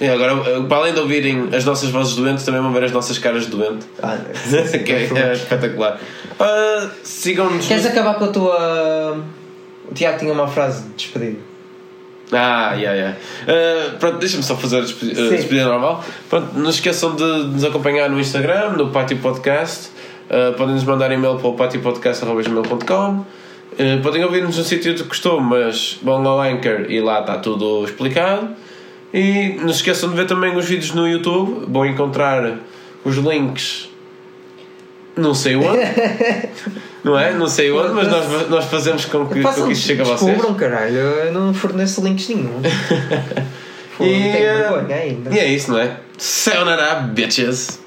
E 0.00 0.08
agora, 0.08 0.34
uh, 0.34 0.64
para 0.64 0.78
além 0.78 0.94
de 0.94 1.00
ouvirem 1.00 1.48
as 1.54 1.64
nossas 1.64 1.90
vozes 1.90 2.16
doentes, 2.16 2.44
também 2.44 2.60
vão 2.60 2.72
ver 2.72 2.84
as 2.84 2.92
nossas 2.92 3.18
caras 3.18 3.44
de 3.44 3.50
doente. 3.50 3.86
Ah, 4.02 4.16
que 4.84 4.92
é, 4.92 5.10
é 5.14 5.32
espetacular. 5.32 6.00
Uh, 6.40 6.90
Sigam-nos. 7.02 7.66
Queres 7.66 7.86
acabar 7.86 8.14
com 8.14 8.24
a 8.24 8.28
tua. 8.28 9.24
O 9.90 9.94
Tiago 9.94 10.18
tinha 10.18 10.32
uma 10.32 10.48
frase 10.48 10.82
de 10.82 10.94
despedida. 10.94 11.49
Ah, 12.32 12.74
yeah, 12.74 12.92
yeah. 12.94 13.16
Uh, 13.42 13.98
pronto, 13.98 14.18
deixa-me 14.18 14.42
só 14.42 14.56
fazer 14.56 14.78
a 14.78 14.80
despe- 14.82 15.06
uh, 15.06 15.14
Sim. 15.14 15.30
despedida 15.30 15.64
normal. 15.66 16.04
Pronto, 16.28 16.56
não 16.58 16.70
esqueçam 16.70 17.16
de 17.16 17.24
nos 17.24 17.64
acompanhar 17.64 18.08
no 18.08 18.20
Instagram, 18.20 18.70
no 18.70 18.90
Pátio 18.90 19.16
Podcast. 19.18 19.88
Uh, 20.28 20.52
podem 20.56 20.74
nos 20.74 20.84
mandar 20.84 21.10
e-mail 21.10 21.36
para 21.38 21.48
o 21.48 21.54
patiopodcast.gmail.com 21.54 23.10
uh, 23.18 23.26
Podem 24.02 24.24
ouvir-nos 24.24 24.56
no 24.58 24.62
sítio 24.62 24.94
de 24.94 25.02
costume, 25.02 25.48
mas 25.50 25.98
vão 26.02 26.24
ao 26.26 26.40
Anchor 26.40 26.86
e 26.88 27.00
lá 27.00 27.20
está 27.20 27.36
tudo 27.38 27.84
explicado. 27.84 28.48
E 29.12 29.56
não 29.60 29.70
se 29.70 29.76
esqueçam 29.76 30.08
de 30.10 30.14
ver 30.14 30.26
também 30.26 30.56
os 30.56 30.66
vídeos 30.66 30.94
no 30.94 31.08
YouTube. 31.08 31.66
Vão 31.68 31.84
encontrar 31.84 32.58
os 33.04 33.16
links 33.16 33.90
não 35.16 35.34
sei 35.34 35.56
onde. 35.56 35.80
Não 37.04 37.18
é? 37.18 37.32
Não 37.32 37.48
sei 37.48 37.70
onde, 37.70 37.92
mas 37.92 38.08
nós, 38.08 38.48
nós 38.48 38.64
fazemos 38.66 39.04
com 39.04 39.26
que, 39.26 39.42
com 39.42 39.66
que 39.66 39.72
isso 39.72 39.82
chegue 39.86 40.02
a 40.02 40.04
vocês. 40.04 40.30
Descubram, 40.30 40.54
caralho, 40.54 40.96
eu 40.96 41.32
não 41.32 41.52
forneço 41.54 42.02
links 42.04 42.28
nenhum. 42.28 42.60
Pô, 43.96 44.04
E, 44.04 44.32
tenho 44.32 44.56
vergonha 44.56 44.96
ainda. 44.96 45.34
E 45.34 45.38
é 45.38 45.46
isso, 45.46 45.70
não 45.70 45.78
é? 45.78 45.96
Sayonara, 46.16 46.94
bitches! 47.00 47.79